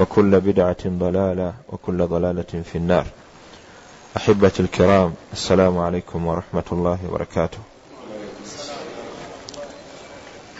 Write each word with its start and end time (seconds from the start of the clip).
وكل 0.00 0.40
بدعة 0.40 0.84
ضلالة 0.86 1.54
وكل 1.68 2.06
ضلالة 2.06 2.52
في 2.64 2.76
النار 2.78 3.06
أحبتي 4.16 4.62
الكرام 4.62 5.12
السلام 5.32 5.78
عليكم 5.78 6.26
ورحمة 6.26 6.68
الله 6.72 6.98
وبركاته 7.08 7.58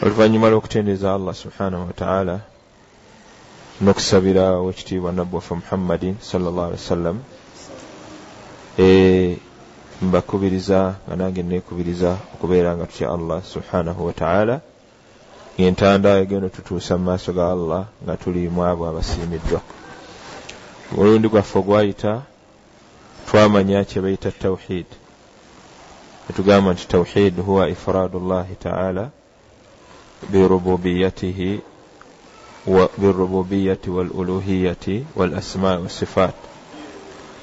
oluvannyuma 0.02 0.48
lw'okutendeeza 0.50 1.14
allah 1.14 1.34
subhanahu 1.34 1.86
wataala 1.86 2.40
n'okusabira 3.80 4.44
owekitiibwa 4.60 5.12
nabbi 5.12 5.34
waffe 5.34 5.54
muhammadin 5.54 6.16
salllah 6.20 6.64
ali 6.64 6.72
wasallam 6.72 7.16
e, 8.78 9.36
mbakubiriza 10.02 10.94
nga 11.06 11.16
nange 11.16 11.42
neekubiriza 11.42 12.16
okubeera 12.34 12.76
nga 12.76 12.86
tutya 12.86 13.12
allah 13.12 13.42
subhanahu 13.44 14.06
wataala 14.06 14.60
ngentanda 15.60 16.16
egenda 16.22 16.48
tutuusa 16.48 16.96
mu 16.96 17.04
maaso 17.04 17.32
ga 17.36 17.52
allah 17.52 17.82
nga 18.02 18.16
tuli 18.16 18.48
mu 18.48 18.64
abo 18.64 18.88
abasiimiddwa. 18.88 19.60
Mulundi 20.96 21.28
gwaffe 21.28 21.58
ogwayita 21.60 22.12
twamanya 23.26 23.84
kyebayita 23.84 24.30
tawhid. 24.32 24.88
Etugamba 26.30 26.72
nti 26.72 26.88
tawhid 26.88 27.34
huwa 27.46 27.68
ifraadu 27.68 28.18
llahi 28.18 28.54
taala 28.56 29.10
birububiyatihi 30.30 31.60
birububiyati 32.98 33.90
waluluhiyati 33.90 35.06
walasmai 35.16 35.82
wasifat 35.82 36.34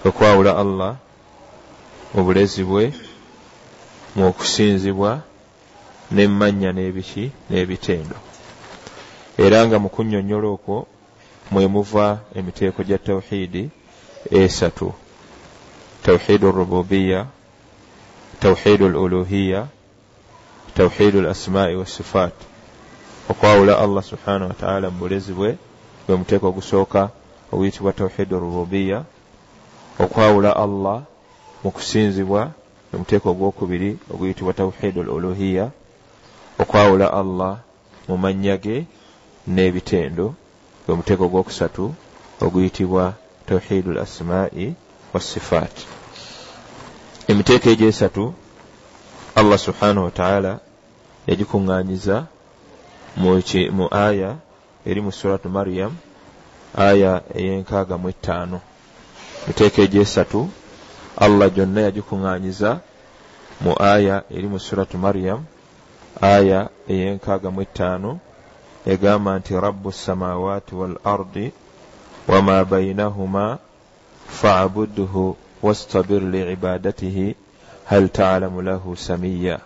okwawula 0.05 0.57
allah 0.57 0.95
mu 2.13 2.23
bulezi 2.25 2.63
bwe 2.63 2.93
mu 4.15 4.27
okusinzibwa 4.29 5.21
n'emmanya 6.11 6.71
n'ebiki 6.73 7.25
n'ebitendo 7.49 8.17
era 9.37 9.57
nga 9.65 9.77
mu 9.83 9.89
kunnyonnyola 9.89 10.47
okwo 10.55 10.77
mwe 11.51 11.67
muva 11.67 12.19
emiteeko 12.37 12.83
gya 12.83 12.97
tawhidi 12.97 13.69
esatu. 14.31 14.93
Tawhidu 16.03 16.51
rububiya 16.51 17.27
tawhidu 18.39 18.89
luluhiya 18.89 19.67
tawhidu 20.73 21.21
lasmai 21.21 21.75
wasifat 21.75 22.33
okwawula 23.29 23.79
allah 23.79 24.03
subhanahu 24.03 24.49
wataala 24.49 24.89
mu 24.89 24.97
bulezi 24.99 25.33
bwe 25.33 25.57
gwe 26.05 26.15
muteeko 26.15 26.47
ogusooka 26.47 27.09
oguyitibwa 27.51 27.93
tawhidu 27.93 28.39
rububiya 28.39 29.03
okwawula 29.99 30.55
allah 30.55 31.03
mu 31.63 31.71
kusinzibwa 31.71 32.51
omuteeko 32.93 33.29
ogwokubiri 33.29 33.97
oguyitibwa 34.13 34.53
tawhidu 34.53 35.01
l 35.01 35.09
uluhiya 35.09 35.71
okwawula 36.61 37.07
allah 37.13 37.53
mu 38.07 38.15
mannya 38.17 38.55
ge 38.63 38.77
n'ebitendo 39.53 40.25
gwe 40.85 40.93
muteeko 40.97 41.23
ogwokusatu 41.27 41.85
oguyitibwa 42.43 43.03
tawhidu 43.47 43.91
l 43.91 43.99
asmai 44.05 44.75
wassifaat 45.13 45.75
emiteeko 47.27 47.67
egyo 47.73 47.87
esatu 47.93 48.33
allah 49.39 49.57
subhanahu 49.67 50.05
wataala 50.09 50.59
yagikuŋŋaanyiza 51.27 52.15
mu 53.77 53.85
aya 53.91 54.29
eri 54.85 55.01
mu 55.01 55.11
suratu 55.11 55.49
maryam 55.49 55.93
aya 56.77 57.23
ey'enkaaga 57.33 57.97
mu 57.97 58.07
ettaano. 58.13 58.61
Emiteeko 59.43 59.81
egyo 59.81 60.01
esatu 60.01 60.49
allah 61.17 61.47
gyonna 61.55 61.81
yagikuŋŋaanyiza 61.87 62.79
mu 63.63 63.73
aya 63.79 64.23
eri 64.29 64.47
mu 64.47 64.59
suratu 64.59 64.97
maryam 64.97 65.45
aya 66.21 66.69
ey'enkaaga 66.89 67.49
mu 67.53 67.61
ettaano 67.61 68.19
egamba 68.85 69.31
nti 69.39 69.53
rabu 69.53 69.91
samawaati 69.91 70.73
wal 70.75 70.97
ardi 71.03 71.53
wama 72.27 72.65
bainahuma 72.65 73.57
faabudhu 74.39 75.37
wastabir 75.61 76.21
liibadatihi 76.21 77.35
hal 77.85 78.09
talamu 78.09 78.61
lahu 78.61 78.95
samiya 78.95 79.59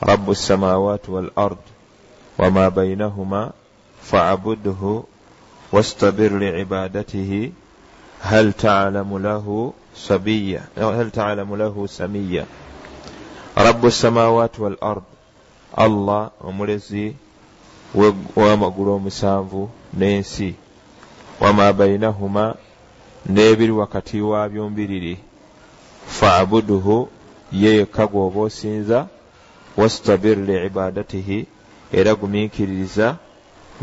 rabu 0.00 0.34
samawaati 0.34 1.10
wal 1.10 1.30
ard 1.36 1.64
wama 2.38 2.70
bainahuma 2.70 3.52
faabudhu 4.02 5.08
wastabir 5.72 6.32
liibadatihi 6.32 7.52
hal 8.20 8.52
talamu 8.52 9.18
lahu 9.18 9.74
sabiya 9.94 10.62
hal 10.76 11.10
talamu 11.10 11.56
lahu 11.56 11.88
samiya 11.88 12.46
rabu 13.56 13.90
samawati 13.90 14.62
wal 14.62 14.76
ard 14.80 15.13
allah 15.76 16.30
omulezi 16.40 17.16
w'amagulu 18.36 18.90
omusanvu 18.92 19.70
n'ensi. 19.98 20.54
Wama 21.40 21.72
bainahuma 21.72 22.54
n'ebiri 23.26 23.72
wakati 23.72 24.20
waabyo 24.20 24.70
mbiriri 24.70 25.18
faabuduhu 26.06 27.08
ye 27.52 27.70
yekka 27.78 28.06
gw'oba 28.06 28.40
osinza 28.40 29.08
wastabir 29.76 30.38
liibadatihi 30.38 31.46
era 31.92 32.14
gumiikiririza 32.14 33.16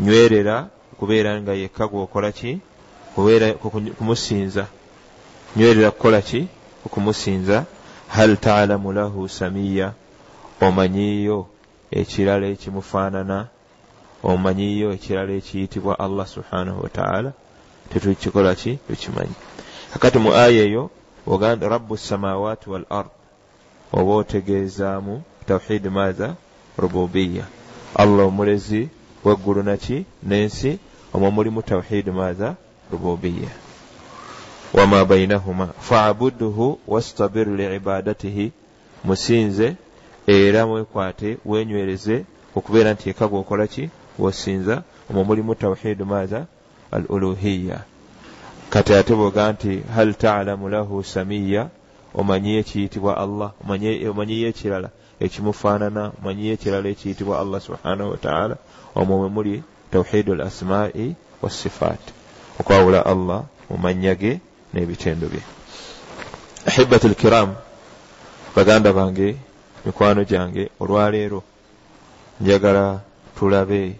nywerera 0.00 0.68
kubeera 0.98 1.40
nga 1.40 1.52
yekka 1.52 1.84
gw'okola 1.86 2.32
ki? 2.32 2.60
Kumusinza. 3.98 4.66
Nywerera 5.56 5.90
kukola 5.90 6.20
ki? 6.22 6.48
Okumusinza 6.86 7.64
hal 8.08 8.36
taalamu 8.36 8.92
lahu 8.92 9.28
samiya 9.28 9.92
omanyiyo 10.60 11.46
ekirala 12.00 12.46
ekimufaanana 12.54 13.38
omanyiyo 14.30 14.88
ekirala 14.96 15.32
ekiyitibwa 15.40 15.92
allah 16.04 16.26
subhanahu 16.26 16.82
wataala 16.84 17.32
tetukikola 17.90 18.54
ki? 18.54 18.78
Tukimanyi. 18.88 19.34
Kakati 19.92 20.18
mu 20.18 20.30
aya 20.34 20.62
eyo 20.68 20.90
oganda 21.26 21.68
rabu 21.68 21.96
samawaati 21.96 22.70
wal 22.70 22.86
ard 22.90 23.10
oba 23.92 24.12
otegeezaamu 24.22 25.22
tawhidi 25.46 25.88
maaza? 25.88 26.34
Rububiya 26.78 27.44
allah 27.94 28.26
omulezi 28.26 28.88
weggulu 29.24 29.62
naki 29.62 30.04
n'ensi. 30.28 30.78
Omwo 31.14 31.30
mulimu 31.30 31.62
tawhidi 31.62 32.10
maaza? 32.10 32.56
Rububiya 32.92 33.52
wama 34.74 35.04
bainahuma 35.04 35.66
faabuduhu 35.80 36.78
wastabir 36.88 37.48
liibadatihi 37.48 38.52
musinze 39.04 39.76
era 40.26 40.66
mwekwate 40.66 41.38
wenywereze 41.44 42.24
okubeera 42.56 42.92
nti 42.92 43.10
eka 43.10 43.28
gwokola 43.28 43.66
ki? 43.66 43.90
Wosinza 44.18 44.82
omwo 45.10 45.24
mulimu 45.24 45.54
tawhidu 45.54 46.06
maaza 46.06 46.46
al 46.92 47.04
uluhiya 47.08 47.80
kati 48.70 48.94
ate 48.94 49.14
bwoga 49.14 49.52
nti 49.52 49.82
hal 49.94 50.14
talamu 50.14 50.68
lahu 50.68 51.04
samiya 51.04 51.68
omanyiyo 52.14 52.58
ekiyitibwa 52.60 53.12
allah 53.16 53.50
omanyiyo 53.64 54.48
ekirala 54.52 54.88
ekimufaanana 55.24 56.12
omanyiyo 56.18 56.52
ekirala 56.56 56.88
ekiyitibwa 56.88 57.40
allah 57.40 57.60
subhanahu 57.60 58.10
wataala 58.10 58.56
omwo 58.94 59.14
mwe 59.18 59.28
muli 59.28 59.54
tawhidu 59.92 60.32
l 60.34 60.40
asmai 60.40 61.14
wassifaat 61.42 62.04
okwawula 62.60 63.06
allah 63.12 63.40
mu 63.68 63.76
mannya 63.82 64.14
ge 64.14 64.40
n'ebitendo 64.72 65.26
bye. 65.32 65.42
Ahibatu 66.68 67.08
lkiram 67.08 67.54
baganda 68.56 68.92
bange 68.92 69.36
mikwano 69.84 70.24
gyange. 70.24 70.70
Olwaleero 70.80 71.42
njagala 72.40 73.00
tulabe 73.38 73.94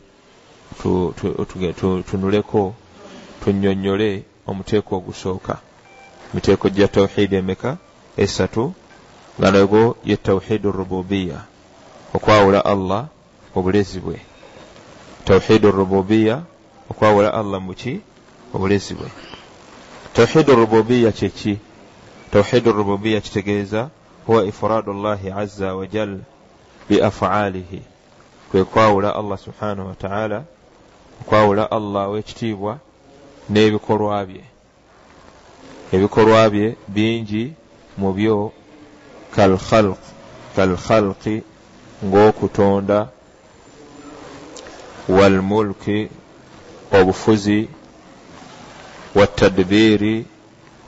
tunuleko 2.11 2.75
tunnyonnyole 3.44 4.23
omuteeko 4.46 4.96
ogusooka. 4.96 5.58
Miteeko 6.34 6.69
gya 6.69 6.88
tawhidi 6.88 7.37
emeka? 7.37 7.76
Esatu 8.17 8.73
nga 9.38 9.50
nagwo 9.50 9.96
ye 10.05 10.17
tawhidu 10.17 10.73
rububiya 10.73 11.40
okwawula 12.14 12.64
allah 12.64 13.06
obulezi 13.56 14.00
bwe. 14.00 14.20
Tawhidu 15.25 15.70
rububiya 15.70 16.43
okwawula 16.90 17.35
allah 17.35 17.61
muki 17.61 18.00
obulezi 18.55 18.94
bwe. 18.94 19.08
Tawhidu 20.12 20.55
rububiya 20.55 21.12
kyeki 21.12 21.58
tawhidu 22.32 22.73
rububiya 22.73 23.20
kitegeeza 23.20 23.90
huwa 24.26 24.44
ifradu 24.44 24.92
llahi 24.92 25.30
aza 25.30 25.74
wajal 25.74 26.19
biafaalihi 26.88 27.82
kwe 28.50 28.64
kwawula 28.64 29.16
allah 29.16 29.38
subhanahu 29.38 29.88
wataala 29.88 30.44
okwawula 31.20 31.70
allah 31.70 32.10
w'ekitiibwa 32.12 32.78
n'ebikolwa 33.50 34.26
bye. 34.26 34.44
Ebikolwa 35.92 36.50
bye 36.50 36.76
bingi 36.88 37.52
mu 37.98 38.12
byo 38.12 38.52
kalkhalqi 40.54 41.36
ng'okutonda 42.04 43.08
walmulki 45.08 46.08
obufuzi 46.98 47.68
watadbiiri 49.14 50.14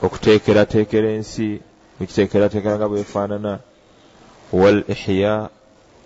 okuteekerateekera 0.05 1.09
ensi 1.17 1.49
mukiteekerateekera 1.99 2.75
nga 2.77 2.87
bwefaanana 2.91 3.53
wal 4.53 4.83
ihya 4.93 5.49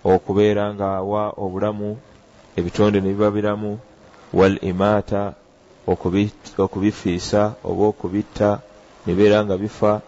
okubeera 0.04 0.74
nga 0.74 0.86
awa 1.00 1.22
obulamu 1.44 1.90
ebitonde 2.58 3.00
ne 3.00 3.10
biba 3.12 3.30
biramu. 3.30 3.78
Wal 4.32 4.58
imaata 4.62 5.34
okubifiisa 6.58 7.54
oba 7.64 7.84
okubitta 7.90 8.60
nebeera 9.06 9.44
nga 9.44 9.56
bifa. 9.58 10.00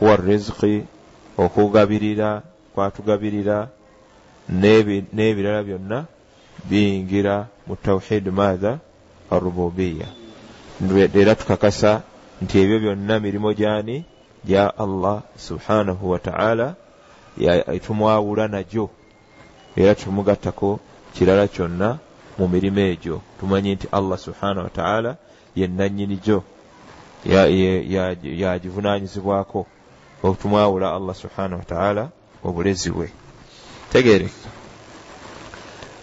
Wa 0.00 0.16
riziki 0.16 0.84
okugabirira 1.36 2.42
kwatugabirira 2.74 3.68
n'ebirala 4.48 5.60
byonna 5.62 5.98
biyingira 6.68 7.48
mu 7.66 7.76
tawhid 7.76 8.24
maatha 8.28 8.78
arububiya 9.30 10.08
era 11.20 11.34
tukakasa 11.34 12.02
nti 12.42 12.54
ebyo 12.62 12.76
byonna 12.78 13.14
mirimu 13.20 13.50
gyani 13.58 14.04
gya 14.46 14.78
allah 14.78 15.22
subhanahu 15.36 16.10
wataala 16.10 16.74
tumwawula 17.86 18.48
nagyo 18.48 18.90
era 19.76 19.94
tumugattako 19.94 20.80
kirala 21.14 21.48
kyonna 21.48 21.98
mu 22.38 22.48
mirimu 22.48 22.80
egyo. 22.80 23.20
Tumanyi 23.40 23.74
nti 23.74 23.86
allah 23.92 24.18
subhanahu 24.18 24.64
wataala 24.64 25.16
yenanyini 25.56 26.16
gyo 26.16 26.42
yagivunanyizibwako 28.42 29.66
otumwawula 30.22 30.94
allah 30.94 31.14
subhanahu 31.14 31.58
wataala 31.58 32.08
obulezi 32.44 32.90
bwe. 32.90 33.10
Tegereka 33.92 34.48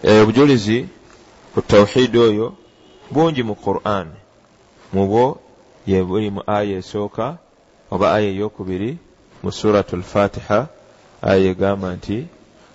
eh, 0.02 0.22
obujulizi 0.22 0.88
ku 1.54 1.62
tawhidi 1.62 2.18
oyo 2.18 2.54
bungi 3.10 3.42
mu 3.42 3.54
quran. 3.54 4.06
Mubwo 4.92 5.40
yebuli 5.86 6.30
mu 6.30 6.42
aya 6.46 6.78
esooka 6.78 7.38
oba 7.90 8.12
aya 8.16 8.28
eyokubiri 8.32 8.98
mu 9.42 9.50
suratu 9.52 9.96
lfatiha 9.96 10.68
aya 11.22 11.50
egamba 11.52 11.88
nti 11.96 12.26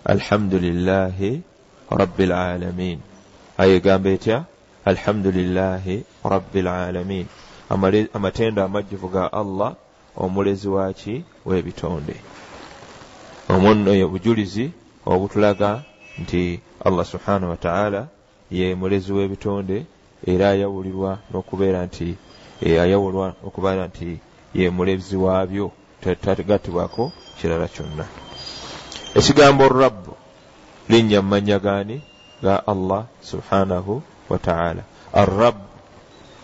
alhamdulilahi 0.05 1.41
rabi 1.99 2.25
lalamin 2.25 2.99
aya 3.57 3.73
egamba 3.79 4.09
etya? 4.09 4.45
Alhamdulilahi 4.85 6.03
rabi 6.23 6.61
lalamin 6.61 7.25
amatendo 8.13 8.63
amajjuvu 8.63 9.07
ga 9.09 9.33
allah 9.33 9.75
omulezi 10.17 10.67
waki 10.67 11.23
w'ebitonde. 11.45 12.15
Omuno 13.49 13.91
obujulizi 14.05 14.71
obutulaga 15.05 15.83
nti 16.21 16.59
allah 16.85 17.05
subhanahu 17.05 17.51
wataala 17.51 18.07
ye 18.51 18.75
mulezi 18.75 19.11
w'ebitonde 19.13 19.85
era 20.27 20.49
ayawulirwa 20.49 21.19
n'okubeera 21.31 21.85
nti 21.85 22.15
e, 22.61 22.79
ayawulwa 22.79 23.33
okubeera 23.47 23.87
nti 23.87 24.19
ye 24.53 24.69
mulezi 24.69 25.15
waabyo 25.15 25.71
tagatibwako 26.01 27.11
kirala 27.41 27.67
kyonna. 27.67 28.05
Ekigambo 29.15 29.67
rabbu 29.69 30.13
linnya 30.89 31.21
mumanya 31.21 31.59
gaani 31.59 32.01
ga 32.41 32.67
allah 32.67 33.05
subhanahu 33.21 34.01
wataala 34.29 34.83
arrabu 35.13 35.65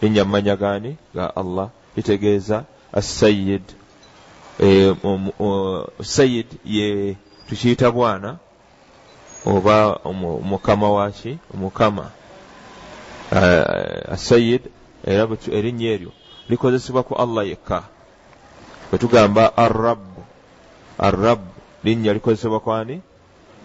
linnya 0.02 0.26
mumanya 0.26 0.56
gaani 0.56 0.98
ga 1.16 1.36
allah 1.36 1.70
litegeeza 1.96 2.64
asayid 2.94 3.64
e, 4.60 4.96
sayid 6.02 6.48
ye 6.66 7.16
tukiyita 7.50 7.92
bwana 7.92 8.38
oba 9.46 10.00
mukama 10.44 10.92
waki 10.92 11.38
omukama. 11.54 12.12
Asayid 14.12 14.62
era 15.06 15.28
erinnya 15.52 15.90
eryo 15.94 16.12
likozesebwa 16.50 17.04
ku 17.04 17.14
allah 17.16 17.48
yekka 17.48 17.84
bwetugamba 18.92 19.58
arrabu 19.58 20.24
arrabu 20.98 21.50
linnya 21.84 22.14
likozesebwa 22.14 22.60
kwani? 22.60 23.02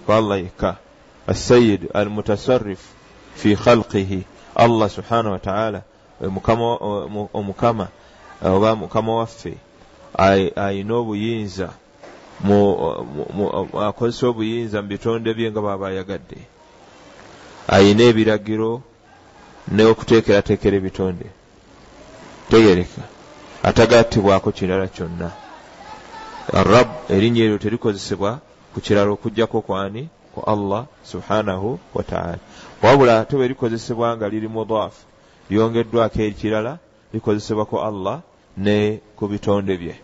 Ku 0.07 0.13
allah 0.13 0.39
yekka 0.39 0.77
asayid 1.27 1.89
almutasarif 1.95 2.81
fi 3.35 3.57
khalqihi. 3.57 4.25
Allah 4.55 4.91
subhanahu 4.91 5.33
wataala 5.33 5.83
omukama 7.33 7.89
oba 8.43 8.77
mukama 8.77 9.15
waffe 9.15 9.55
ayina 10.19 10.95
obuyinza 10.95 11.71
akozesa 13.89 14.27
obuyinza 14.29 14.83
mu 14.83 14.89
bitonde 14.89 15.35
bye 15.35 15.51
nga 15.51 15.61
baba 15.61 15.89
ayagadde. 15.89 16.37
Ayina 17.69 18.03
ebiragiro 18.03 18.83
n'okuteekerateekera 19.71 20.77
ebitonde. 20.77 21.27
Tegereka 22.51 23.03
atagattibwako 23.63 24.53
kirala 24.53 24.87
kyonna. 24.89 25.31
Arab 26.53 26.89
erinnya 27.11 27.45
eryo 27.45 27.59
terikozesebwa 27.59 28.41
ku 28.75 28.81
kirala 28.81 29.11
okugjako 29.11 29.61
kwani 29.61 30.09
ku 30.35 30.41
allah 30.47 30.87
subhanahu 31.05 31.79
wataala 31.95 32.39
wabula 32.83 33.21
ate 33.21 33.37
bwe 33.37 33.49
likozesebwa 33.49 34.17
nga 34.17 34.29
liri 34.29 34.49
mudaafu 34.49 35.05
lyongeddwako 35.51 36.23
ekirala 36.23 36.79
likozesebwa 37.13 37.65
ku 37.67 37.77
allah 37.79 38.23
ne 38.57 39.01
ku 39.17 39.29
bitonde 39.29 39.77
bye. 39.77 39.97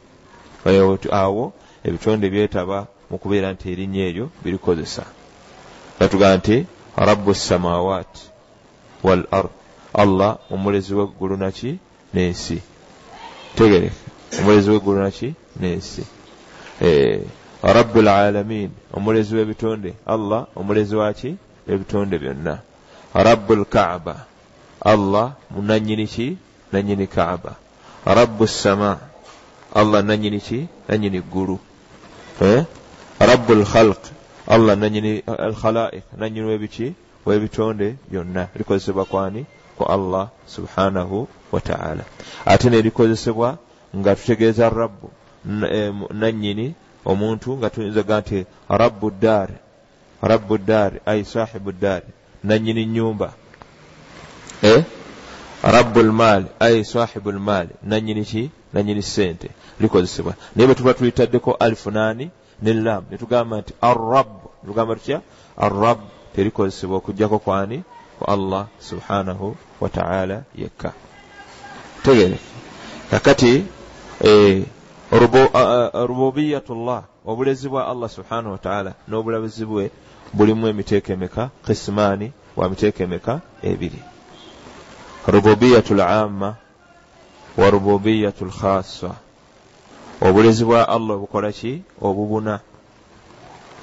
Awo 1.10 1.52
ebitonde 1.84 2.30
byetaba 2.30 2.86
mu 3.10 3.16
kubeera 3.18 3.52
nti 3.52 3.72
erinnya 3.72 4.02
eryo 4.08 4.26
birikozesa. 4.42 5.04
Batugamba 5.98 6.36
nti 6.36 6.56
rabu 6.96 7.34
samawat 7.34 8.12
wal 9.02 9.24
ard 9.30 9.50
allah 9.94 10.38
omulezi 10.50 10.94
weggulu 10.94 11.36
naki 11.36 11.78
n'ensi 12.12 12.75
tegereka 13.56 13.94
omulezi 14.38 14.70
weggulu 14.70 15.00
naki? 15.02 15.34
N'ensi. 15.60 16.04
Eh, 16.80 17.20
rabu 17.62 18.02
lalamin 18.02 18.70
omulezi 18.92 19.34
w'ebitonde. 19.36 19.94
Allah 20.06 20.46
omulezi 20.56 20.94
waki 20.96 21.36
ebitonde 21.68 22.18
byonna. 22.18 22.58
Rabu 23.14 23.54
lkaaba 23.54 24.26
allah 24.80 25.32
munanyini 25.50 26.06
ki? 26.06 26.36
Nanyini 26.72 27.06
kaaba. 27.06 27.56
Rabu 28.04 28.46
sama 28.46 28.98
allah 29.74 30.02
nanyini 30.02 30.40
ki? 30.40 30.68
Nanyini 30.88 31.20
ggulu. 31.20 31.58
Eh? 32.42 32.64
rabu 33.20 33.54
lkhalq 33.54 34.02
allah 34.46 34.76
nanyini 34.76 35.22
alkhalaik 35.26 36.04
nanyini 36.18 36.46
webiki? 36.46 36.94
Webitonde 37.26 37.96
byonna. 38.10 38.48
Likozesebwa 38.56 39.04
kwani 39.04 39.46
ku 39.78 39.84
allah 39.84 40.28
subhanahu 40.46 41.28
wataala 41.52 42.04
ate 42.46 42.70
nelikozesebwa 42.70 43.58
nga 43.96 44.16
tutegeeza 44.16 44.70
rabu 44.70 45.10
eh, 45.70 45.94
nanyini 46.10 46.74
omuntu 47.04 47.56
nga 47.58 47.70
tuyinzaga 47.70 48.20
nti 48.20 48.38
rabu 48.68 49.10
daari 49.10 49.56
rabu 50.22 50.58
daari 50.58 50.98
ai 51.06 51.24
sahibu 51.24 51.72
daari 51.72 52.10
nanyini 52.44 52.86
nyumba 52.86 53.32
eh? 54.62 54.84
rabu 55.62 56.02
lmaali 56.02 56.46
ai 56.60 56.84
sahibu 56.84 57.32
lmaali 57.32 57.70
nanyini 57.82 58.24
ki? 58.24 58.50
Nanyini 58.72 59.02
sente 59.02 59.48
likozesebwa 59.80 60.34
naye 60.56 60.66
bwetuba 60.66 60.94
tulitaddeko 60.94 61.52
alifu 61.52 61.90
nani 61.90 62.30
ne 62.62 62.72
lam 62.72 63.04
netugamba 63.10 63.60
nti 63.60 63.72
arab 63.80 64.26
netugamba 64.62 64.94
tutya? 64.94 65.20
Arab 65.56 65.98
terikozesebwa 66.34 66.96
okugjako 66.96 67.38
kwani? 67.38 67.82
Ku 68.18 68.24
allah 68.24 68.66
subhanahu 68.80 69.56
wataala 69.80 70.42
yekka 70.54 70.92
tegereke 72.02 72.40
kakati 73.10 73.64
e, 74.24 74.64
rububiyatullah 76.08 77.02
obulezi 77.26 77.68
bwa 77.68 77.88
allah 77.88 78.08
subhanahu 78.10 78.52
wataala 78.52 78.94
n'obulabuzi 79.08 79.64
bwe 79.64 79.90
bulimu 80.32 80.66
emiteeko 80.68 81.12
emeka 81.12 81.50
kisimaani 81.66 82.32
wa 82.56 82.68
miteeko 82.68 83.02
emeka 83.02 83.40
ebiri. 83.62 84.02
Rububiyatu 85.26 85.94
lamma 85.94 86.54
wa 87.56 87.70
rububiyatu 87.70 88.44
lkhassa 88.44 89.10
obulezi 90.20 90.64
bwa 90.64 90.88
allah 90.88 91.16
bukola 91.18 91.52
ki? 91.52 91.82
Obubuna. 92.00 92.60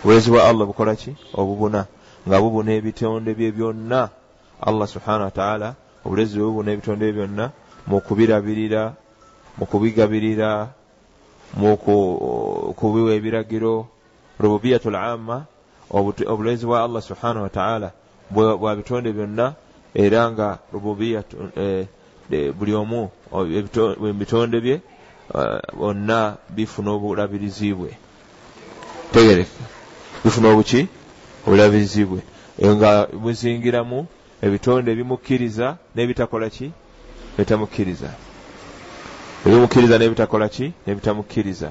Obulezi 0.03 0.29
bwa 0.31 0.47
allah 0.49 0.65
bukola 0.67 0.95
ki? 0.95 1.15
Obubuna. 1.33 1.85
Nga 2.27 2.41
bubuna 2.41 2.71
ebitonde 2.73 3.33
bye 3.33 3.51
byonna. 3.51 4.09
Allah 4.61 4.87
subhanahu 4.87 5.23
wataala 5.23 5.75
obulezi 6.05 6.37
bwe 6.37 6.45
bubuna 6.47 6.71
ebitonde 6.71 7.11
byonna 7.11 7.51
mu 7.87 8.01
kubirabirira 8.01 8.93
mu 9.57 9.65
kubigabirira 9.65 10.69
mu 11.59 11.77
kubiwa 12.77 13.11
ebiragiro 13.13 13.87
rububiyatu 14.39 14.89
l 14.89 14.95
amma 14.95 15.45
obulezi 15.91 16.65
bwa 16.65 16.83
allah 16.83 17.01
subhanahu 17.01 17.43
wataala 17.43 17.91
bwa 18.31 18.75
bitonde 18.75 19.13
byonna 19.13 19.53
era 19.95 20.31
nga 20.31 20.59
rububiyatu 20.73 21.37
eh, 21.55 21.87
buli 22.57 22.73
omu 22.73 23.11
bitonde 24.19 24.59
bye 24.61 24.81
eh, 25.35 25.61
bonna 25.77 26.37
bifuna 26.49 26.91
obulabirizi 26.91 27.73
bwe. 27.73 27.91
Tegereka. 29.11 29.51
Bifuna 30.23 30.49
obuki? 30.49 30.87
Obulabirizi 31.47 32.05
bwe. 32.05 32.21
Nga 32.61 33.07
buzingiramu 33.13 34.07
ebitonde 34.45 34.91
ebimukkiriza 34.91 35.67
n'ebitakola 35.95 36.47
ki? 36.55 36.67
Ebitamukkiriza. 37.37 38.09
Ebimukkiriza 39.45 39.95
n'ebitakola 39.97 40.47
ki? 40.55 40.65
N'ebitamukkiriza 40.83 41.69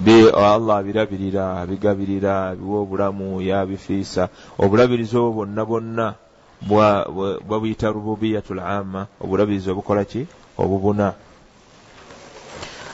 be 0.00 0.30
allah 0.30 0.76
abirabirira 0.78 1.60
abigabirira 1.62 2.48
abiwa 2.50 2.78
obulamu 2.82 3.40
yabifiisa. 3.42 4.28
Obulabirizi 4.58 5.16
obwo 5.16 5.30
bwonna 5.46 5.62
bwonna 5.64 6.06
bwabuyita 7.46 7.90
rububiyatul 7.94 8.58
amma 8.58 9.06
obulabirizi 9.22 9.70
obukola 9.70 10.04
ki? 10.04 10.26
Obubuna. 10.58 11.14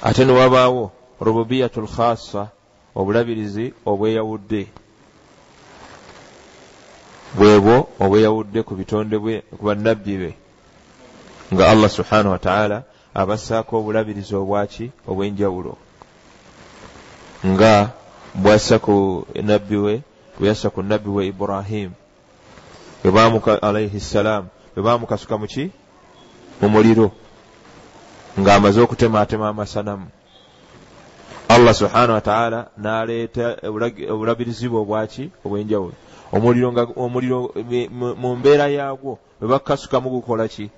Ate 0.03 0.25
newabaawo 0.25 0.93
rububiyatul 1.21 1.89
khassa 1.89 2.49
obulabirizi 2.95 3.73
obweyawudde 3.87 4.69
bwebwo 7.35 7.89
obweyawudde 8.01 8.63
ku 8.67 8.75
bitonde 8.75 9.17
bwe 9.19 9.43
ku 9.59 9.63
bannabbi 9.67 10.15
be. 10.19 10.31
Nga 11.53 11.65
allah 11.71 11.91
subhanahu 11.91 12.35
wataala 12.35 12.83
abassaako 13.15 13.73
obulabirizi 13.79 14.35
obwaki 14.35 14.91
obw'enjawulo. 15.07 15.75
Nga 17.47 17.91
bwassa 18.35 18.79
ku 18.79 19.27
nabbi 19.43 19.77
we 19.77 19.95
bweyassa 20.39 20.71
ku 20.71 20.83
nabbi 20.83 21.11
we 21.11 21.23
ibrahimu 21.31 21.95
alaihi 23.63 24.01
ssalaamu 24.01 24.49
bwe 24.75 24.83
baamukasuka 24.83 25.39
muki 25.39 25.71
mu 26.61 26.69
muliro. 26.69 27.11
Ng'amaze 28.39 28.81
okutematema 28.81 29.49
amasanamu. 29.49 30.07
Allah 31.49 31.75
subhanahu 31.75 32.19
wataala 32.19 32.71
n'aleeta 32.79 33.59
obulabirizi 34.11 34.67
bwe 34.69 34.79
obwaki 34.83 35.31
obw'enjawulo 35.47 36.10
omuliro 36.33 36.73
nga 36.73 36.83
omuliro 36.97 37.39
mu 38.21 38.31
mbeera 38.37 38.67
yaagwo 38.69 39.19
bwe 39.39 39.49
bakasukamu 39.49 40.09
gukola 40.11 40.49
ki? 40.49 40.71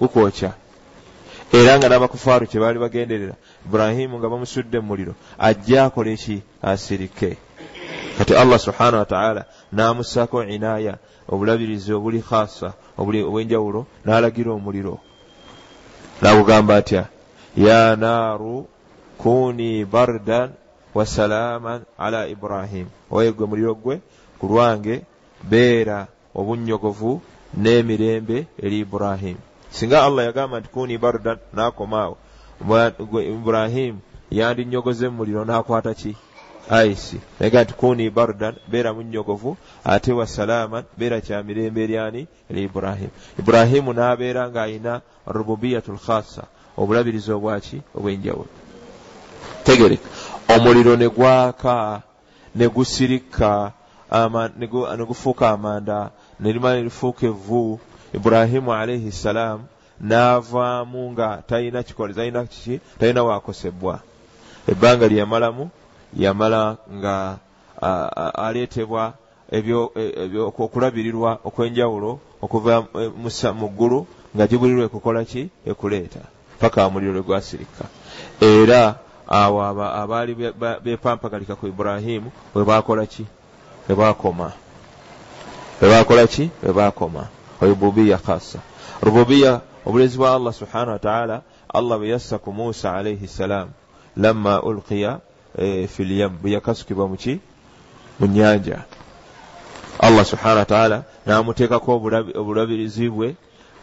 Gukwokya 0.00 0.52
era 1.52 1.78
nga 1.78 1.88
n'abakufaaru 1.88 2.46
kye 2.46 2.60
baali 2.60 2.78
bagenderera 2.78 3.34
iburahimu 3.66 4.18
nga 4.18 4.28
bamusudde 4.28 4.78
mu 4.80 4.86
muliro 4.90 5.14
ajja 5.38 5.84
akole 5.86 6.16
ki 6.16 6.42
asirike. 6.62 7.38
Kati 8.18 8.34
allah 8.34 8.58
subhanahu 8.58 9.04
wataala 9.04 9.42
n'amussaako 9.72 10.44
inaaya 10.44 10.98
obulabirizi 11.28 11.92
obuli 11.92 12.20
khasa 12.22 12.74
obwenjawulo 12.98 13.86
n'alagira 14.04 14.50
omuliro. 14.52 14.98
N'agugamba 16.22 16.76
atya 16.76 17.06
ya 17.56 17.96
naaru 17.96 18.66
kuni 19.18 19.84
bardan 19.84 20.50
wasalaaman 20.94 21.84
ala 21.98 22.28
ibrahim. 22.28 22.86
Oye 23.10 23.32
gwe 23.32 23.46
muliro 23.46 23.74
gwe 23.74 24.00
ku 24.38 24.46
lwange 24.46 25.02
beera 25.50 26.06
obunnyogovu 26.34 27.20
n'emirembe 27.62 28.46
eri 28.64 28.78
iburahimu 28.84 29.42
singa 29.70 30.02
allah 30.06 30.24
yagamba 30.28 30.60
nti 30.60 30.68
kuni 30.74 30.98
bardan 30.98 31.38
n'akomaawo 31.54 32.16
iburahimu 33.32 34.00
yandinyogoze 34.30 35.08
mu 35.08 35.16
muliro 35.18 35.44
n'akwata 35.44 35.94
ki? 35.94 36.16
Aisi 36.70 37.20
naga 37.40 37.62
nti 37.64 37.74
kuni 37.74 38.10
bardan 38.10 38.54
beera 38.70 38.90
munnyogovu 38.92 39.56
ate 39.84 40.12
wa 40.12 40.26
salaaman 40.26 40.84
beera 40.98 41.20
kyamirembe 41.20 41.80
eryani 41.84 42.26
eri 42.50 42.62
iburahimu 42.66 43.14
iburahimu 43.38 43.90
n'abeera 43.92 44.50
ng'ayina 44.50 45.00
rububiyatu 45.26 45.92
lkhasa 45.96 46.42
obulabirizi 46.76 47.30
obwaki 47.32 47.78
obw'enjawulo. 47.96 48.50
Tegereka. 49.64 50.08
Omuliro 50.54 50.96
ne 50.96 51.08
gwaka 51.08 52.02
ne 52.54 52.66
gusirika 52.68 53.72
ne 54.58 55.04
gufuuka 55.04 55.50
amanda. 55.50 56.10
Ne 56.40 56.52
limala 56.52 56.76
ne 56.76 56.82
lifuuka 56.82 57.26
evvu 57.26 57.80
iburahimu 58.14 58.72
alaihi 58.72 59.12
ssalaamu 59.12 59.64
n'avaamu 60.00 61.12
nga 61.12 61.42
talina 61.46 61.82
kikoleza 61.82 62.20
talina 62.20 62.44
kiki 62.44 62.80
talina 62.98 63.24
waakosebwa 63.24 64.00
ebbanga 64.68 65.08
lye 65.08 65.18
yamalamu 65.18 65.70
yamala 66.16 66.76
nga 66.92 67.38
aleetebwa 68.34 69.12
okulabirirwa 70.60 71.38
okw'enjawulo 71.44 72.18
okuva 72.42 72.74
mu 73.54 73.68
ggulu 73.68 74.06
nga 74.34 74.44
gibulirwa 74.46 74.84
ekukola 74.84 75.24
ki? 75.24 75.48
Ekuleeta 75.66 76.20
paka 76.60 76.86
omuliro 76.86 77.12
lwe 77.12 77.22
gwasirika. 77.22 77.84
Era 78.40 78.98
awo 79.28 79.62
abaali 79.62 80.34
bepampagalika 80.84 81.56
ku 81.56 81.66
iburahimu 81.66 82.30
bwe 82.54 82.64
bakola 82.64 83.06
ki 83.06 83.24
webakoma 83.88 84.52
webakola 85.80 86.26
ki? 86.26 86.50
Webakoma 86.62 87.28
rububiya 87.60 88.18
khasa 88.18 88.58
rububiya 89.02 89.60
obulezi 89.86 90.18
bwa 90.18 90.34
allah 90.34 90.52
subhanahu 90.52 90.90
wataala 90.90 91.42
allah 91.74 91.98
bwe 91.98 92.08
yassa 92.08 92.38
ku 92.38 92.52
musa 92.52 92.92
alaihi 92.92 93.28
ssalam 93.28 93.68
lamma 94.16 94.62
ulqiya 94.62 95.20
e, 95.58 95.86
fi 95.86 96.04
lyam 96.04 96.38
bwe 96.42 96.50
yakasukibwa 96.50 97.08
muki 97.08 97.40
mu 98.20 98.26
nyanja 98.26 98.84
allah 99.98 100.24
subhanahu 100.24 100.58
wataala 100.58 101.04
namuteekako 101.26 101.94
obulabirizi 102.34 103.08
bwe 103.10 103.36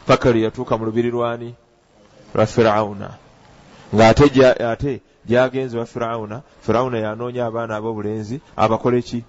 paka 0.06 0.32
lwe 0.32 0.42
yatuuka 0.42 0.78
mu 0.78 0.86
lubiri 0.86 1.12
lwani 1.12 1.56
lwa 2.36 2.46
firawuna. 2.46 3.10
Ng'ate 3.96 4.46
ate 4.66 5.02
gyagenze 5.26 5.78
wa 5.78 5.86
firawuna 5.86 6.42
firawuna 6.62 6.98
yanoonya 6.98 7.46
abaana 7.46 7.76
ab'obulenzi 7.76 8.42
abakole 8.58 9.02
ki 9.02 9.24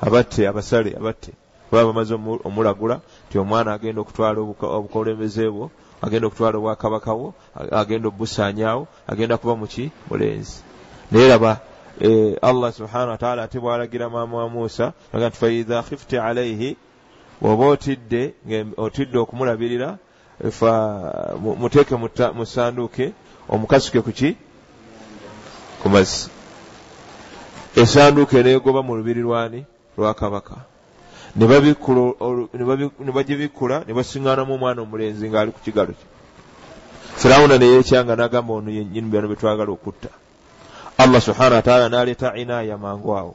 abatte 0.00 0.48
abasale 0.48 0.96
abatte. 0.96 1.32
Kuba 1.68 1.84
bamaze 1.84 2.14
omulagula 2.44 3.00
ti 3.30 3.38
omwana 3.38 3.72
agenda 3.74 4.00
okutwala 4.00 4.38
obukulembeze 4.40 5.50
bwo 5.50 5.70
agenda 6.02 6.26
okutwala 6.26 6.58
obwakabaka 6.58 7.10
bwo 7.14 7.34
agenda 7.72 8.08
obusaanyaawo 8.08 8.86
agenda 9.08 9.36
kuba 9.36 9.56
muki 9.56 9.90
mulenzi. 10.10 10.62
Naye 11.10 11.28
raba 11.28 11.60
e, 12.00 12.36
allah 12.42 12.72
subhanahu 12.72 13.10
wataala 13.10 13.42
ate 13.42 13.58
bwalagira 13.60 14.08
maama 14.10 14.36
wa 14.38 14.48
musa 14.48 14.92
aga 15.12 15.28
nti 15.28 15.38
faidha 15.38 15.82
khifti 15.82 16.18
alaihi 16.18 16.76
bwoba 17.40 17.66
otidde 17.66 18.34
otidde 18.76 19.18
okumulabirira 19.18 19.98
fa 20.50 20.72
muteeke 21.42 21.96
mu 22.34 22.46
sanduuke 22.46 23.12
omukasuke 23.48 24.00
kuki 24.00 24.36
ku 25.82 25.88
mazzi. 25.88 26.30
Esanduuke 27.76 28.42
neegoba 28.42 28.82
mu 28.82 28.96
lubiri 28.96 29.20
lwani 29.20 29.64
lwakabaka 29.96 30.56
ne 31.36 33.12
bagibikula 33.12 33.84
ne 33.86 33.92
basiŋŋaanamu 33.92 34.54
omwana 34.54 34.80
omulenzi 34.82 35.28
ng'ali 35.28 35.52
ku 35.52 35.60
kigalo 35.60 35.92
kye. 35.92 36.06
Firawuna 37.16 37.58
neyekyanga 37.58 38.16
n'agamba 38.16 38.52
ono 38.52 38.70
yennyini 38.70 39.08
byano 39.10 39.28
betwagala 39.28 39.70
okutta. 39.72 40.08
Allah 40.98 41.20
subhana 41.20 41.56
wataala 41.56 41.88
n'aleeta 41.88 42.36
inaaya 42.36 42.78
mangu 42.78 43.12
awo 43.12 43.34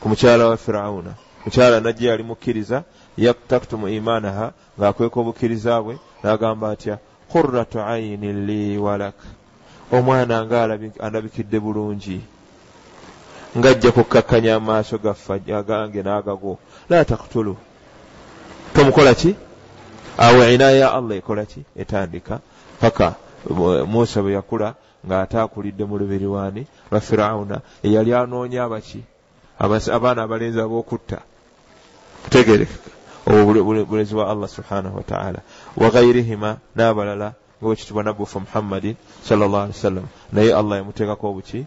ku 0.00 0.08
mukyala 0.08 0.50
wa 0.50 0.56
firawuna. 0.56 1.14
Mukyala 1.44 1.80
najja 1.80 2.10
yali 2.10 2.22
mukkiriza 2.22 2.82
yaktaktumu 3.16 3.86
imaanaha 3.88 4.50
ng'akweka 4.78 5.20
obukkiriza 5.20 5.82
bwe 5.82 5.94
n'agamba 6.22 6.74
atya 6.74 6.98
qurratu 7.30 7.78
ayini 7.78 8.32
li 8.32 8.78
walak. 8.78 9.18
Omwana 9.92 10.42
nga 10.46 10.58
alabikidde 10.98 11.58
bulungi 11.60 12.18
ngajja 13.58 13.92
kukkakkanya 13.92 14.56
amaaso 14.56 14.96
agange 14.96 16.02
n'agago. 16.02 16.58
La 16.88 17.04
taktulu 17.04 17.56
tomukola 18.74 19.14
ki? 19.14 19.36
Awo 20.18 20.44
inaya 20.48 20.76
ya 20.76 20.92
allah 20.94 21.16
ekola 21.16 21.44
ki? 21.44 21.64
Etandika. 21.76 22.40
Paka 22.80 23.14
musa 23.86 24.22
bwe 24.22 24.32
yakula 24.32 24.74
ng'ate 25.06 25.38
akulidde 25.38 25.84
mu 25.84 25.98
lubiri 25.98 26.26
wani 26.26 26.66
lwa 26.90 27.00
firawuna 27.00 27.60
eyali 27.82 28.14
anoonya 28.14 28.64
abaki? 28.64 29.02
Abaana 29.58 30.22
abalenzi 30.22 30.60
ab'okutta. 30.60 31.20
Kutegereka 32.24 32.92
obwo 33.26 33.84
bulezi 33.84 34.14
bwa 34.14 34.30
allah 34.30 34.48
subhanahu 34.48 34.96
wataala 34.96 35.40
wagairihima 35.76 36.58
n'abalala 36.76 37.34
ngaobwekitibwa 37.62 38.02
nabbufa 38.02 38.40
muhammadin 38.40 38.96
sallllah 39.22 39.62
ali 39.62 39.72
wasallam 39.72 40.06
naye 40.32 40.54
allah 40.54 40.78
yamuteekako 40.78 41.30
obuki 41.30 41.66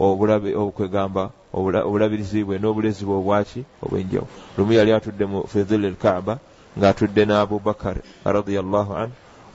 okwegamba 0.00 1.30
obulabirizi 1.52 2.44
bwe 2.44 2.58
n'obulezi 2.58 3.04
bwe 3.04 3.16
obwaki 3.20 3.64
obwenjawo. 3.82 4.26
Lumu 4.56 4.72
yali 4.72 4.92
atudde 4.92 5.24
mu 5.26 5.46
fidhil 5.46 5.84
el 5.84 5.96
kaaba 5.96 6.38
ng'atudde 6.78 7.26
ne 7.26 7.34
abubakar 7.34 7.96
radiallahu 8.24 8.92
an 8.94 9.10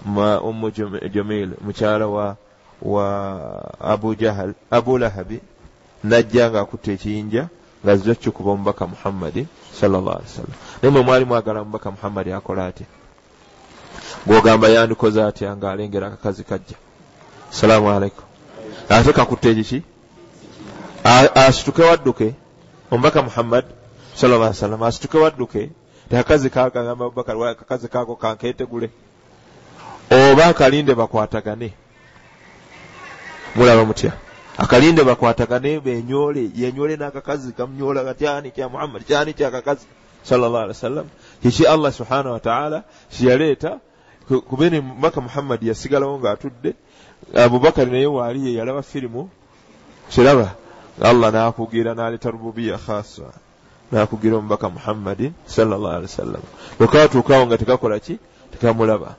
ma 0.06 0.40
ummu 0.42 0.72
jamil 1.14 1.50
mukyala 1.62 2.08
wa 2.08 2.36
wa 2.82 3.08
abu 3.80 4.16
jahal 4.16 4.54
abu 4.70 4.98
lahabi 4.98 5.40
najja 6.04 6.52
ng'akutta 6.52 6.92
ekiyinja 6.92 7.50
ng'azza 7.84 8.16
kikuba 8.16 8.52
omubaka 8.52 8.88
muhammadi 8.88 9.48
sallallah 9.74 10.16
ali 10.20 10.28
wasallam 10.28 10.56
naye 10.82 10.92
mwe 10.92 11.02
mwali 11.02 11.26
mwagala 11.26 11.64
mubaka 11.64 11.92
muhammadi 11.92 12.32
akola 12.32 12.66
atya 12.66 12.86
gwogamba 14.28 14.68
yandikoze 14.70 15.24
atya 15.24 15.56
ng'alengera 15.56 16.08
akakazi 16.08 16.44
kajja? 16.44 16.78
Salaamu 17.50 17.90
aleikum 17.90 18.26
ate 18.90 19.14
kakutta 19.14 19.50
ekiki 19.50 19.84
asituke 21.06 21.84
wadduke 21.84 22.34
omubaka 22.92 23.22
muhammad 23.22 23.66
alaihi 24.22 24.48
wasallam 24.48 24.84
asituke 24.84 25.18
wadduke 25.18 25.70
tekakazi 26.10 26.50
kakagamba 26.50 27.06
abubakar 27.06 27.56
kakazi 27.56 27.88
kako 27.88 28.16
kankeetegule 28.16 28.90
oba 30.12 30.46
akalinde 30.46 30.96
bakwatagane. 30.96 31.74
Mulaba 33.56 33.86
mutya? 33.86 34.12
Akalinde 34.58 35.04
bakwatagane 35.04 35.80
benyole 35.80 36.52
yenyole 36.56 36.96
n'akakazi 36.98 37.54
kamunyola 37.54 38.04
katyani 38.04 38.52
kya 38.52 38.70
muhammad 38.70 39.04
kyani 39.06 39.34
kyakakazi 39.34 39.86
sallallahu 40.24 40.64
alaihi 40.64 40.78
wasallam. 40.78 41.06
Kiki 41.42 41.68
allah 41.68 41.92
subhanahu 41.94 42.34
wataala 42.34 42.84
kyeyaleeta 43.10 43.80
kubeni 44.50 44.82
mubaka 44.82 45.22
muhammad 45.22 45.64
yasigalawo 45.64 46.20
ng'atudde. 46.20 46.74
Abubakari 47.34 47.92
naye 47.92 48.06
waali 48.06 48.48
ye 48.48 48.54
yalaba 48.54 48.82
firimu. 48.82 49.30
Kiraba 50.10 50.56
allah 51.02 51.32
nakugira 51.32 51.94
naleta 51.96 52.32
rububiya 52.32 52.78
khasa 52.78 53.34
nakugira 53.92 54.38
omubaka 54.38 54.70
muhammadin 54.70 55.34
sallllah 55.46 55.96
ali 55.96 56.08
wasallam. 56.08 56.42
Bwekatuukawo 56.80 57.46
nga 57.46 57.58
tekakola 57.58 58.00
ki? 58.00 58.20
Tekamulaba. 58.52 59.16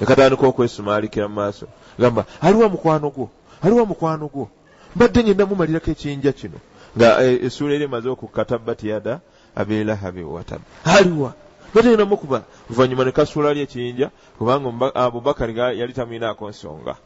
Nekatandika 0.00 0.46
okwesumalikira 0.46 1.28
mumaaso 1.28 1.66
gamba 1.98 2.24
aliwa 2.40 2.68
mukwano 2.68 3.10
gwo? 3.10 3.30
Aliwa 3.62 3.86
mukwano 3.86 4.28
gwo? 4.28 4.48
Mbadde 4.96 5.22
ngenda 5.24 5.46
mumalirako 5.46 5.90
ekiyinja 5.90 6.32
kino. 6.32 6.60
Nga 6.96 7.22
essuula 7.22 7.74
eri 7.74 7.84
emaze 7.84 8.08
okukatabati 8.08 8.88
yada 8.88 9.20
abilahabi 9.56 10.22
watab 10.22 10.60
aliwa! 10.84 11.32
Mbadde 11.72 11.88
ngenda 11.88 12.04
mukuba. 12.04 12.42
Luvanyuma 12.70 13.04
nekasuula 13.04 13.54
li 13.54 13.60
ekiyinja 13.60 14.10
kubanga 14.38 14.94
abubakari 14.94 15.58
yali 15.58 15.92
tamwinaako 15.92 16.50
nsonga. 16.50 16.96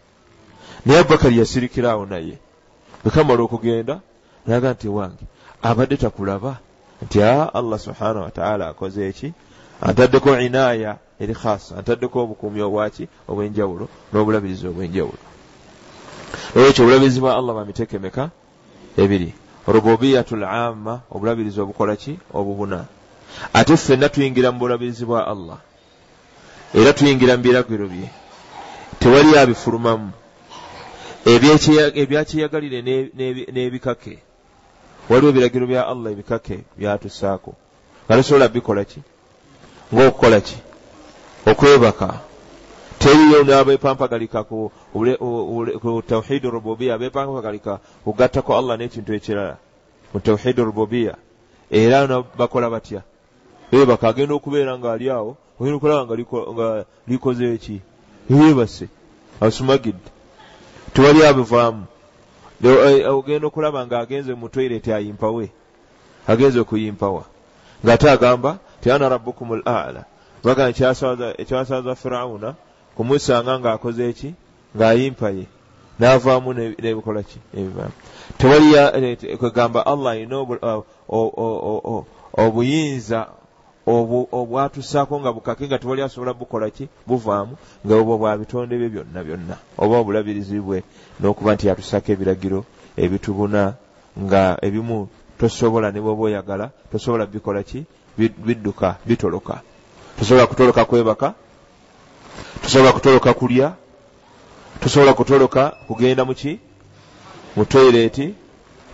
Naye 0.87 1.01
abubakari 1.01 1.39
yasirikiraawo 1.39 2.07
naye 2.07 2.39
bwekamala 3.05 3.43
okugenda 3.43 4.01
naga 4.47 4.73
nti 4.73 4.89
wange 4.89 5.25
abadde 5.63 5.97
takulaba 5.97 6.59
nti 7.03 7.23
a 7.23 7.55
allah 7.55 7.79
subhanahu 7.79 8.25
wataala 8.25 8.69
akoze 8.69 9.09
eki? 9.09 9.33
Antaddeko 9.81 10.41
inaaya 10.41 10.97
eri 11.21 11.35
khasa 11.35 11.77
antaddeko 11.79 12.17
obukuumi 12.21 12.61
obwaki 12.63 13.09
obwenjawulo 13.29 13.89
n'obulabirizi 14.13 14.67
obwenjawulo. 14.69 15.25
Olwekyo 16.57 16.85
obulabirizi 16.85 17.21
bwa 17.21 17.37
allah 17.37 17.55
bamiteeke 17.55 17.99
meka 17.99 18.31
ebiri. 18.97 19.35
Rububiyatu 19.67 20.37
lamma 20.37 21.01
obulabirizi 21.11 21.61
obukola 21.61 21.97
ki? 21.97 22.19
Obubuna. 22.35 22.85
Ate 23.53 23.77
ffenna 23.77 24.09
tuyingira 24.09 24.53
mu 24.53 24.59
bulabirizi 24.59 25.05
bwa 25.05 25.27
allah. 25.27 25.59
Era 26.75 26.93
tuyingira 26.93 27.37
mu 27.37 27.43
biragiro 27.43 27.89
bye. 27.89 28.11
Tewali 29.01 29.39
abifulumamu 29.39 30.13
ebyakyeyagalire 31.27 32.83
n'ebikake. 33.53 34.19
Waliwo 35.09 35.31
ebiragiro 35.31 35.67
bya 35.67 35.87
allah 35.87 36.13
ebikake 36.13 36.65
byatusaako 36.79 37.55
nga 38.07 38.17
tosobola 38.17 38.49
bikola 38.49 38.85
ki? 38.85 39.01
Ngaokukola 39.95 40.41
ki? 40.41 40.57
Okwebaka. 41.47 42.21
Teriyo 42.99 43.45
nabepampagalika 43.45 44.45
ku 44.45 44.73
tauhidi 46.07 46.47
rububiya 46.51 46.99
bepampagalika 46.99 47.79
kugattako 48.05 48.59
allah 48.59 48.77
n'ekintu 48.77 49.15
ekirala 49.15 49.57
mu 50.15 50.21
tauhidi 50.21 50.63
rububiya. 50.63 51.15
Era 51.71 52.07
bakola 52.39 52.71
batya? 52.71 53.03
Bebaka 53.71 54.09
agenda 54.09 54.35
okubeera 54.35 54.79
ngaali 54.79 55.11
awo 55.11 55.37
ogenda 55.59 55.77
okulaba 55.77 56.07
nga 56.07 56.85
likoze 57.07 57.55
eki 57.55 57.81
yebase 58.31 58.89
asumagidde 59.41 60.11
tewali 60.93 61.27
abivaamu 61.27 61.85
eh, 62.65 63.09
ogenda 63.09 63.47
okulaba 63.47 63.87
ng'agenze 63.87 64.35
mu 64.35 64.49
toireti 64.49 64.93
ayimpawe 64.93 65.51
agenze 66.29 66.59
okuyimpawa 66.61 67.25
ng'ate 67.85 68.11
agamba 68.11 68.59
ti 68.81 68.91
ana 68.91 69.09
rabbukum 69.09 69.53
l 69.55 69.63
ala. 69.65 70.05
Baga 70.45 70.69
ekyasaaza 70.69 71.95
firawuna 71.95 72.55
kumusanga 72.97 73.59
ng'akoze 73.61 74.09
eki? 74.09 74.35
Ng'ayimpaye 74.77 75.47
n'avaamu 75.99 76.53
n'ebikola 76.55 77.23
ki? 77.23 77.39
Ebivaamu. 77.55 77.93
Tewali 78.39 78.75
eh, 78.75 79.39
kwegamba 79.39 79.87
allah 79.87 80.13
alina 80.13 80.37
obuyinza 82.33 83.29
obwatusaako 84.33 85.21
nga 85.21 85.33
bukake 85.33 85.67
nga 85.67 85.79
tewali 85.79 86.03
asobola 86.03 86.33
bukola 86.35 86.71
ki? 86.71 86.89
Buvaamu 87.07 87.57
nga 87.87 87.95
obwo 87.97 88.19
bwa 88.19 88.37
bitonde 88.37 88.79
bye 88.79 88.89
byonna 88.89 89.25
byonna. 89.25 89.57
Oba 89.79 89.99
obulabirizi 89.99 90.61
bwe 90.61 90.83
n'okuba 91.21 91.55
nti 91.55 91.67
yatusaako 91.67 92.13
ebiragiro 92.13 92.65
ebitubuna 92.97 93.75
nga 94.19 94.59
ebimu 94.63 95.09
tosobola 95.39 95.91
ne 95.91 96.01
bwoba 96.01 96.23
oyagala 96.29 96.71
tosobola 96.93 97.27
bikola 97.27 97.63
ki? 97.63 97.85
Bidduka 98.19 98.99
bitoloka. 99.07 99.63
Tosobola 100.19 100.47
kutoloka 100.47 100.85
kwebaka 100.85 101.35
tosobola 102.63 102.93
kutoloka 102.93 103.35
kulya 103.35 103.75
tosobola 104.81 105.15
kutoloka 105.15 105.73
kugenda 105.87 106.25
muki 106.25 106.61
mu 107.57 107.65
toireeti 107.65 108.35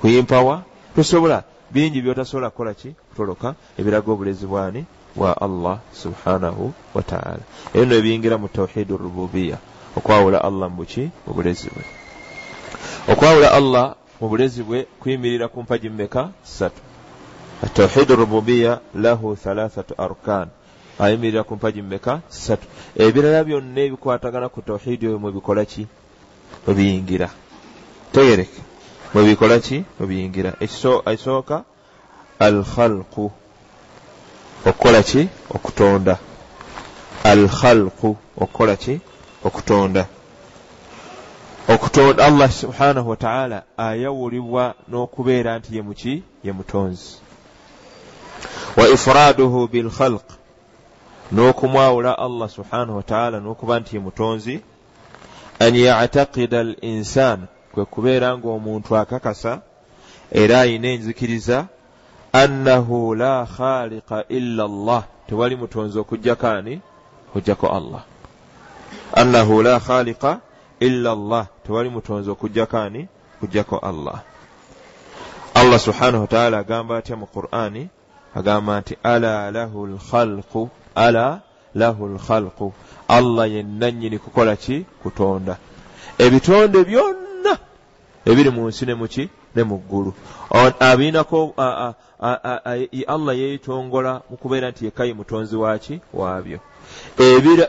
kuyimpawa 0.01 0.63
tosobola 0.95 1.45
bingi 1.71 2.03
byotasobola 2.03 2.51
kukola 2.51 2.75
ki 2.75 2.95
kutoloka 3.17 3.55
ebiraga 3.81 4.13
obulezi 4.13 4.47
bwani 4.47 4.85
bwa 5.17 5.33
allah 5.41 5.81
subhanahu 5.97 6.73
wataala 6.95 7.41
ebyo 7.73 7.85
no 7.89 7.95
ebiyingira 7.97 8.37
mu 8.37 8.49
tauhidi 8.53 8.93
rububiya 8.93 9.57
okwawula 9.97 10.45
allah 10.45 10.69
mubuki 10.69 11.09
mu 11.27 11.33
bulezi 11.35 11.73
bwe. 11.73 11.85
Okwawula 13.09 13.49
allah 13.53 13.97
mu 14.21 14.29
bulezi 14.29 14.63
bwe 14.63 14.85
kuyimirira 15.01 15.49
ku 15.49 15.63
mpagi 15.65 15.89
mumeka 15.89 16.29
satu 16.45 16.83
atauhidi 17.65 18.13
rububiya 18.13 18.81
lahu 18.95 19.37
thalathatu 19.37 19.95
arkan. 19.97 20.49
Ayimirira 21.01 21.45
ku 21.49 21.57
mpagi 21.57 21.81
mumeka 21.83 22.21
satu 22.29 22.69
ebirala 22.97 23.41
byonna 23.45 23.81
ebikwatagana 23.81 24.53
ku 24.53 24.61
tauhidi 24.61 25.09
oyo 25.09 25.19
mwebikola 25.19 25.65
ki? 25.65 25.89
Mwebiyingira 26.67 27.33
tegereke. 28.13 28.61
Mwebikola 29.15 29.57
ki? 29.65 29.85
Mwebiyingira 29.97 30.61
ekisooka 30.61 31.65
alkhalqu. 32.39 33.31
Okukola 34.67 35.03
ki? 35.03 35.29
Okutonda. 35.51 36.19
Alkhalqu. 37.25 38.17
Okukola 38.37 38.77
ki? 38.77 39.01
Okutonda. 39.45 40.07
Okutonda. 41.69 42.25
Allah 42.25 42.51
subhanahu 42.51 43.11
wataala 43.11 43.63
ayawulibwa 43.77 44.75
n'okubeera 44.89 45.59
nti 45.59 45.77
ye 45.77 45.83
muki 45.83 46.23
ye 46.45 46.53
mutonzi. 46.53 47.19
Wa 48.77 48.89
ifraduhu 48.89 49.69
bilkhalq. 49.69 50.25
N'okumwawula 51.33 52.19
allah 52.19 52.49
subhanahu 52.49 52.97
wataala 52.97 53.41
n'okuba 53.41 53.81
nti 53.81 53.97
ye 53.97 54.03
mutonzi. 54.03 54.61
An 55.59 55.75
yactaqida 55.75 56.61
al 56.61 56.77
insan 56.81 57.47
kwe 57.73 57.85
kubeera 57.85 58.39
ng'omuntu 58.39 58.97
akakasa 58.97 59.63
era 60.31 60.61
ayina 60.61 60.89
enzikiriza 60.89 61.69
annahu 62.43 63.15
la 63.15 63.47
khaliqa 63.47 64.25
illa 64.29 64.65
allah. 64.65 65.03
Tewali 65.29 65.57
mutonzi 65.57 65.99
okugjako 65.99 66.47
ani 66.47 66.81
okujjako 67.29 67.67
allah. 67.67 68.03
Annahu 69.13 69.63
la 69.63 69.81
khaliqa 69.81 70.41
illa 70.81 71.11
allah. 71.13 71.47
Tewali 71.67 71.89
mutonzi 71.91 72.31
okugjako 72.31 72.77
ani 72.79 73.09
okujjako 73.37 73.79
allah. 73.79 74.23
Allah 75.55 75.79
subhanahu 75.79 76.21
wataala 76.21 76.59
agamba 76.59 76.97
atya 76.97 77.17
mu 77.17 77.27
qur'ani? 77.27 77.89
Agamba 78.35 78.81
nti 78.81 78.97
ala 79.03 79.51
lahu 79.51 79.87
lkhalqu 79.87 80.69
ala 80.95 81.41
lahu 81.75 82.09
lkhalqu 82.17 82.73
allah 83.09 83.49
yennannyini 83.49 84.19
kukola 84.19 84.57
ki? 84.57 84.85
Kutonda. 85.03 85.57
Ebitonde 86.19 86.85
byonna 86.85 87.55
ebiri 88.27 88.51
mu 88.51 88.69
nsi 88.69 88.87
ne 88.87 88.95
muki 88.95 89.29
ne 89.57 89.63
mu 89.65 89.79
ggulu. 89.79 90.13
Abiinako 90.81 91.55
allah 93.07 93.39
yeetongola 93.39 94.23
mu 94.31 94.37
kubeera 94.37 94.71
nti 94.71 94.85
yekayi 94.85 95.15
mutonzi 95.15 95.57
waki 95.57 96.01
waabyo. 96.13 96.59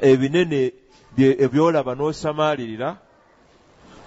Ebinene 0.01 0.71
ebyolaba 1.17 1.95
n'osamaalirira 1.95 2.95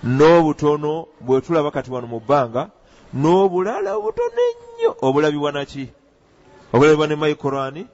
n'obutono 0.04 1.06
bwe 1.20 1.40
tulaba 1.40 1.70
kati 1.70 1.90
wano 1.90 2.06
mu 2.06 2.20
bbanga 2.20 2.70
n'obulala 3.14 3.96
obutono 3.96 4.40
ennyo. 4.50 4.96
Obulabibwa 5.02 5.52
naki 5.52 5.88
obulabibwa 6.72 7.06
ne 7.06 7.16
microani 7.16 7.86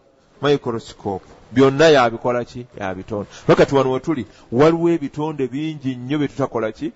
microscope 0.43 1.25
byonna 1.53 1.89
yabikola 1.89 2.45
ki? 2.45 2.67
Yabitonda 2.81 3.27
bakati 3.49 3.75
wano 3.75 3.93
wetuli 3.93 4.27
waliwo 4.53 4.91
ebitonde 4.91 5.47
bingi 5.49 5.95
nnyo 5.97 6.19
bye 6.19 6.29
tutakola 6.29 6.73
ki 6.73 6.93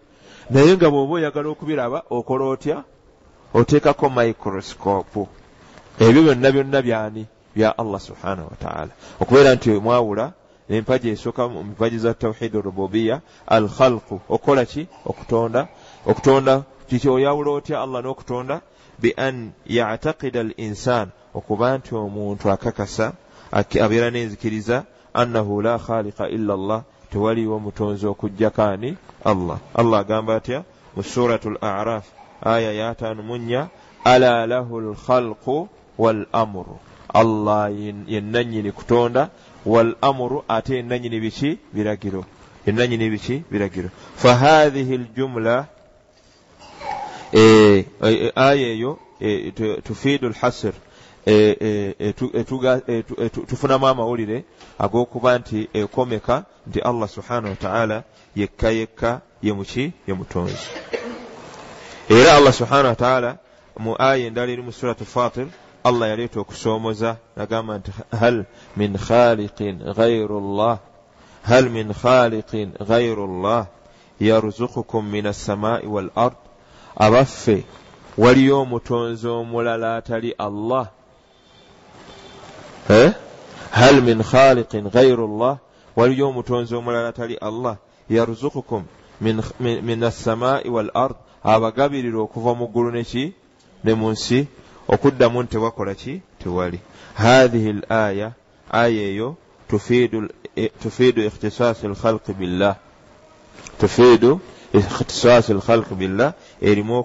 naye 0.51 0.77
nga 0.77 0.91
bw'oba 0.91 1.15
oyagala 1.15 1.49
okubiraba 1.55 1.99
okola 2.11 2.45
otya? 2.45 2.85
Oteekako 3.55 4.11
microscope. 4.11 5.29
Ebyo 5.99 6.23
byonna 6.23 6.49
byonna 6.51 6.83
byani? 6.83 7.27
Bya 7.55 7.79
allah 7.79 8.01
subhanahu 8.01 8.51
wataala 8.51 8.93
okubeera 9.21 9.55
nti 9.55 9.71
mwawula 9.71 10.33
empaji 10.69 11.09
esooka 11.09 11.49
mu 11.49 11.65
mipaji 11.65 11.99
za 11.99 12.15
tawhid 12.15 12.55
rububiya 12.55 13.21
al 13.47 13.69
khalqu 13.69 14.21
okukola 14.29 14.65
ki? 14.65 14.89
Okutonda. 15.07 15.69
Okutonda 16.07 16.63
kiki 16.89 17.09
oyawula 17.09 17.51
otya 17.51 17.83
allah 17.83 18.03
n'okutonda? 18.03 18.61
Bi 18.99 19.15
an 19.17 19.53
yactaqida 19.67 20.41
al 20.41 20.53
insan 20.57 21.11
okuba 21.35 21.79
nti 21.79 21.95
omuntu 21.95 22.51
akakasa 22.51 23.13
abeera 23.55 24.11
n'enzikiriza 24.11 24.85
annahu 25.15 25.63
la 25.63 25.79
khaliqa 25.79 26.29
illa 26.29 26.55
allah 26.55 26.83
tewaliwo 27.13 27.59
mutonzi 27.59 28.07
okujjakaani 28.07 28.97
allah. 29.25 29.59
Allah 29.75 30.01
agamba 30.01 30.37
atya 30.37 30.65
mu 30.97 31.03
surat 31.03 31.47
al 31.47 31.59
araf 31.61 32.05
aya 32.43 32.73
yataanu 32.73 33.23
munya 33.23 33.69
ala 34.05 34.47
lahu 34.47 34.81
lkhalqu 34.81 35.69
wal 35.99 36.27
amuru 36.33 36.79
allah 37.15 37.71
yennanyini 38.07 38.73
kutonda 38.73 39.31
wal 39.67 39.95
amuru 40.03 40.45
ate 40.49 40.77
yennanyini 40.77 41.21
biki? 41.21 41.59
Biragiro. 41.73 42.25
Yennanyini 42.67 43.11
biki? 43.11 43.43
Biragiro. 43.53 43.89
Fahathihi 44.17 44.99
ljumla 44.99 45.67
e, 47.33 47.41
e, 48.03 48.33
aya 48.37 48.69
eyo 48.69 48.99
e, 49.21 49.51
tufiidu 49.83 50.29
lhasr 50.29 50.73
tufunamu 53.47 53.87
amawulire 53.87 54.45
ag'okuba 54.79 55.39
nti 55.39 55.69
ekomeka 55.73 56.45
nti 56.67 56.81
allah 56.81 57.09
subhanahu 57.09 57.49
wataala 57.51 58.03
yekka 58.37 58.71
yekka 58.71 59.21
yemuki 59.43 59.93
yemutonzi 60.09 60.67
era 62.09 62.37
allah 62.37 62.53
subhanahu 62.53 62.87
wataala 62.89 63.39
mu 63.79 63.95
aya 63.99 64.27
endala 64.27 64.53
eri 64.53 64.63
mu 64.63 64.73
surat 64.73 64.99
fatir 65.05 65.47
allah 65.85 66.09
yaleeta 66.09 66.41
okusoomoza 66.41 67.17
nagamba 67.37 67.79
nti 67.79 67.91
hal 68.21 68.45
min 68.77 68.99
khaliqin 68.99 69.79
gairu 69.97 70.41
llah 70.57 70.79
hal 71.43 71.71
min 71.71 71.93
khaliqin 71.95 72.73
gairu 72.89 73.27
llah 73.43 73.67
yarzukukum 74.21 75.05
min 75.11 75.27
assamai 75.27 75.87
wal 75.87 76.11
ard? 76.17 76.37
Abaffe 76.97 77.65
waliyo 78.19 78.61
omutonzi 78.63 79.29
omulala 79.29 79.97
atali 79.97 80.35
allah. 80.39 80.87
eh? 80.87 81.00
Hal 82.89 84.03
min 84.03 84.23
khaliqin 84.23 84.91
gairu 84.91 85.27
llah 85.39 85.59
waliyo 85.97 86.29
omutonzi 86.29 86.75
omulala 86.75 87.09
atali 87.09 87.37
allah 87.41 87.77
yarzukukum 88.09 88.85
min, 89.21 90.05
assamai 90.05 90.69
wal 90.69 90.91
ard. 90.95 91.17
Abagabirira 91.43 92.19
okuva 92.21 92.55
mu 92.55 92.67
ggulu 92.69 92.91
neki 92.93 93.33
ne 93.85 93.95
mu 93.95 94.11
nsi. 94.11 94.47
Okuddamu 94.89 95.43
nti 95.43 95.51
tewakola 95.53 95.95
ki? 95.95 96.21
Tewali. 96.39 96.81
Hathihi 97.15 97.69
l 97.69 97.83
aya 97.89 98.33
aya 98.71 99.03
eyo 99.03 99.37
tufiidu 99.69 101.23
ikhtisaasi 101.23 101.89
lkhalqi 101.89 102.33
billah. 102.33 102.77
Tufiidu 103.79 104.41
ikhtisaasi 104.75 105.55
lkhalqi 105.55 105.95
billah 105.95 106.33
erimu 106.61 107.05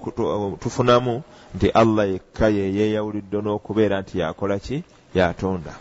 tufunamu 0.59 1.23
nti 1.55 1.69
allah 1.69 2.07
yekka 2.09 2.49
yeyeyawulidde 2.49 3.37
n'okubeera 3.41 4.01
nti 4.01 4.19
yakola 4.19 4.59
ki 4.59 4.83
yatonda. 5.15 5.73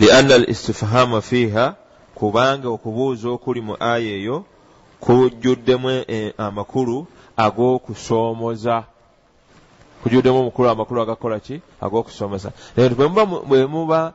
Lianna 0.00 0.34
al 0.34 0.50
istifhama 0.50 1.20
fiiha 1.20 1.74
kubanga 2.14 2.68
okubuuza 2.68 3.28
okuli 3.28 3.60
mu 3.60 3.74
aya 3.80 4.12
eyo 4.18 4.44
kujjuddemu 5.00 5.90
eh, 6.08 6.32
amakulu 6.38 7.06
ag'okusoomoza. 7.36 8.84
Kujjuddemu 10.02 10.38
omukulu 10.38 10.68
amakulu 10.68 11.02
agakola 11.02 11.40
ki? 11.40 11.60
Ag'okusomesa 11.80 12.52
naye 12.76 12.88
bwe 13.48 13.66
muba 13.66 14.14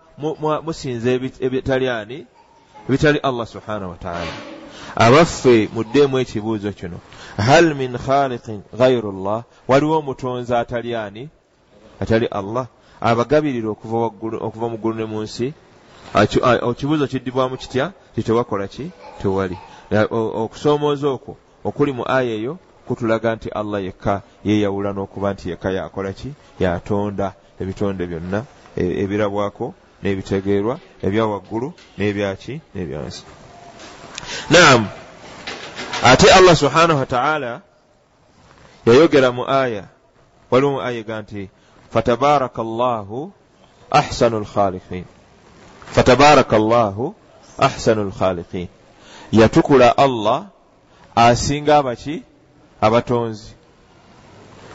musinza 0.65 1.11
ebitali 1.39 1.89
ani 1.89 2.25
ebitali 2.87 3.19
allah 3.19 3.47
subhanahu 3.47 3.91
wataala 3.91 4.33
abaffe 4.95 5.69
muddeemu 5.73 6.19
ekibuuzo 6.19 6.71
kino. 6.71 6.99
Hal 7.37 7.75
min 7.75 7.97
khaliqin 7.97 8.61
gairu 8.77 9.11
llah 9.11 9.43
waliwo 9.67 9.97
omutonzi 9.99 10.53
atali 10.55 10.95
ani 10.95 11.29
atali 11.99 12.25
allah 12.25 12.67
abagabirira 13.03 13.69
okuva 13.69 14.67
mu 14.71 14.77
ggulu 14.77 14.95
ne 14.95 15.05
mu 15.05 15.19
nsi 15.23 15.53
ekibuuzo 16.69 17.07
kiddibwamu 17.07 17.57
kitya? 17.57 17.91
Titewakola 18.15 18.67
ki? 18.67 18.91
Tewali 19.21 19.57
okusoomooza 20.11 21.07
okwo 21.09 21.35
okuli 21.63 21.91
mu 21.91 22.03
aya 22.07 22.33
eyo 22.39 22.57
kutulaga 22.87 23.35
nti 23.35 23.49
allah 23.49 23.83
yekka 23.83 24.21
yeyawula 24.45 24.93
n'okuba 24.93 25.33
nti 25.33 25.49
yekka 25.49 25.69
yakola 25.71 26.13
ki? 26.13 26.33
Yatonda 26.59 27.33
ebitonde 27.61 28.03
byonna 28.07 28.45
e, 28.77 28.83
ebirabwako 29.03 29.73
n'ebitegeerwa 30.01 30.75
ebya 31.05 31.25
waggulu 31.25 31.73
n'ebyaki 31.97 32.61
n'ebyansi 32.73 33.23
naam. 34.49 34.87
Ate 36.03 36.27
allah 36.31 36.55
subhanahu 36.55 36.99
wataala 36.99 37.61
yayogera 38.85 39.31
mu 39.31 39.43
aya 39.47 39.87
waliwo 40.51 40.71
mu 40.71 40.81
aya 40.81 40.99
ega 40.99 41.21
nti 41.21 41.49
fatabaraka 41.93 42.63
llahu 42.63 43.31
ahsanu 43.91 44.39
lkhaliqin 44.45 45.05
fatabaraka 45.95 46.57
llahu 46.59 47.13
ahsanu 47.57 48.09
lkhaliqin 48.09 48.67
yatukula 49.31 49.97
allah 49.97 50.49
asinga 51.15 51.77
abaki 51.77 52.23
abatonzi. 52.81 53.53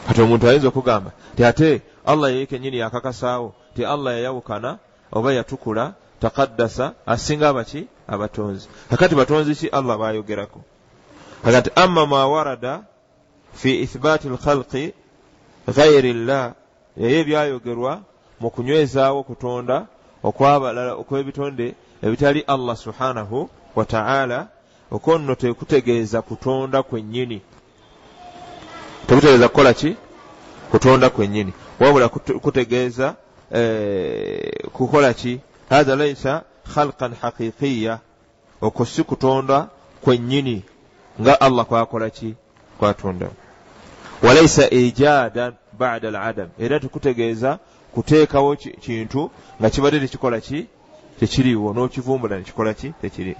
Kati 0.07 0.21
omuntu 0.21 0.47
ayinza 0.47 0.67
okugamba 0.67 1.11
ti 1.35 1.43
ate 1.43 1.81
allah 2.05 2.31
yeye 2.31 2.45
kenyini 2.45 2.77
yakakasaawo 2.77 3.53
ti 3.75 3.85
allah 3.85 4.13
yayawukana 4.13 4.79
oba 5.11 5.33
yatukula 5.33 5.93
takaddasa 6.19 6.93
asinga 7.05 7.49
abaki 7.49 7.87
abatonzi. 8.07 8.67
Kakati 8.89 9.15
batonzi 9.15 9.55
ki 9.55 9.67
allah 9.67 9.97
bayogerako 9.97 10.61
kakati 11.43 11.69
amma 11.75 12.05
ma 12.05 12.27
warada 12.27 12.83
fi 13.53 13.83
ithbaati 13.83 14.29
lkhalqi 14.29 14.93
ghairi 15.67 16.13
llah 16.13 16.53
yaye 16.97 17.19
ebyayogerwa 17.19 18.01
mu 18.39 18.49
kunywezaawo 18.49 19.23
kutonda 19.23 19.85
okwabalala 20.23 20.93
okwebitonde 20.93 21.75
ebitali 22.03 22.41
allah 22.47 22.75
subhanahu 22.77 23.49
wataala 23.75 24.47
okonno 24.91 25.35
tekutegeeza 25.35 26.21
kutonda 26.21 26.83
kwennyini. 26.83 27.41
Tekutegeeza 29.07 29.47
kukola 29.49 29.73
ki? 29.73 29.95
Kutonda 30.71 31.09
kwennyini. 31.09 31.53
Wabula 31.79 32.09
kutegeeza 32.09 33.15
eh, 33.51 34.65
kukola 34.73 35.13
ki? 35.13 35.39
Hatha 35.69 35.95
laisa 35.95 36.43
khalqan 36.73 37.13
haqiqiya 37.21 37.99
okwo 38.61 38.85
si 38.85 39.03
kutonda 39.03 39.67
kwennyini 40.01 40.63
nga 41.21 41.41
allah 41.41 41.65
kwakola 41.65 42.09
ki? 42.09 42.35
Kwatonda. 42.79 43.27
Walaisa 44.23 44.69
ijadan 44.69 45.53
bada 45.79 46.07
al 46.07 46.15
adam 46.15 46.49
era 46.59 46.79
tekutegeeza 46.79 47.59
kuteekawo 47.93 48.55
kintu 48.55 49.31
nga 49.59 49.69
kibadde 49.69 49.99
tekikola 49.99 50.39
ki? 50.39 50.67
Tekiriiwo. 51.19 51.73
N'okivumbula 51.73 52.37
nekikola 52.37 52.73
ki? 52.73 52.93
Tekiri 53.01 53.35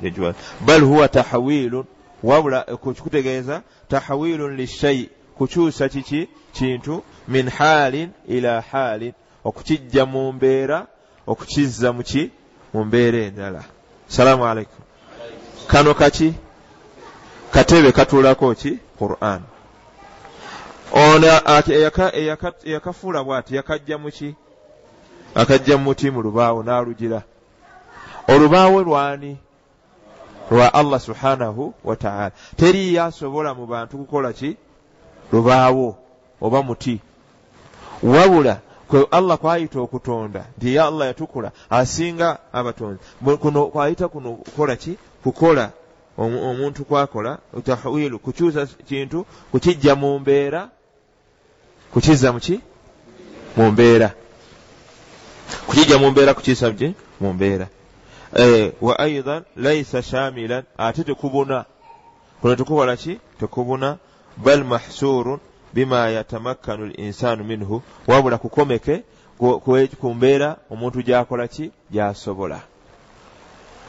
bal 0.66 0.82
huwa 0.82 1.08
tahawilun. 1.08 1.86
Wabula 2.24 2.64
kikutegeeza 2.64 3.62
tahawilun 3.88 4.56
lishai 4.56 5.10
kukyusa 5.38 5.90
kiki 5.90 6.28
kintu 6.54 7.04
min 7.28 7.50
haalin 7.50 8.10
ila 8.28 8.62
haalin. 8.62 9.14
Okukijja 9.44 10.06
mu 10.06 10.34
mbeera 10.34 10.88
okukizza 11.28 11.94
muki 11.94 12.32
mu 12.74 12.86
mbeera 12.86 13.18
endala. 13.18 13.64
Salaamu 14.08 14.46
aleikum 14.46 14.84
kano 15.68 15.94
kaki 15.94 16.34
katebe 17.52 17.92
katuulako 17.92 18.56
ki? 18.56 18.80
Quran 19.00 19.42
ono 20.92 21.28
eyakafuula 22.64 23.24
bwati 23.24 23.56
yakajja 23.56 23.98
muki 23.98 24.36
akajja 25.36 25.78
mu 25.78 25.84
muti 25.84 26.12
mu 26.12 26.22
lubaawo 26.22 26.64
n'alugira. 26.64 27.22
Olubaawo 28.28 28.84
lwani? 28.84 29.38
Lwa 30.52 30.74
allah 30.74 31.00
subhanahu 31.00 31.74
wataala 31.84 32.32
teriyo 32.56 33.04
asobola 33.04 33.54
mu 33.54 33.66
bantu 33.68 33.98
kukola 33.98 34.34
ki? 34.34 34.58
Lubaawo 35.32 35.98
oba 36.42 36.64
muti. 36.64 37.00
Wabula 38.04 38.60
kwe 38.88 39.08
allah 39.12 39.38
kwayita 39.38 39.80
okutonda 39.80 40.46
nti 40.58 40.76
ye 40.76 40.82
allah 40.82 41.08
yatukula 41.08 41.52
asinga 41.70 42.38
abatonzi. 42.54 43.00
Kuno 43.40 43.66
kwayita 43.66 44.08
kuno 44.08 44.32
kukola 44.32 44.76
ki? 44.76 44.98
Kukola 45.24 45.72
omuntu 46.18 46.86
kwakola 46.86 47.38
tahwilu 47.64 48.20
kukyusa 48.20 48.66
kintu 48.66 49.26
kukijja 49.52 49.96
mu 49.96 50.20
mbeera 50.20 50.70
kukizza 51.94 52.34
muki 52.34 52.60
mu 53.58 53.72
mbeera. 53.72 54.12
Kukijja 55.68 55.98
mu 55.98 56.12
mbeera 56.12 56.34
kukiisa 56.34 56.72
ki? 56.72 56.94
Mu 57.22 57.34
mbeera. 57.34 57.68
Eh, 58.36 58.72
wa 58.82 59.00
aidan 59.00 59.44
laisa 59.56 60.02
shamilan 60.02 60.64
ate 60.78 61.04
tekubuna. 61.04 61.66
Kuno 62.42 62.56
tekukola 62.56 62.96
ki? 62.98 63.20
Tekubuna. 63.40 63.98
Bal 64.38 64.64
mahsurun 64.64 65.40
bima 65.74 66.10
yatamakkanu 66.10 66.86
linsaanu 66.86 67.44
minhu. 67.44 67.82
Wabula 68.08 68.38
kukomeke 68.38 69.04
ku 70.00 70.14
mbeera 70.14 70.58
omuntu 70.72 71.02
gyakola 71.02 71.48
ki? 71.48 71.72
Gyasobola. 71.92 72.62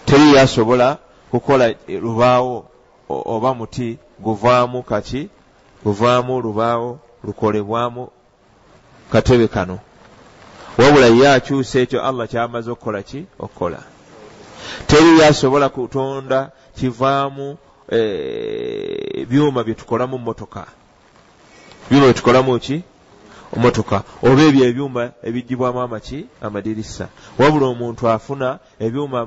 Teri 0.06 0.34
yasobola 0.34 0.98
kukola 1.30 1.74
lubaawo 1.88 2.64
oba 3.08 3.54
muti 3.54 3.98
guvaamu 4.18 4.82
kaki 4.82 5.28
guvaamu 5.84 6.40
lubaawo 6.40 6.98
lukolebwamu 7.24 8.08
katebe 9.12 9.48
kano. 9.48 9.78
Wabula 10.78 11.06
ye 11.06 11.28
akyusa 11.28 11.80
ekyo 11.80 12.04
allah 12.04 12.28
kyamaze 12.28 12.70
okukola 12.70 13.02
ki? 13.02 13.26
Okukola. 13.38 13.82
Teri 14.86 15.18
yasobola 15.18 15.68
kutonda 15.68 16.50
kivaamu 16.76 17.56
eh, 17.88 19.26
byuma 19.28 19.64
byetukolamu 19.64 20.18
motoka 20.18 20.66
byuma 21.90 22.06
byetukolamu 22.06 22.58
ki? 22.58 22.82
Omotoka 23.56 24.02
oba 24.22 24.42
ebyo 24.42 24.64
ebyuma 24.70 25.10
ebigibwamu 25.22 25.80
amaki? 25.80 26.26
Amadirisa. 26.40 27.08
Wabula 27.38 27.66
omuntu 27.66 28.08
afuna 28.08 28.58
ebyuma 28.78 29.26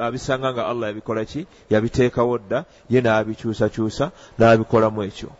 abisanga 0.00 0.52
nga 0.52 0.68
allah 0.68 0.88
yabikola 0.88 1.24
ki? 1.24 1.46
Yabiteekawo 1.70 2.38
dda 2.38 2.64
ye 2.90 3.00
n'abikyusakyusa 3.00 4.10
n'abikolamu 4.38 5.02
ekyo. 5.02 5.30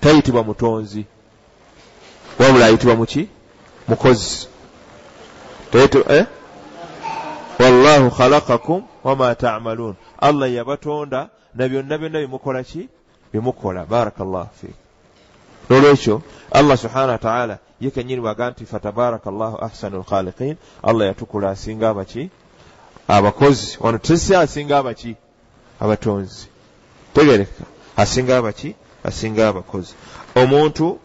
Tayitibwa 0.00 0.42
mutonzi 0.44 1.06
wabula 2.38 2.66
ayitibwa 2.66 2.96
muki 2.96 3.28
mukozi. 3.88 4.48
Eh? 6.08 6.26
wallahu 7.58 8.10
khalakakum 8.10 8.82
wama 9.04 9.34
tamaluun 9.34 9.94
allah 10.18 10.52
yabatonda 10.52 11.28
na 11.54 11.68
byonna 11.68 11.98
byonna 11.98 12.18
bimukola 12.20 12.62
ki? 12.64 12.88
Bimukola. 13.32 13.86
Baraka 13.86 14.24
llahu 14.24 14.48
fiik. 14.60 14.74
Nolwekyo 15.70 16.22
allah 16.52 16.76
subhana 16.76 17.12
wataala 17.12 17.58
ye 17.80 17.90
kenyini 17.90 18.20
bwaga 18.20 18.50
nti 18.50 18.66
fatabaraka 18.66 19.30
llahu 19.30 19.56
ahsanu 19.64 19.98
lkhaliqin 19.98 20.56
allah 20.82 21.06
yatukula 21.06 21.50
asinga 21.50 21.88
abaki 21.88 22.30
abakozi. 23.08 23.78
Wano 23.80 23.98
tesi 23.98 24.34
asinga 24.34 24.78
abaki 24.78 25.16
abatonzi. 25.80 26.48
Tegereka. 27.14 27.64
Asinga 27.96 28.38
abaki 28.38 28.74
asinga 29.04 29.48
abakozi. 29.48 29.94
Omuntu 30.34 30.98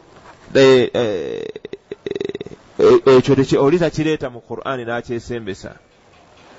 ekyo 3.17 3.63
oli 3.63 3.79
takireeta 3.79 4.29
mu 4.29 4.41
qur'ani 4.41 4.85
n'akyesembesa. 4.85 5.75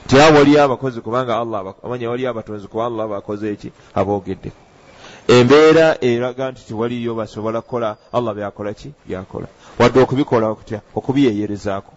Ti 0.09 0.21
awo 0.21 0.35
waliyo 0.39 0.63
abakozi 0.63 1.01
kubanga 1.01 1.39
allah 1.39 1.75
amanya 1.85 2.11
waliyo 2.11 2.31
abatonzi 2.31 2.69
kuba 2.69 2.87
allah 2.87 3.09
bakoze 3.09 3.53
eki? 3.53 3.73
Aboogeddeku 3.95 4.57
embeera 5.29 5.97
eraga 6.01 6.51
nti 6.51 6.67
tiwaliyo 6.67 7.15
basobola 7.15 7.61
kukola 7.61 7.97
allah 8.13 8.35
byakola 8.35 8.75
ki? 8.75 8.93
Byakola. 9.07 9.47
Wadde 9.79 10.01
okubikola 10.01 10.49
okutya? 10.49 10.81
Okubiyeyerezaako. 10.95 11.93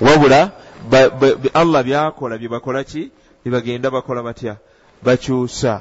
Wabula 0.00 0.50
allah 1.54 1.82
byakola 1.84 2.38
byebakola 2.38 2.84
ki? 2.84 3.10
Byebagenda 3.44 3.90
bakola 3.90 4.22
batya? 4.22 4.56
Bakyusa 5.02 5.80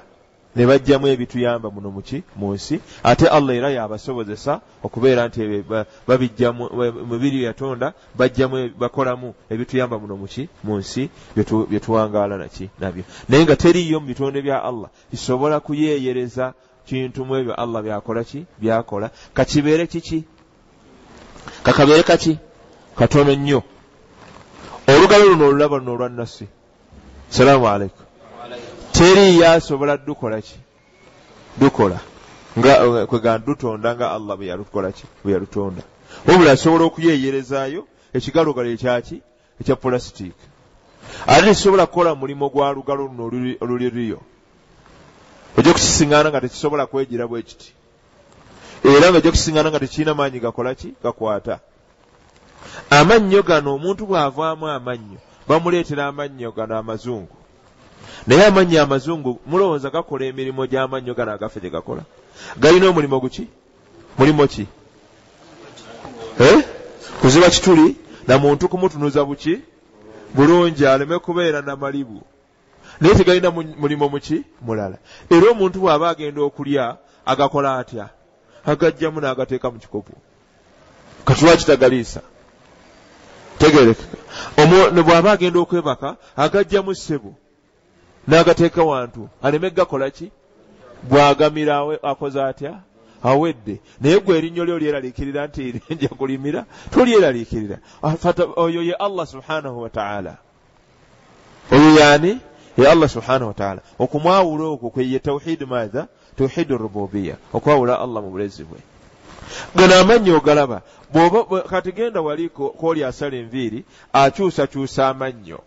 ne 0.55 0.65
bajjamu 0.67 1.07
ebituyamba 1.07 1.71
muno 1.71 1.91
muki 1.91 2.23
mu 2.35 2.53
nsi 2.53 2.81
ate 3.03 3.27
allah 3.27 3.55
era 3.55 3.69
yabasobozesa 3.69 4.61
okubeera 4.83 5.27
nti 5.27 5.63
babijjamu 6.07 6.63
mubiri 7.09 7.43
yatonda 7.43 7.93
bajjamu 8.17 8.69
bakolamu 8.79 9.33
ebituyamba 9.49 9.99
muno 9.99 10.17
muki 10.17 10.49
mu 10.63 10.77
nsi 10.77 11.09
byetuwangaala 11.35 12.37
naki 12.37 12.69
nabyo. 12.79 13.03
Naye 13.29 13.43
nga 13.43 13.55
teriyo 13.55 13.99
mu 13.99 14.07
bitonde 14.07 14.41
bya 14.41 14.63
allah. 14.63 14.89
Bisobola 15.11 15.59
kuyeeyereza 15.59 16.53
kintu 16.85 17.25
mu 17.25 17.35
ebyo 17.35 17.53
allah 17.55 17.81
byakola 17.83 18.23
ki? 18.23 18.45
Byakola. 18.59 19.09
Kakibeere 19.33 19.87
kiki? 19.87 20.23
Kakabeere 21.63 22.03
kaki 22.03 22.37
katono 22.95 23.35
nnyo. 23.35 23.63
Olugalo 24.87 25.25
luno 25.25 25.47
olulaba 25.47 25.77
luno 25.77 25.93
olwannasi 25.93 26.47
salaamu 27.29 27.67
aleikum 27.67 28.10
teri 29.01 29.39
yasobola 29.39 29.97
dukola 29.97 30.41
ki? 30.41 30.55
Dukola. 31.57 31.99
Nga 32.57 33.05
kwega 33.07 33.37
dutonda 33.37 33.95
nga 33.95 34.11
allah 34.11 34.37
bwe 34.37 34.47
yalukola 34.47 34.91
ki? 34.91 35.05
Bwe 35.23 35.33
yalutonda. 35.33 35.81
Wabula 36.27 36.51
asobola 36.51 36.85
okuyeeyerezaayo 36.85 37.87
ekigalogalo 38.13 38.69
ekyaki 38.69 39.21
ekya 39.61 39.75
pulasitiiki. 39.75 40.45
Ate 41.27 41.41
tekisobola 41.41 41.85
kukola 41.85 42.15
mulimu 42.15 42.49
gwa 42.49 42.73
lugalo 42.73 43.09
luno 43.09 43.25
oluliriyo 43.61 44.21
ojja 45.57 45.73
kukisiŋŋaana 45.73 46.29
nga 46.29 46.41
tekisobola 46.41 46.85
kwegira 46.85 47.25
bwe 47.27 47.41
kiti. 47.41 47.73
Era 48.85 49.09
nga 49.09 49.17
ojja 49.17 49.31
kukisiŋŋaana 49.31 49.69
nga 49.69 49.79
tekirina 49.79 50.13
maanyi 50.13 50.39
gakola 50.39 50.75
ki? 50.75 50.93
Gakwata. 51.03 51.59
Amannyo 52.89 53.41
gano 53.41 53.73
omuntu 53.75 54.05
bw'avaamu 54.05 54.69
amannyo 54.69 55.17
bamuleetera 55.47 56.05
amannyo 56.05 56.51
gano 56.53 56.77
amazungu 56.77 57.40
naye 58.27 58.45
amannya 58.45 58.81
amazungu 58.81 59.39
mulowooza 59.45 59.89
gakola 59.89 60.25
emirimu 60.25 60.67
gy'amannyo 60.67 61.13
gano 61.13 61.31
agaffe 61.31 61.59
gye 61.59 61.69
gakola? 61.69 62.03
Galina 62.59 62.89
omulimo 62.89 63.19
guki? 63.19 63.47
Mulimo 64.17 64.47
ki? 64.47 64.67
Kuziba 67.21 67.49
kituli 67.49 67.95
na 68.27 68.37
muntu 68.37 68.69
kumutunuza 68.69 69.25
buki? 69.25 69.59
Bulungi 70.33 70.85
aleme 70.87 71.19
kubeera 71.19 71.61
namalibu 71.61 72.21
naye 73.01 73.15
tegalina 73.15 73.51
mulimo 73.51 74.09
muki? 74.09 74.43
Mulala. 74.61 74.97
Era 75.29 75.51
omuntu 75.51 75.79
bw'aba 75.79 76.09
agenda 76.09 76.41
okulya 76.41 76.97
agakola 77.25 77.77
atya? 77.77 78.09
Agajjamu 78.65 79.19
n'agateeka 79.21 79.71
mu 79.71 79.79
kikopo. 79.79 80.13
Katulwaki 81.25 81.65
tagaliisa? 81.65 82.21
Tegerekeka. 83.57 84.17
Bw'aba 85.03 85.31
agenda 85.31 85.59
okwebaka 85.59 86.15
agajjamu 86.37 86.95
ssebo 86.95 87.35
n'agateeka 88.27 88.83
wantu 88.83 89.29
aleme 89.41 89.69
gakola 89.69 90.09
ki? 90.09 90.31
Bwagamira 91.03 91.97
akoze 92.03 92.43
atya? 92.43 92.79
Awedde. 93.23 93.79
Naye 94.01 94.19
gwe 94.19 94.37
erinnyo 94.37 94.65
lyo 94.65 94.79
lyeraliikirira 94.79 95.47
nti 95.47 95.81
nja 95.89 96.09
kulimira 96.09 96.65
tolyeraliikirira 96.91 97.77
oyo 98.55 98.81
ye 98.81 98.93
allah 98.93 99.27
subhanahu 99.27 99.81
wataala 99.81 100.37
oyo 101.71 101.99
yaani? 101.99 102.39
Ye 102.77 102.87
allah 102.87 103.09
subhanahu 103.09 103.47
wataala 103.47 103.81
okumwawula 103.99 104.63
okwo 104.63 104.89
kweye 104.89 105.19
tauhidi 105.19 105.65
maatha 105.65 106.07
tauhidi 106.37 106.73
rububiya 106.73 107.35
okwawula 107.53 107.99
allah 107.99 108.23
mu 108.23 108.29
bulezi 108.29 108.63
bwe. 108.63 108.79
Gano 109.75 109.95
amannyo 109.95 110.37
ogalaba 110.37 110.81
kati 111.69 111.91
genda 111.91 112.21
wali 112.21 112.49
kooli 112.49 113.03
asala 113.03 113.37
enviiri 113.37 113.85
akyusakyusa 114.13 115.09
amannyo 115.09 115.59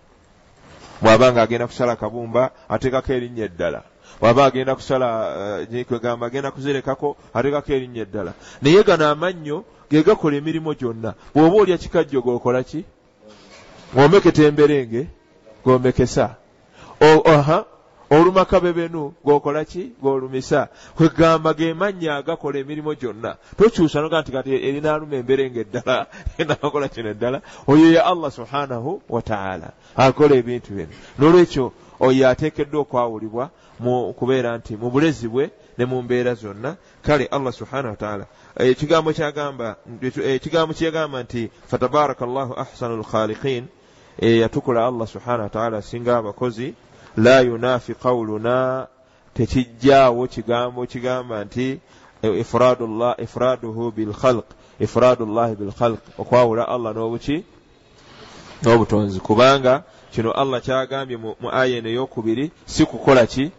bw'aba 1.03 1.33
nga 1.33 1.43
agenda 1.43 1.67
kusala 1.67 1.97
kabumba 1.97 2.51
ateekako 2.69 3.13
erinnya 3.13 3.45
eddala. 3.45 3.83
Bw'aba 4.21 4.45
agenda 4.45 4.75
kusala 4.75 5.67
eh, 5.73 5.85
kwegamba 5.87 6.27
agenda 6.27 6.51
kuzirekako 6.51 7.17
ateekako 7.35 7.73
erinnya 7.73 8.03
eddala. 8.03 8.33
Naye 8.63 8.83
gano 8.83 9.09
amannyo 9.09 9.65
ge 9.91 10.03
gakola 10.03 10.37
emirimu 10.37 10.75
gyonna. 10.75 11.15
Bw'oba 11.35 11.57
olya 11.57 11.79
kikajjo 11.79 12.21
g'okola 12.23 12.63
ki? 12.63 12.85
Ng'omeketa 13.95 14.43
emberenge 14.43 15.07
g'omekesa 15.65 16.37
olumaka 18.11 18.61
bebenu 18.61 19.15
gwokola 19.25 19.65
ki? 19.65 19.93
Gwolumisa. 20.01 20.69
Kwegamba 20.97 21.55
ge 21.55 21.75
mannya 21.75 22.17
agakola 22.17 22.59
emirimu 22.59 22.95
gyonna. 22.95 23.37
Tokyusa 23.57 24.01
noga 24.01 24.21
nti 24.21 24.33
kati 24.33 24.51
erinaaluma 24.51 25.17
emberenga 25.17 25.61
eddala 25.61 26.07
enakola 26.39 26.89
kino 26.89 27.11
eddala 27.11 27.41
oyo 27.67 27.93
ye 27.93 28.01
allah 28.01 28.31
subhanahu 28.31 29.03
wataala 29.09 29.73
akola 29.97 30.35
ebintu 30.37 30.73
bino. 30.73 30.93
Nolwekyo 31.19 31.73
oyo 32.01 32.29
ateekeddwa 32.29 32.81
okwawulibwa 32.81 33.51
mu 33.81 34.13
kubeera 34.15 34.59
nti 34.59 34.77
mu 34.77 34.91
bulezi 34.91 35.29
bwe 35.29 35.51
ne 35.79 35.85
mu 35.85 36.03
mbeera 36.03 36.35
zonna 36.35 36.77
kale 37.03 37.27
allah 37.27 37.53
subhanahu 37.53 37.95
wataala 37.95 38.27
ekigambo 38.57 39.13
kyagamba 39.13 39.77
ekigambo 40.23 40.75
kyagamba 40.75 41.23
nti 41.23 41.51
fatabaraka 41.67 42.27
llahu 42.27 42.55
ahsanu 42.55 42.97
lkhaliqin 43.03 43.67
yatukula 44.19 44.87
allah 44.87 45.07
subhanahu 45.09 45.43
wataala 45.43 45.79
asinga 45.79 46.17
abakozi 46.17 46.75
la 47.17 47.41
yunafi 47.41 47.95
qawluna 47.95 48.87
tekijjaawo 49.35 50.27
kigambo 50.27 50.87
kigamba 50.87 51.45
nti 51.45 51.81
ifraduhu 53.19 53.91
bilkhalq 53.91 54.45
ifradu 54.81 55.27
llahi 55.27 55.55
bilkhalq 55.55 55.99
okwawula 56.19 56.69
allah 56.69 56.95
n'obuki? 56.95 57.45
N'obutonzi. 58.63 59.21
Kubanga 59.21 59.83
kino 60.13 60.33
allah 60.33 60.61
kyagambye 60.61 61.17
mu 61.17 61.35
aya 61.53 61.79
eno 61.79 61.89
eyokubiri 61.89 62.51
si 62.67 62.87
kukola 62.87 63.27
ki? 63.27 63.51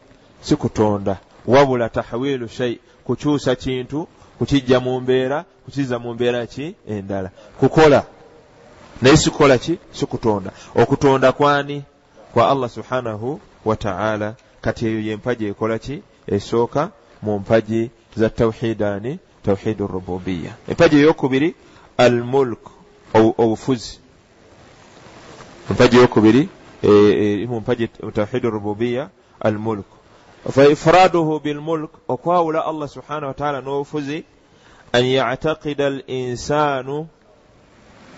Si 0.41 0.55
kutonda. 0.55 1.17
Wabula 1.45 1.89
tahwiilu 1.89 2.47
shai 2.47 2.79
kukyusa 3.03 3.55
kintu 3.55 4.07
kukijja 4.37 4.79
mu 4.79 5.01
mbeera 5.01 5.45
kukiza 5.65 5.99
mu 5.99 6.13
mbeera 6.13 6.45
ki? 6.45 6.75
Endala. 6.87 7.29
Kukola. 7.59 8.05
Naye 9.01 9.17
sikukola 9.17 9.57
ki? 9.57 9.79
Sikutonda 9.91 10.51
okutonda 10.75 11.31
kwani 11.31 11.83
kwa 12.35 12.49
allah 12.49 12.69
subhanahu 12.69 13.39
wataala 13.65 14.35
kati 14.61 14.87
eyo 14.87 14.99
yempaji 14.99 15.45
ekola 15.45 15.79
ki? 15.79 16.01
Esooka 16.27 16.91
mu 17.21 17.39
mpaji 17.39 17.89
za 18.15 18.29
tawhidani 18.29 19.19
tawhid 19.43 19.79
rububiya 19.79 20.51
empaji 20.69 20.95
eyokubiri 20.97 21.55
al 21.97 22.23
mulk 22.23 22.59
obufuzi. 23.13 23.99
Empaji 25.69 25.97
eyokubiri 25.97 26.49
eri 26.83 27.43
e, 27.43 27.47
mu 27.47 27.59
mpaji 27.59 27.87
tawhid 27.87 28.43
rububiya 28.43 29.09
al 29.39 29.57
mulk 29.57 29.85
faifraduhu 30.51 31.39
bilmulk 31.39 31.91
okwawula 32.07 32.65
allah 32.65 32.89
subhanahu 32.89 33.27
wataala 33.27 33.61
n'obufuzi 33.61 34.23
an 34.91 35.05
yactaqida 35.05 35.87
al 35.87 36.03
insanu 36.07 37.07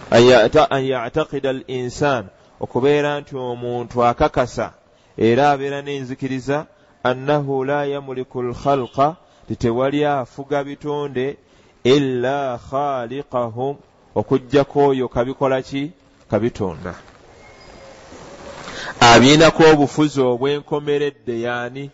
an 0.10 0.84
yactaqida 0.84 1.50
al 1.50 1.64
insanu 1.68 2.30
okubeera 2.60 3.20
nti 3.20 3.36
omuntu 3.36 4.06
akakasa 4.06 4.74
era 5.18 5.52
abeera 5.52 5.82
n'enzikiriza 5.82 6.66
annahu 7.04 7.64
la 7.64 7.86
yamuliku 7.86 8.42
lkhalqa 8.44 9.16
ti 9.48 9.56
tewali 9.56 10.06
afuga 10.06 10.64
bitonde 10.64 11.38
illa 11.84 12.60
khaliqahum. 12.70 13.76
Okugjako 14.16 14.88
oyo 14.88 15.08
kabikola 15.08 15.62
ki? 15.62 15.92
Kabitonda. 16.30 16.94
Abiinako 19.00 19.64
obufuzi 19.74 20.22
obwenkomeredde 20.22 21.42
yaani? 21.42 21.92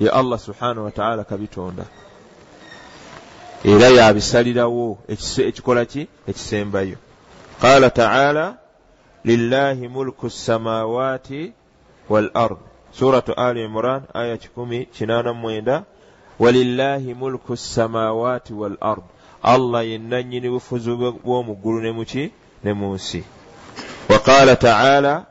Ye 0.00 0.10
allah 0.10 0.38
subhanahu 0.38 0.84
wataala 0.84 1.24
kabitonda. 1.24 1.84
Era 3.64 3.88
yabisalirawo 3.88 4.98
ekikola 5.08 5.84
ki? 5.84 6.08
Ekisembayo. 6.28 6.96
Qala 7.60 7.90
taala 7.90 8.56
lillahi 9.28 9.88
mulku 9.88 10.30
samawati 10.30 11.52
wal 12.08 12.30
ard 12.34 12.56
suratu 12.92 13.32
ali 13.34 13.64
imran 13.64 14.02
aya 14.14 14.36
kikumi 14.36 14.86
kinana 14.86 15.32
mwenda 15.32 15.84
walillahi 16.38 17.14
mulku 17.14 17.56
samawati 17.56 18.52
wal 18.54 18.76
ard 18.80 19.02
allah 19.42 19.88
yennanyini 19.88 20.48
bufuzi 20.50 20.90
bw'omuggulu 20.90 21.80
ne 21.80 21.92
muki 21.92 22.24
ne 22.64 22.72
mu 22.72 22.94
nsi 22.94 23.24
waqala 24.08 24.56
taala 24.56 25.26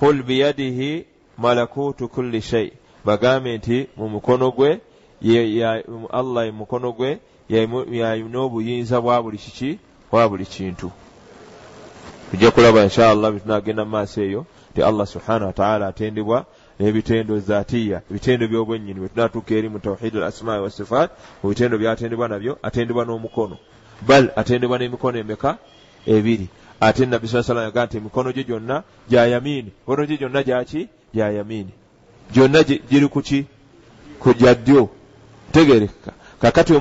qul 0.00 0.22
biyadihi 0.22 1.04
malakutu 1.38 2.08
kulli 2.08 2.40
shai 2.42 2.72
bagambe 3.04 3.56
nti 3.58 3.86
mu 3.96 4.08
mukono 4.08 4.50
gwe 4.50 4.80
allah 6.10 6.52
mukono 6.52 6.92
gwe 6.92 7.18
yayina 7.48 8.38
obuyinza 8.46 9.00
bwa 9.00 9.22
buli 9.22 9.38
kiki 9.38 9.78
bwa 10.10 10.28
buli 10.28 10.46
kintu 10.46 10.90
tujja 12.30 12.50
kulaba 12.50 12.82
inshallah 12.82 13.30
byetunagenda 13.32 13.84
mu 13.84 13.90
maaso 13.90 14.22
eyo 14.22 14.46
ti 14.74 14.82
allah 14.82 15.06
subhanahu 15.06 15.46
wataala 15.46 15.86
atendebwa 15.86 16.46
n'ebitendo 16.80 17.38
zaatiya 17.38 18.02
ebitendo 18.10 18.48
by'obwennyini 18.48 19.00
bwetunatuuka 19.00 19.54
eri 19.54 19.68
mu 19.68 19.78
tawhid 19.78 20.16
al 20.16 20.22
asmai 20.22 20.60
wasifat 20.60 21.10
mu 21.42 21.50
bitendo 21.50 21.78
byatendebwa 21.78 22.28
nabyo 22.28 22.58
atendebwa 22.62 23.04
n'omukono. 23.04 23.58
Bal 24.06 24.32
atendebwa 24.36 24.78
n'emikono 24.78 25.18
emeka? 25.18 25.58
Ebiri. 26.06 26.48
Ate 26.80 27.06
nabbi 27.06 27.28
saa 27.28 27.42
salam 27.42 27.64
yagaa 27.64 27.84
nti 27.86 27.96
emikono 27.96 28.32
gye 28.32 28.44
gyonna 28.44 28.82
gya 29.08 29.26
yamiini 29.26 29.70
mikono 29.80 30.06
gye 30.06 30.16
gyonna 30.16 30.42
gyaki 30.42 30.88
gya 31.14 31.30
yamiini 31.30 31.72
gyonna 32.32 32.62
giri 32.62 33.08
kuki 33.08 33.46
kujja 34.18 34.54
ddyo. 34.54 34.88
Tegereka. 35.52 36.12
Kakati 36.40 36.72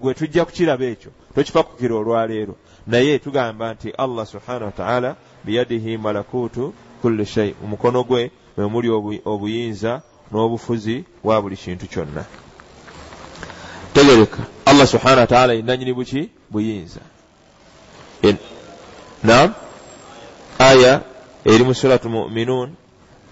gwe 0.00 0.14
tujja 0.14 0.44
kukiraba 0.44 0.84
ekyo 0.84 1.10
tokifa 1.34 1.62
kukira 1.62 1.94
olwaleero 1.94 2.56
naye 2.88 3.18
tugamba 3.18 3.74
nti 3.74 3.90
allah 3.90 4.26
subhanahu 4.26 4.64
wataala 4.64 5.16
biyadihi 5.44 5.96
malakutu 5.98 6.74
kulli 7.02 7.26
shai 7.26 7.54
omukono 7.64 8.04
gwe 8.04 8.30
mwemuli 8.56 8.88
obuyinza 9.24 10.02
n'obufuzi 10.32 11.04
bwa 11.24 11.42
buli 11.42 11.56
kintu 11.56 11.86
kyonna. 11.86 12.24
Tegereka. 13.94 14.38
Allah 14.66 14.86
subhanahu 14.86 15.20
wataala 15.20 15.52
yenanyini 15.52 15.92
buki? 15.92 16.30
Buyinza. 16.50 17.00
Nam 19.22 19.54
aya 20.58 21.02
eri 21.44 21.64
mu 21.64 21.74
suratu 21.74 22.08
muminun. 22.08 22.74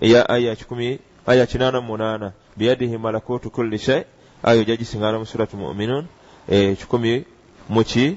Eya 0.00 0.28
aya 0.28 0.56
kikumi 0.56 0.98
aya 1.26 1.46
kinana 1.46 1.80
mumunana 1.80 2.32
biyadihi 2.56 2.98
malakutu 2.98 3.50
kulli 3.50 3.78
shai 3.78 4.04
aya 4.42 4.60
ojja 4.60 4.76
gisingana 4.76 5.18
mu 5.18 5.26
suratu 5.26 5.56
muminun. 5.56 6.06
Kikumi 6.78 7.24
muki 7.68 8.16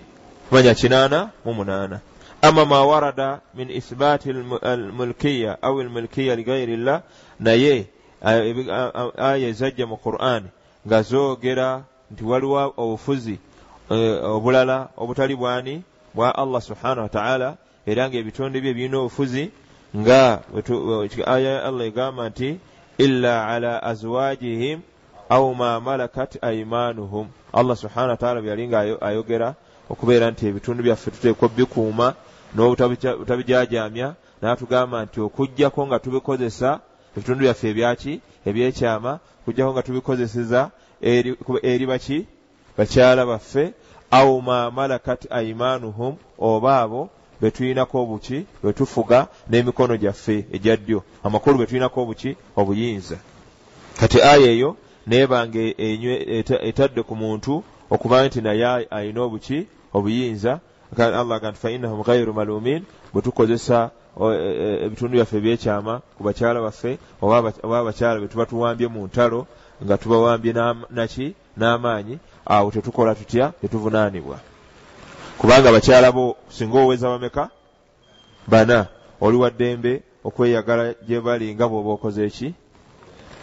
manya 0.52 0.74
kinana 0.74 1.32
mu 1.46 1.54
munana. 1.54 2.02
Ama 2.42 2.66
ma 2.66 2.86
warada 2.86 3.42
min 3.54 3.70
ithbati 3.70 4.30
almulkiya 4.62 5.58
au 5.62 5.80
almulkiya 5.80 6.36
ligairi 6.36 6.78
llah 6.78 7.02
naye 7.40 7.88
aya 8.22 9.48
ezajja 9.48 9.86
mu 9.86 9.98
quran 9.98 10.44
nga 10.88 11.02
zoogera 11.02 11.84
nti 12.12 12.24
waliwo 12.24 12.74
obufuzi 12.78 13.40
obulala 14.24 14.90
obutali 14.98 15.36
bwani 15.36 15.84
bwa 16.14 16.36
allah 16.36 16.62
subhanahu 16.62 17.02
wataala 17.02 17.58
era 17.86 18.10
nga 18.10 18.18
ebitonde 18.18 18.62
bye 18.62 18.74
birina 18.74 18.98
obufuzi 19.00 19.52
nga 19.98 20.42
aya 21.26 21.40
ya 21.40 21.64
allah 21.64 21.88
egamba 21.88 22.30
nti 22.30 22.60
illa 22.98 23.48
ala 23.48 23.84
azwajihim 23.84 24.80
au 25.30 25.56
ma 25.56 25.80
malakat 25.80 26.38
aimanuhum 26.42 27.28
allah 27.54 27.76
subhanahu 27.78 28.10
wataala 28.10 28.42
byali 28.42 28.68
nga 28.68 28.80
ayogera 29.02 29.56
okubeera 29.90 30.32
nti 30.32 30.48
ebitundu 30.48 30.84
byaffe 30.84 31.12
tuteekwa 31.12 31.50
bikuuma 31.50 32.08
n'obutabijajamya 32.56 34.08
n'atugamba 34.42 34.98
nti 35.06 35.20
okugjako 35.28 35.88
nga 35.88 36.00
tubikozesa 36.00 36.70
ebitundu 37.14 37.42
byaffe 37.44 37.66
ebyaki 37.70 38.14
ebyekyama 38.48 39.12
okugjako 39.42 39.72
nga 39.74 39.86
tubikozeseza 39.88 40.62
eri 41.72 41.86
baki? 41.92 42.26
Bakyala 42.78 43.26
baffe 43.26 43.74
au 44.12 44.42
ma 44.42 44.72
malakat 44.72 45.28
aimanuhum 45.30 46.16
oba 46.40 46.80
abo 46.82 47.10
betulinako 47.42 48.02
obuki 48.02 48.46
betufuga 48.64 49.28
n'emikono 49.50 49.98
gyaffe 49.98 50.46
ejya 50.52 50.76
ddyo. 50.78 51.04
Amakulu 51.24 51.58
betulinako 51.58 52.02
obuki 52.02 52.36
obuyinza. 52.56 53.18
Kati 54.00 54.22
aya 54.22 54.48
eyo 54.52 54.76
neebanga 55.08 55.60
etadde 56.70 57.04
ku 57.04 57.16
muntu 57.16 57.64
okuba 57.90 58.28
nti 58.28 58.42
naye 58.42 58.88
ayina 58.92 59.22
obuki 59.22 59.68
obuyinza 59.94 60.60
allah 60.98 61.42
ga 61.42 61.52
nti 61.52 61.60
fainahum 61.60 62.04
gairu 62.04 62.34
malumin 62.34 62.84
bwe 63.14 63.22
tukozesa 63.22 63.92
ebitundu 64.86 65.14
byaffe 65.16 65.38
ebyekyama 65.38 66.02
ku 66.18 66.24
bakyala 66.24 66.62
baffe 66.62 66.98
oba 67.22 67.54
abakyala 67.80 68.20
betuba 68.20 68.46
tuwambye 68.46 68.88
mu 68.88 69.06
ntalo 69.08 69.48
nga 69.84 69.98
tubawambye 69.98 70.54
naki 70.90 71.36
n'amaanyi 71.58 72.20
awo 72.46 72.72
tetukola 72.72 73.16
tutya 73.16 73.54
tetuvunaanibwa. 73.62 74.40
Kubanga 75.38 75.72
bakyala 75.72 76.12
bo 76.12 76.36
singa 76.50 76.78
oweza 76.80 77.08
bameka 77.08 77.50
bana 78.48 78.88
oli 79.22 79.38
wa 79.38 79.50
ddembe 79.50 80.04
okweyagala 80.24 80.94
gye 81.08 81.22
bali 81.22 81.56
nga 81.56 81.68
bwoba 81.68 81.90
okoze 81.96 82.26
eki 82.26 82.54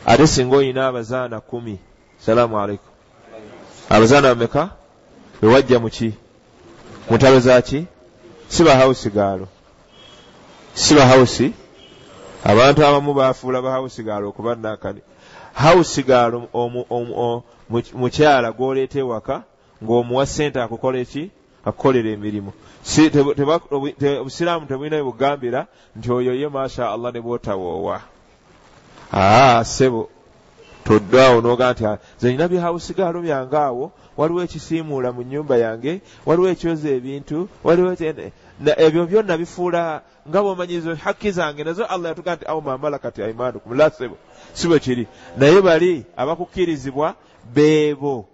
ate 0.06 0.26
singa 0.26 0.56
oyina 0.56 0.86
abazaana 0.86 1.40
kumi 1.40 1.78
salaamu 2.18 2.60
aleikum 2.60 2.92
abazaana 3.88 4.34
bameka 4.34 4.70
bewajja 5.40 5.78
muki 5.78 6.12
muntalo 7.10 7.40
zaki 7.40 7.86
si 8.48 8.64
bahawusi 8.64 9.10
gaalo 9.10 9.48
si 10.74 10.94
bahawusi 10.94 11.52
abantu 12.44 12.86
abamu 12.86 13.14
bafuula 13.14 13.62
bahawusi 13.62 14.02
gaalo 14.02 14.28
okuba 14.28 14.54
nakani 14.54 15.00
hawusi 15.54 16.02
gaalo 16.02 16.48
mukyala 17.94 18.52
gwoleeta 18.52 18.98
ewaka 18.98 19.42
ng'omuwa 19.82 20.26
sente 20.26 20.62
akukola 20.62 20.98
eki? 20.98 21.30
Akukolera 21.64 22.10
emirimu. 22.10 22.52
Obusiraamu 24.20 24.66
tebulina 24.66 25.02
bugambira 25.02 25.66
nti 25.96 26.12
oyo 26.12 26.34
ye 26.34 26.48
masha 26.48 26.90
allah 26.90 27.12
ne 27.12 27.20
bwotawoowa. 27.20 28.00
Aa 29.12 29.64
sebo 29.64 30.08
toddwawo 30.84 31.40
noga 31.40 31.72
nti 31.72 31.84
ze 32.18 32.30
nina 32.30 32.48
byehawusigaalo 32.48 33.20
byange 33.20 33.56
awo 33.56 33.92
waliwo 34.16 34.42
ekisiimuula 34.42 35.12
mu 35.12 35.22
nyumba 35.22 35.56
yange 35.56 36.00
waliwo 36.26 36.48
ekyoza 36.48 36.88
ebintu 36.88 37.48
waliwo 37.64 37.96
ebyo 38.76 39.06
byonna 39.06 39.36
bifuula 39.36 40.02
nga 40.28 40.42
bwomanyizo 40.42 40.94
hakki 40.94 41.30
zange 41.30 41.64
nazo 41.64 41.84
allah 41.84 42.08
yatuga 42.08 42.34
nti 42.34 42.44
awo 42.48 42.60
mamalakati 42.60 43.22
aimanukum 43.22 43.72
la 43.76 43.90
sebo 43.90 44.16
si 44.52 44.68
bwe 44.68 44.78
kiri. 44.78 45.06
Naye 45.36 45.60
bali 45.60 46.04
abakukkirizibwa 46.16 47.14
beebo 47.54 48.26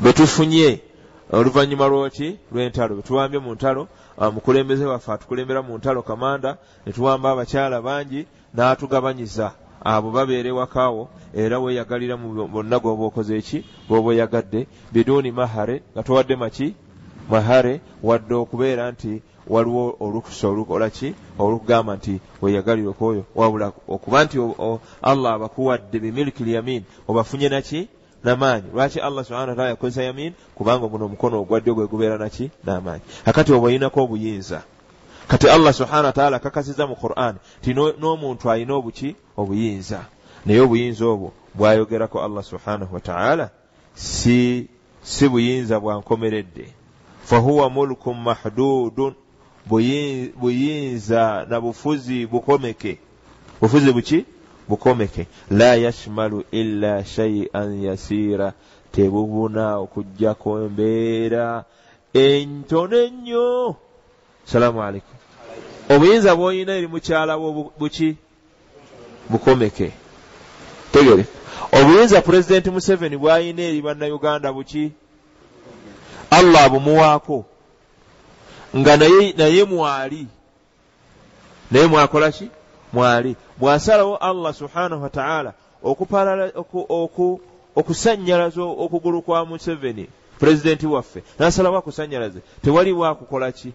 betufunye 0.00 0.80
oluvannyuma 1.32 1.86
lwoki? 1.86 2.38
Lw'entalo. 2.52 2.96
Betuwambye 2.96 3.38
mu 3.38 3.54
ntalo 3.54 3.88
mukulembeze 4.28 4.84
waffe 4.84 5.12
atukulembera 5.12 5.62
mu 5.62 5.78
ntalo 5.78 6.02
kamanda 6.02 6.56
netuwamba 6.86 7.30
abakyala 7.30 7.80
bangi 7.82 8.26
n'atugabanyiza 8.54 9.52
abo 9.84 10.10
babeere 10.10 10.50
wakaawo 10.50 11.08
era 11.34 11.58
weeyagalira 11.58 12.16
mu 12.16 12.48
bonna 12.48 12.78
goba 12.78 13.04
okoze 13.04 13.38
eki? 13.38 13.64
Goba 13.88 14.08
oyagadde? 14.08 14.66
Biduuni 14.92 15.30
mahare 15.32 15.82
nga 15.92 16.02
towadde 16.02 16.36
maki? 16.36 16.74
Mahare 17.30 17.80
wadde 18.02 18.34
okubeera 18.34 18.90
nti 18.90 19.22
waliwo 19.46 19.96
olukusa 20.00 20.48
olukola 20.48 20.90
ki? 20.90 21.14
Olukugamba 21.38 21.96
nti 21.96 22.20
weeyagalire 22.42 22.88
okwoyo 22.88 23.24
wabula 23.34 23.72
okuba 23.88 24.24
nti 24.24 24.38
allah 25.02 25.32
abakuwadde 25.34 25.98
bimiliki 25.98 26.44
lyamin 26.44 26.82
obafunye 27.08 27.48
naki 27.48 27.88
namaanyi 28.24 28.68
lwaki 28.74 29.00
allah 29.00 29.24
subhana 29.24 29.50
wataala 29.50 29.68
yakozesa 29.70 30.02
yamin? 30.02 30.32
Kubanga 30.54 30.86
guno 30.88 31.04
omukono 31.04 31.40
ogwaddyo 31.40 31.74
gwe 31.74 31.86
gubeera 31.86 32.18
naki 32.18 32.50
n'amaanyi 32.64 33.02
akati 33.24 33.52
oba 33.52 33.66
oyinako 33.66 34.02
obuyinza? 34.02 34.62
Kati 35.28 35.48
allah 35.48 35.72
subhana 35.72 36.06
wataala 36.06 36.36
akakasiza 36.36 36.86
mu 36.86 36.96
quran 36.96 37.36
ti 37.62 37.74
n'omuntu 37.74 38.50
alina 38.50 38.74
obuki 38.74 39.16
obuyinza. 39.42 40.04
Naye 40.46 40.60
obuyinza 40.60 41.06
obwo 41.06 41.32
bwayogerako 41.54 42.22
allah 42.22 42.44
subhanahu 42.44 42.94
wataala 42.94 43.50
si 43.94 44.68
si 45.02 45.28
buyinza 45.28 45.80
bwankomeredde. 45.80 46.72
Fahuwa 47.24 47.70
mulkun 47.70 48.16
mahdudun 48.20 49.14
buyinza 50.40 51.46
na 51.48 51.60
bufuzi 51.60 52.26
bukomeke. 52.26 52.98
Bufuzi 53.60 53.92
buki? 53.92 54.24
Bukomeke. 54.68 55.26
La 55.50 55.74
yashmalu 55.74 56.44
illa 56.50 57.04
shaian 57.04 57.82
yasiira 57.82 58.52
tebubuna 58.92 59.78
okugjako 59.78 60.60
embeera 60.66 61.64
entono 62.14 62.96
ennyo 62.96 63.76
salaamu 64.44 64.82
aleikum 64.82 65.16
obuyinza 65.90 66.34
bw'olina 66.36 66.72
eri 66.78 66.86
mukyalawo 66.86 67.72
buki 67.78 68.16
bukomeke. 69.30 69.92
Tegere 70.92 71.24
obuyinza 71.72 72.20
pulezidenti 72.22 72.70
museveni 72.70 73.16
bw'alina 73.16 73.62
eri 73.62 73.82
bannayuganda 73.82 74.52
buki? 74.52 74.92
Allah 76.30 76.68
bumuwaako. 76.70 77.44
Nga 78.76 78.96
naye 79.36 79.64
mwali. 79.64 80.26
Naye 81.70 81.86
mwakola 81.86 82.30
ki? 82.32 82.50
Mwali. 82.92 83.36
Bw'asalawo 83.58 84.16
allah 84.16 84.54
subhanahu 84.54 85.02
wataala 85.02 85.52
okusanyalaza 87.76 88.62
okugulu 88.62 89.22
kwa 89.22 89.46
museveni 89.46 90.08
pulezidenti 90.38 90.86
waffe. 90.86 91.22
N'asalawo 91.38 91.76
akusanyalaze 91.76 92.40
tewaliwo 92.64 93.06
akukola 93.06 93.52
ki? 93.52 93.72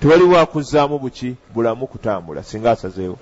Tewaliwo 0.00 0.38
akuzzaamu 0.38 0.98
buki 0.98 1.34
bulamu 1.54 1.86
kutambula? 1.86 2.42
Singa 2.42 2.70
asazeewo 2.70 3.18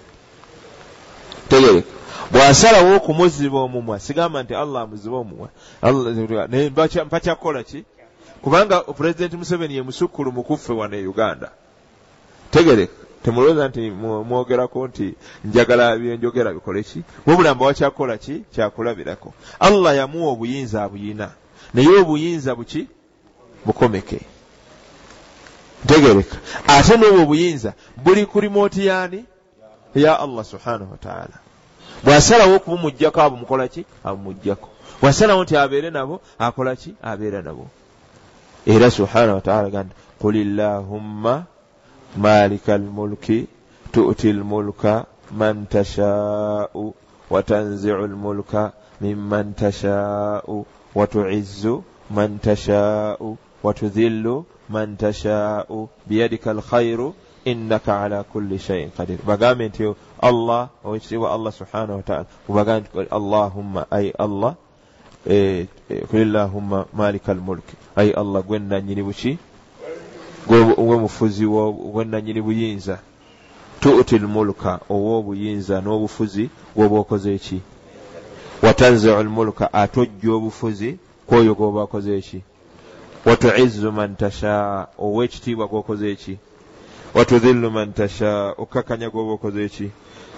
tegereka 1.48 1.88
bw'asalawo 2.30 2.96
okumuziba 2.96 3.58
omumwa 3.58 4.00
sigamba 4.00 4.42
nti 4.42 4.54
allah 4.54 4.82
amuziba 4.82 5.16
omumwa. 5.16 5.48
Naye 6.48 6.70
mpakyakukola 7.04 7.62
ki? 7.62 7.84
Kubanga 8.42 8.80
pulezidenti 8.80 9.36
museveni 9.36 9.76
ye 9.76 9.82
musukkulu 9.82 10.32
mukuffe 10.32 10.72
wano 10.72 10.96
e 10.96 11.06
uganda. 11.06 11.50
Tegereka 12.50 12.92
temulowooza 13.22 13.68
nti 13.68 13.90
mwogerako 13.90 14.86
nti 14.88 15.14
njagala 15.44 15.96
byenjogera 15.96 16.52
bikole 16.52 16.82
ki? 16.82 17.02
Wabula 17.26 17.54
mba 17.54 17.66
wakyakukola 17.66 18.18
ki? 18.18 18.42
Kyakulabirako. 18.52 19.34
Allah 19.60 19.96
yamuwa 19.96 20.32
obuyinza 20.32 20.84
abuyina. 20.84 21.30
Naye 21.74 21.88
obuyinza 21.88 22.54
buki? 22.54 22.86
Bukomeke. 23.66 24.20
Ntegereka 25.84 26.36
ate 26.66 26.96
n'obwo 26.96 27.22
obuyinza 27.22 27.72
buli 27.96 28.26
ku 28.26 28.40
rimoti 28.40 28.86
yaani 28.86 29.24
ya 29.94 30.20
allah 30.20 30.44
subhanahu 30.44 30.92
wataala 30.92 31.36
bw'asalawo 32.04 32.56
okubumugjako 32.56 33.18
abo 33.22 33.36
mukolaki 33.36 33.86
abumugjako 34.04 34.68
bw'asalawo 35.00 35.42
nti 35.42 35.54
abeere 35.56 35.90
nabo 35.90 36.20
akolaki 36.38 36.94
abeera 37.02 37.42
nabo. 37.42 37.66
Era 38.66 38.90
subhanahu 38.90 39.34
wataala 39.40 39.70
ganda 39.70 39.94
qul 40.20 40.36
illahumma 40.36 41.44
malika 42.16 42.74
almulki 42.74 43.46
tuti 43.92 44.32
lmulka 44.32 45.06
man 45.30 45.66
tashaau 45.66 46.94
watanziu 47.30 48.06
lmulka 48.06 48.72
miman 49.00 49.54
tashaau 49.54 50.66
watuizzu 50.94 51.84
man 52.10 52.38
tashaau 52.38 53.38
watudhillu 53.62 54.46
man 54.68 54.96
tashaau 54.96 55.88
biyadika 56.06 56.50
alkhairu 56.50 57.14
innaka 57.44 58.02
ala 58.02 58.22
kulli 58.24 58.58
shayin 58.58 58.90
qadir 58.90 59.18
bagambe 59.26 59.68
nti 59.68 59.94
allah 60.20 60.68
owekitiibwa 60.84 61.32
allah 61.32 61.52
subhanahu 61.52 61.96
wataala 61.96 62.26
mubagambe 62.48 62.88
nti 62.88 63.08
allahumma 63.10 63.86
ai 63.90 64.10
allah 64.18 64.54
kulillahumma 66.10 66.86
malika 66.92 67.32
almulk 67.32 67.64
ai 67.96 68.10
allah 68.10 68.42
gwennanyini 68.42 69.02
buki 69.02 69.38
gwe 70.46 70.96
mufuzi 70.98 71.46
gwennanyini 71.46 72.42
buyinza. 72.42 72.98
Tuti 73.80 74.18
lmulka 74.18 74.80
owa 74.90 75.16
obuyinza 75.18 75.80
n'obufuzi 75.80 76.44
gwoba 76.76 76.96
okoze 77.02 77.34
eki 77.34 77.60
watanziu 78.62 79.22
lmulka 79.22 79.72
ate 79.72 80.00
ojja 80.00 80.32
obufuzi 80.32 80.98
kwoyo 81.26 81.54
gwoba 81.54 81.82
akoze 81.82 82.16
eki 82.18 82.40
watuizzu 83.26 83.92
man 83.92 84.16
tashaa 84.16 84.86
ow'ekitiibwa 84.98 85.66
gwokoze 85.68 86.10
eki 86.14 86.38
watudhillu 87.14 87.70
man 87.70 87.92
tashaa 87.92 88.54
okakanya 88.58 89.10
gwoba 89.10 89.32
okoze 89.32 89.64
eki 89.64 89.90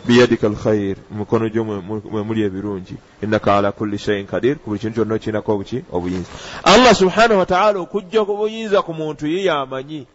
biyadika 0.06 0.46
alkhair 0.46 0.96
mukono 1.10 1.48
gyo 1.48 1.64
mwe 1.64 2.22
muli 2.22 2.42
ebirungi 2.42 2.94
innaka 3.22 3.56
ala 3.56 3.72
kulli 3.72 3.98
shayin 3.98 4.26
kadir 4.26 4.56
ku 4.56 4.70
buli 4.70 4.80
kintu 4.80 4.94
kyonna 4.94 5.14
okirinako 5.14 5.52
obuki 5.52 5.82
obuyinza 5.92 6.30
allah 6.64 6.94
subhanahu 6.94 7.38
wataala 7.38 7.78
okujja 7.78 8.24
ku 8.24 8.36
buyinza 8.36 8.82
ku 8.82 8.94
muntu 8.94 9.26
ye 9.26 9.44
yamanyi 9.44 10.06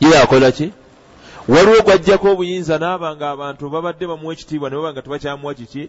ye 0.00 0.10
yakola 0.10 0.52
ki 0.52 0.72
waliwo 1.48 1.82
gwajjako 1.82 2.30
obuyinza 2.30 2.78
naaba 2.78 3.16
nga 3.16 3.30
abantu 3.30 3.70
babadde 3.70 4.06
bamuwa 4.06 4.34
ekitiibwa 4.34 4.70
ne 4.70 4.76
baba 4.76 4.92
nga 4.92 5.02
tebakyamuwa 5.02 5.54
kiki 5.54 5.88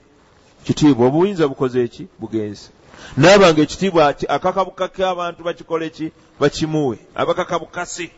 kitiibwa 0.64 1.08
obuyinza 1.08 1.48
bukoze 1.48 1.84
eki 1.84 2.08
bugenze 2.20 2.70
naaba 3.18 3.54
nga 3.54 3.62
ekitiibwa 3.62 4.16
akakabukake 4.28 5.06
abantu 5.06 5.44
bakikole 5.44 5.90
ki 5.90 6.12
bakimuwe 6.40 6.98
abakakabukasi 7.16 8.12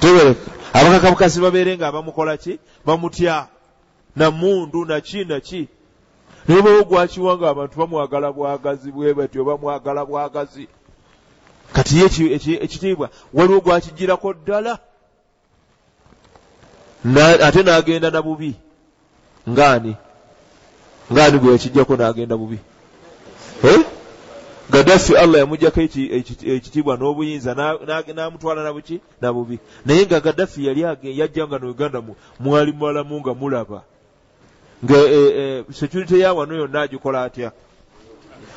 tebereka 0.00 0.50
abakakabukasi 0.72 1.40
babeere 1.40 1.76
nga 1.76 1.92
bamukola 1.92 2.36
ki? 2.36 2.58
Bamutya. 2.84 3.48
Namundu 4.16 4.84
naki 4.84 5.24
naki 5.24 5.68
naye 6.48 6.62
baba 6.62 6.82
gwakiwa 6.82 7.36
nga 7.36 7.48
abantu 7.50 7.74
bamwagala 7.78 8.32
bwagazi 8.32 8.92
bwe 8.92 9.14
batyo 9.14 9.44
bamwagala 9.44 10.04
bwagazi. 10.04 10.68
Kati 11.72 11.98
ye 11.98 12.06
ekitiibwa? 12.64 13.10
Waliwo 13.34 13.60
gwakigirako 13.60 14.32
ddala? 14.32 14.78
Ate 17.42 17.62
n'agenda 17.62 18.10
na 18.10 18.22
bubi. 18.22 18.54
Ngaani 19.48 19.96
ngaani 21.12 21.38
gwe 21.38 21.52
yakijjako 21.52 21.96
n'agenda 21.96 22.36
bubi 22.36 22.58
gaddafi 24.70 25.16
allah 25.16 25.38
yamugjako 25.38 25.80
ekitiibwa 25.80 26.96
n'obuyinza 26.96 27.54
n'amutwala 27.54 28.62
na 28.64 28.72
buki 28.72 29.00
na 29.20 29.32
bubi. 29.32 29.58
Naye 29.86 30.06
nga 30.06 30.20
gaddafi 30.20 30.66
yali 30.66 30.82
yajja 31.02 31.46
nga 31.46 31.58
neuganda 31.58 32.02
mwali 32.40 32.72
mwalamu 32.72 33.20
nga 33.20 33.34
mulaba. 33.34 33.82
Nga 34.84 34.98
security 35.72 36.20
ya 36.20 36.34
wano 36.34 36.54
yonna 36.56 36.80
agikola 36.82 37.24
atya? 37.24 37.52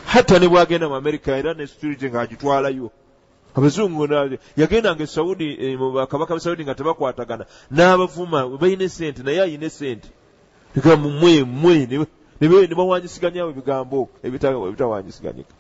Hatta 0.06 0.40
ne 0.40 0.48
bwagenda 0.48 0.90
mu 0.90 0.96
amerika 0.96 1.38
era 1.38 1.54
ne 1.54 1.68
security 1.68 2.10
ng'agitwalayo 2.10 2.92
abazungu 3.56 4.08
yagendanga 4.58 5.04
esaudi 5.04 5.78
bakabaka 5.78 6.34
be 6.34 6.40
saudi 6.40 6.64
nga 6.64 6.76
tebakwatagana. 6.76 7.46
N'abavuma 7.72 8.48
balina 8.58 8.84
esente 8.84 9.24
naye 9.24 9.42
ayina 9.42 9.66
esente 9.66 10.10
mwe 10.76 11.44
mwe 11.44 12.08
ne 12.42 12.76
bawanyisiganyawo 12.76 13.50
ebigambo 13.50 14.10
ebitawanyisiganyika 14.24 15.54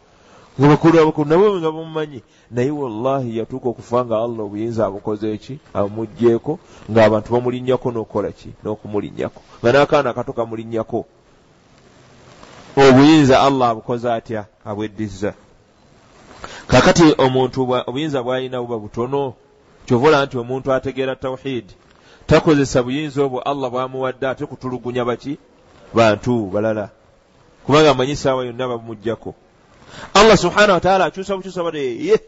abakulu 0.57 1.25
nabo 1.25 1.59
nga 1.59 1.71
bamumanyi 1.71 2.21
naye 2.51 2.71
wallahi 2.71 3.37
yatuuka 3.37 3.69
okufa 3.69 4.05
nga 4.05 4.17
allah 4.17 4.39
obuyinza 4.45 4.85
abukoze 4.85 5.31
eki 5.33 5.59
abumugyeko 5.73 6.59
ng'abantu 6.91 7.29
bamulinnyako 7.33 7.87
n'okukola 7.91 8.31
ki? 8.31 8.49
N'okumulinnyako. 8.63 9.41
Nga 9.61 9.69
n'akaana 9.71 10.09
akato 10.09 10.33
kamulinnyako. 10.33 11.05
Obuyinza 12.75 13.39
allah 13.41 13.69
abukoze 13.69 14.11
atya? 14.11 14.45
Abweddiza. 14.65 15.33
Kakati 16.67 17.15
omuntu 17.17 17.59
obuyinza 17.87 18.19
bw'alina 18.23 18.59
buba 18.61 18.77
butono 18.83 19.33
kyovola 19.85 20.25
nti 20.25 20.35
omuntu 20.37 20.73
ategeera 20.73 21.15
tawhidi 21.15 21.73
takozesa 22.27 22.83
buyinza 22.83 23.23
obwo 23.23 23.39
allah 23.41 23.71
bwamuwadde 23.71 24.25
ate 24.27 24.45
kutulugunya 24.45 25.05
baki? 25.05 25.37
Bantu 25.93 26.51
balala. 26.53 26.89
Kubanga 27.65 27.91
amanyi 27.91 28.15
saawa 28.15 28.45
yonna 28.45 28.67
babumugjako 28.67 29.33
allah 30.13 30.37
subhanahu 30.37 30.77
wataala 30.79 31.05
akyusa 31.05 31.35
bukyusa 31.37 31.63
badeye 31.63 32.19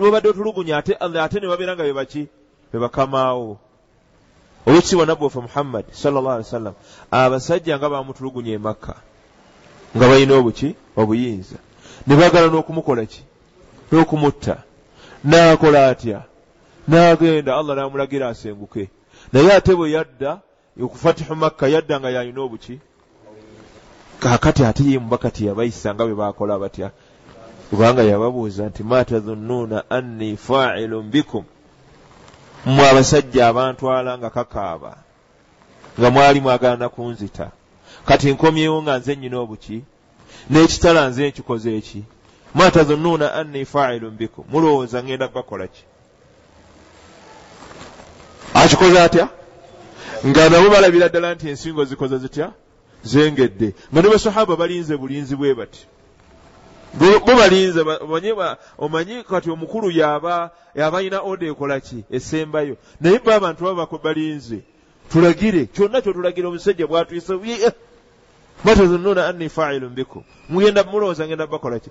babadde 0.00 0.28
otulugunya 0.28 0.78
ate 0.78 1.40
ne 1.40 1.48
babeera 1.48 1.74
nga 1.74 1.84
bebaki 1.84 2.28
bebakamaawo 2.72 3.58
owekitiibwa 4.66 5.06
nabbi 5.06 5.24
waffe 5.24 5.40
muhammad 5.40 5.84
salllah 5.92 6.32
ali 6.32 6.44
wasallam 6.44 6.74
abasajja 7.10 7.78
nga 7.78 7.88
bamutulugunya 7.88 8.52
emakka 8.54 8.94
nga 9.96 10.08
balina 10.08 10.34
obuki 10.34 10.74
obuyinza. 10.96 11.58
Ne 12.06 12.16
baagala 12.16 12.46
n'okumukola 12.46 13.06
ki? 13.06 13.22
N'okumutta. 13.90 14.62
N'akola 15.24 15.88
atya? 15.88 16.22
N'agenda 16.88 17.56
allah 17.58 17.76
n'amulagira 17.76 18.28
asenguke. 18.28 18.90
Naye 19.32 19.52
ate 19.52 19.74
bwe 19.74 19.90
yadda 19.90 20.40
okufatihu 20.80 21.34
makka 21.36 21.68
yadda 21.68 22.00
nga 22.00 22.10
yalina 22.10 22.40
obuki 22.40 22.78
kaakati 24.20 24.64
ate 24.64 24.84
ye 24.84 24.98
mubakati 24.98 25.46
yabayisa 25.46 25.94
nga 25.94 26.04
bwe 26.04 26.14
baakola 26.14 26.58
batya? 26.58 26.90
Kubanga 27.70 28.02
yababuuza 28.02 28.66
nti 28.66 28.82
ma 28.82 29.04
tadhunnuuna 29.04 29.90
anni 29.90 30.36
failun 30.36 31.10
bikum? 31.10 31.44
Mmwe 32.66 32.88
abasajja 32.90 33.48
abantwala 33.48 34.18
nga 34.18 34.30
kakaaba 34.30 34.96
nga 35.98 36.10
mwali 36.10 36.40
mwagala 36.40 36.76
nakunzita 36.76 37.50
kati 38.04 38.32
nkomyewo 38.32 38.82
nga 38.82 38.98
nze 38.98 39.14
nnyina 39.16 39.38
obuki? 39.40 39.84
N'ekitala 40.50 41.08
nze 41.08 41.28
nkikoze 41.28 41.76
eki? 41.76 42.04
Ma 42.54 42.70
tadhunnuuna 42.70 43.34
anni 43.34 43.64
failun 43.64 44.16
bikum? 44.20 44.44
Mulowooza 44.52 45.02
ngenda 45.02 45.28
bakola 45.28 45.66
ki? 45.66 45.84
Akikoze 48.54 49.00
atya? 49.00 49.28
Nga 50.26 50.48
nabo 50.48 50.68
balabira 50.70 51.08
ddala 51.08 51.34
nti 51.34 51.48
ensingo 51.48 51.84
zikoze 51.84 52.18
zitya 52.18 52.52
zengedde. 53.02 53.74
Nga 53.92 54.02
ne 54.02 54.08
basahaba 54.08 54.56
balinze 54.56 54.96
bulinzi 54.96 55.36
bwe 55.36 55.54
bati. 55.54 55.86
Bubalinze 56.94 57.84
omanyi 58.78 59.24
kati 59.24 59.50
omukulu 59.50 59.90
yaba 59.90 60.50
yabalina 60.74 61.22
oda 61.22 61.46
ekola 61.46 61.80
ki? 61.80 62.04
Esembayo. 62.10 62.76
Naye 63.00 63.18
ba 63.18 63.34
abantu 63.36 63.64
baba 63.64 63.86
balinze. 64.02 64.62
Tulagire 65.10 65.66
kyonna 65.66 66.00
kyotulagira 66.00 66.48
omusajja 66.48 66.86
bwatwise 66.86 67.32
matazununa 68.64 69.26
anni 69.28 69.48
failun 69.48 69.94
bikum. 69.94 70.22
Mugenda 70.48 70.84
mulowooza 70.84 71.26
ngenda 71.26 71.46
bakola 71.46 71.78
ki? 71.78 71.90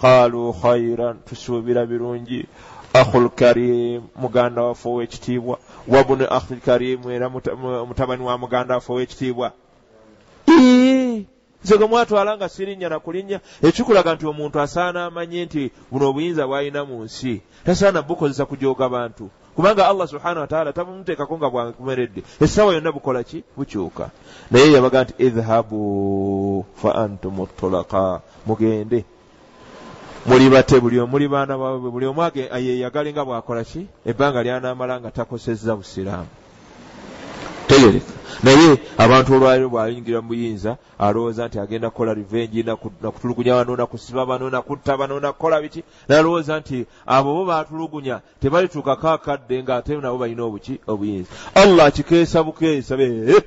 Qaalu 0.00 0.52
khairan 0.52 1.16
tusuubira 1.28 1.86
birungi. 1.86 2.46
Akhul 2.94 3.28
karim 3.28 4.02
muganda 4.16 4.62
waffe 4.62 4.88
ow'ekitiibwa. 4.88 5.58
Wabuni 5.88 6.24
akhul 6.24 6.60
karim 6.60 7.10
era 7.10 7.28
mutabani 7.28 8.22
wa 8.24 8.38
muganda 8.38 8.74
waffe 8.74 8.92
ow'ekitiibwa 8.92 9.52
nze 11.66 11.76
gwe 11.78 11.86
mwatwala 11.86 12.36
nga 12.36 12.48
sirinnya 12.48 12.88
na 12.88 12.98
kulinnya 13.00 13.40
ekikulaga 13.62 14.14
nti 14.14 14.26
omuntu 14.26 14.56
asaana 14.60 15.04
amanye 15.10 15.44
nti 15.44 15.62
buno 15.90 16.04
obuyinza 16.10 16.46
bw'alina 16.46 16.80
mu 16.88 17.02
nsi. 17.06 17.42
Tasaana 17.66 18.02
bukozesa 18.06 18.46
kujooga 18.46 18.88
bantu. 18.88 19.24
Kubanga 19.56 19.88
allah 19.88 20.06
subhanahu 20.08 20.40
wataala 20.46 20.72
tabumuteekako 20.72 21.34
nga 21.38 21.50
bwakumeredde 21.50 22.22
essaawa 22.44 22.74
yonna 22.74 22.92
bukola 22.92 23.24
ki? 23.24 23.42
Bukyuka. 23.56 24.10
Naye 24.50 24.72
yabaga 24.72 25.02
nti 25.04 25.14
idhabu 25.18 26.66
fa 26.80 26.94
antum 26.94 27.46
tulaka 27.58 28.20
mugende. 28.46 29.04
Muli 30.26 30.50
bate 30.50 30.80
buli 30.80 31.00
omuli 31.00 31.26
baana 31.28 31.58
bawe 31.58 31.78
buli 31.90 32.06
omu 32.06 32.22
yeyagale 32.54 33.10
nga 33.12 33.24
bwakola 33.24 33.64
ki? 33.64 33.86
Ebbanga 34.06 34.42
lyanaamala 34.42 35.00
nga 35.00 35.10
takosezza 35.10 35.74
busiraamu 35.76 36.45
tegereka 37.68 38.16
naye 38.42 38.78
abantu 38.98 39.34
olwaliro 39.34 39.68
bwayingira 39.68 40.20
mu 40.20 40.28
buyinza 40.28 40.76
alowooza 40.98 41.46
nti 41.48 41.58
agenda 41.58 41.90
kukola 41.90 42.14
revenge 42.14 42.62
nakutulugunya 43.02 43.54
bano 43.54 43.76
nakusiba 43.76 44.26
bano 44.26 44.50
nakutta 44.50 44.96
bano 44.96 45.20
nakukola 45.20 45.60
biki 45.60 45.82
nalowooza 46.08 46.60
nti 46.60 46.86
abo 47.06 47.34
bo 47.34 47.44
batulugunya 47.44 48.20
tebalituukako 48.40 49.08
akadde 49.08 49.62
ngaate 49.62 49.96
nabo 49.96 50.18
balina 50.18 50.44
obuki 50.44 50.80
obuyinza. 50.86 51.30
Allah 51.54 51.86
akikeesa 51.86 52.42
bukeesa 52.42 52.96
bee! 52.96 53.40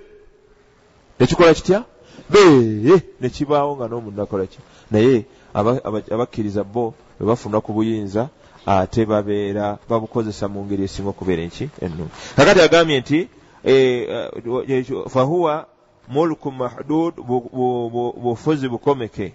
Nekikola 1.19 1.53
kitya? 1.53 1.83
Bee! 2.29 3.01
Nekibaawo 3.21 3.75
nga 3.75 3.87
n'omunakola 3.87 4.45
ki? 4.45 4.59
Naye 4.91 5.25
abakkiriza 6.11 6.63
bo 6.63 6.93
bwe 7.19 7.27
bafuna 7.27 7.61
ku 7.61 7.73
buyinza 7.73 8.29
ate 8.65 9.05
babeera 9.05 9.77
babukozesa 9.89 10.47
mu 10.47 10.65
ngeri 10.65 10.83
esinga 10.83 11.09
okubeera 11.09 11.43
enki 11.43 11.69
ennungi. 11.81 12.11
Kakati 12.35 12.61
agambye 12.61 12.99
nti 12.99 13.19
fahuwa 15.09 15.65
mulku 16.07 16.51
mahdud 16.51 17.13
bufuzi 18.23 18.69
bukomeke 18.69 19.33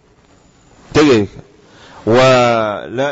tegereka 0.92 1.40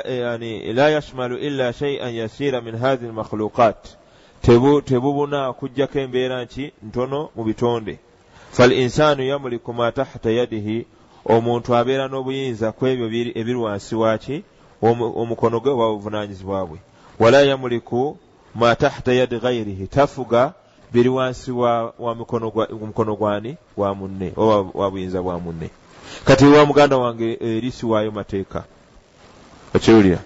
yani 0.05 0.73
la 0.73 0.89
yashmalu 0.91 1.39
illa 1.39 1.73
shay'an 1.73 2.15
yasira 2.15 2.61
min 2.61 2.77
hadhihi 2.77 3.09
almakhluqat. 3.09 3.97
Tebubuna 4.85 5.53
kujjako 5.53 5.99
embeera 5.99 6.45
nki 6.45 6.73
ntono 6.83 7.31
mu 7.37 7.45
bitonde. 7.45 7.99
Falinsanu 8.53 9.23
yamuliku 9.23 9.73
ma 9.73 9.93
tahta 9.93 10.31
yadihi. 10.31 10.87
Omuntu 11.25 11.75
abeera 11.77 12.09
n'obuyinza 12.09 12.73
ku 12.73 12.87
ebyo 12.87 13.07
ebiri 13.07 13.55
wansi 13.55 13.95
waki 13.95 14.43
omukono 14.83 15.61
gwe 15.61 15.71
oba 15.71 15.95
buvunanyizibwa 15.95 16.67
bwe 16.67 16.79
wala 17.19 17.43
yamuliku 17.43 18.19
ma 18.55 18.75
tahta 18.75 19.13
yadi 19.13 19.39
ghairihi 19.39 19.87
tafuga 19.87 20.53
biri 20.93 21.09
wansi 21.09 21.51
wa, 21.51 21.93
mukono 22.80 23.16
gwani? 23.16 23.57
Wa 23.76 23.95
munne. 23.95 24.32
Oba 24.36 24.70
wa 24.74 24.90
buyinza 24.90 25.22
bwa 25.22 25.40
munne. 25.40 25.70
Kati 26.24 26.45
wa 26.45 26.66
muganda 26.66 26.97
wange 26.97 27.38
erisi 27.40 27.86
waayo 27.86 28.11
mateeka. 28.11 28.64
Okiwulira. 29.74 30.18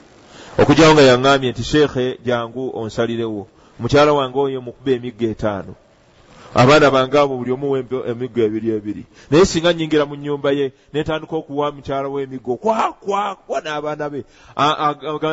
Okugyawo 0.58 0.94
nga 0.94 1.02
yaŋŋambye 1.02 1.50
nti 1.50 1.62
sheekhe 1.62 2.18
jangu 2.24 2.72
onsalirewo. 2.78 3.46
Mukyala 3.80 4.12
wange 4.12 4.38
oyo 4.38 4.60
mukuba 4.60 4.90
emigga 4.90 5.26
etaano. 5.26 5.74
Abaana 6.54 6.90
bange 6.90 7.18
abo 7.18 7.36
buli 7.36 7.52
omu 7.52 7.76
emiggo 7.76 8.40
ebiri 8.42 8.70
ebiri. 8.70 9.04
Naye 9.30 9.44
singa 9.44 9.72
nyingira 9.72 10.06
mu 10.06 10.14
nyumba 10.16 10.50
ye 10.50 10.72
netandika 10.92 11.36
okuwa 11.36 11.72
mukyala 11.72 12.08
we 12.08 12.22
emiggo 12.22 12.56
kwakwakwa 12.56 13.60
n'abaana 13.60 14.10
be. 14.10 14.24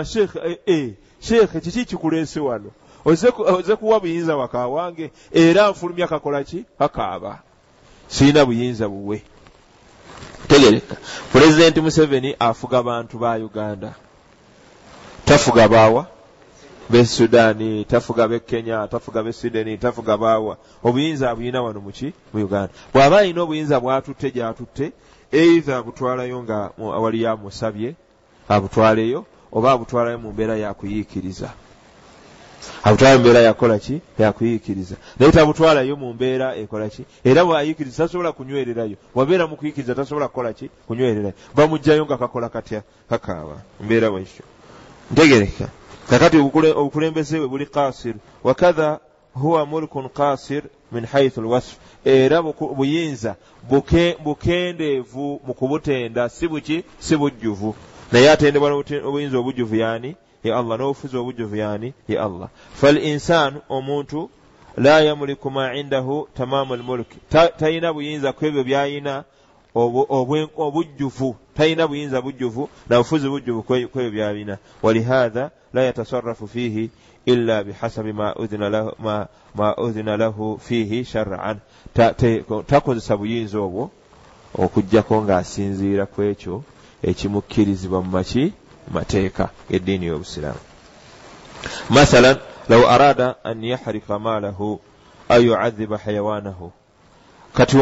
Sheekhe 0.06 0.40
eh, 0.46 0.58
eh, 0.66 0.90
sheekhe 1.20 1.60
kiki 1.60 1.86
kikuleese 1.86 2.40
wano 2.40 2.72
oze 3.06 3.76
kuwa 3.76 4.00
buyinza 4.00 4.36
waka 4.38 4.68
wange 4.68 5.12
era 5.32 5.70
nfulumya 5.70 6.08
kakola 6.08 6.44
ki? 6.44 6.66
Kakaaba. 6.80 7.40
Sirina 8.08 8.46
buyinza 8.46 8.90
buwe. 8.90 9.22
Tegereka. 10.48 10.96
Pulezidenti 11.32 11.82
museveni 11.82 12.36
afuga 12.40 12.84
bantu 12.84 13.18
ba 13.18 13.36
uganda. 13.36 13.94
Tafuga 15.26 15.68
baawa? 15.68 16.08
Besudaani 16.90 17.86
tafuga 17.86 18.28
bekenya 18.28 18.88
tafuga 18.88 19.24
besideni 19.24 19.78
tafuga 19.78 20.18
baawa. 20.18 20.58
Obuyinza 20.84 21.32
abuyina 21.32 21.62
wano 21.62 21.82
muki 21.82 22.14
mu 22.34 22.44
uganda. 22.44 22.74
Bw'aba 22.94 23.18
alina 23.18 23.42
obuyinza 23.42 23.80
bwatutte 23.80 24.32
gyatutte 24.32 24.92
eitha 25.32 25.78
abutwalayo 25.78 26.44
nga 26.44 26.72
waliyo 26.78 27.32
amusabye 27.32 27.96
abutwaleyo 28.50 29.26
oba 29.52 29.72
abutwalayo 29.72 30.20
mu 30.20 30.32
mbeera 30.32 30.58
yakuyiikiriza 30.58 31.50
abutwala 32.84 33.16
mumbeera 33.16 33.40
yakola 33.40 33.80
ki? 33.80 34.02
Yakuyiikiriza 34.20 34.96
naye 35.20 35.32
tabutwalayo 35.32 35.96
mu 35.96 36.14
mbeera 36.14 36.56
ekola 36.56 36.90
ki? 36.90 37.06
Era 37.24 37.46
bwayiikiriza 37.46 38.04
tasobola 38.04 38.32
kunywererayo. 38.32 38.98
Bwabeera 39.16 39.48
mu 39.48 39.56
kuyiikiriza 39.56 39.96
tasobola 39.96 40.28
kukola 40.28 40.54
ki? 40.54 40.70
Kunywererayo. 40.88 41.34
Bamugjayo 41.56 42.06
nga 42.06 42.18
kakola 42.18 42.50
katya? 42.50 42.84
Kakaaba. 43.10 43.62
Mbeera 43.82 44.12
bwekyo 44.12 44.46
ntegereka. 45.12 45.68
Kakati 46.10 46.38
obukulembeze 46.38 47.40
bwe 47.40 47.48
buli 47.48 47.66
kasir 47.66 48.16
wakatha 48.44 49.00
huwa 49.34 49.66
mulkun 49.66 50.10
kasir 50.10 50.64
min 50.92 51.06
haithu 51.06 51.42
lwasf. 51.42 51.78
Era 52.06 52.42
buyinza 52.42 53.36
bukendeevu 54.24 55.42
mu 55.46 55.54
kubutenda. 55.54 56.30
Si 56.30 56.48
buki? 56.48 56.84
Si 57.00 57.18
bujjuvu. 57.18 57.76
Naye 58.12 58.32
atendebwa 58.32 58.84
obuyinza 59.06 59.38
obujjuvu 59.38 59.76
yaani 59.76 60.16
ye 60.44 60.54
allah 60.54 60.78
n'obufuzi 60.78 61.18
obujjuvu 61.18 61.56
yani 61.56 61.94
ye 62.08 62.20
allah. 62.20 62.50
Falinsanu 62.74 63.62
omuntu 63.70 64.30
la 64.78 65.02
yamuliku 65.02 65.52
ma 65.52 65.74
indahu 65.76 66.28
tamamu 66.34 66.76
lmulki 66.76 67.18
talina 67.58 67.94
buyinza 67.94 68.34
ku 68.34 68.46
ebyo 68.46 68.64
byayina 68.64 69.24
obujjuvu. 69.76 71.36
Talina 71.56 71.88
buyinza 71.88 72.22
bujjuvu 72.22 72.70
na 72.90 72.98
bufuzi 72.98 73.30
bujjuvu 73.30 73.64
ku 73.64 73.76
ebyo 73.76 74.12
byalina 74.12 74.58
walihatha 74.82 75.52
la 75.74 75.82
yatasarafu 75.82 76.48
fihi 76.48 76.90
illa 77.26 77.64
bihasabi 77.64 78.14
ma 78.14 78.36
udhina 79.78 80.18
lahu 80.18 80.60
fihi 80.60 81.04
shar'an. 81.06 81.60
Takozesa 82.68 83.18
buyinza 83.18 83.60
obwo 83.60 83.92
okugjako 84.54 85.24
ng'asinziira 85.24 86.06
ku 86.06 86.22
ekyo 86.22 86.64
ekimukkirizibwa 87.04 88.02
mu 88.02 88.10
maki 88.12 88.54
mateeka 88.92 89.50
g'eddiini 89.70 90.06
y'obusiraamu. 90.06 90.60
Mathalan 91.90 92.38
law 92.70 92.90
arada 92.90 93.36
an 93.44 93.64
yahrika 93.64 94.20
maalahu 94.20 94.80
aw 95.30 95.40
yucadhiba 95.42 95.98
hayawaanahu 95.98 96.72
kati 97.54 97.78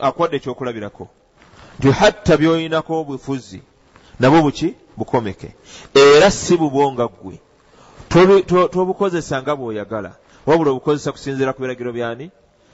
akwadde 0.00 0.36
ekyokulabirako 0.36 1.08
nti 1.78 1.90
hatta 1.90 2.36
by'oyinako 2.36 3.00
obufuzi 3.00 3.60
nabwo 4.20 4.42
buki? 4.42 4.74
Bukomeke. 4.96 5.54
Era 5.94 6.30
si 6.30 6.56
bubonga 6.56 7.08
ggwe. 7.08 7.38
Tobukozesa 8.72 9.42
nga 9.42 9.56
bw'oyagala. 9.56 10.16
Wabula 10.46 10.70
obukozesa 10.70 11.12
kusinziira 11.12 11.52
ku 11.52 11.60
biragiro 11.62 11.92
byani? 11.92 12.30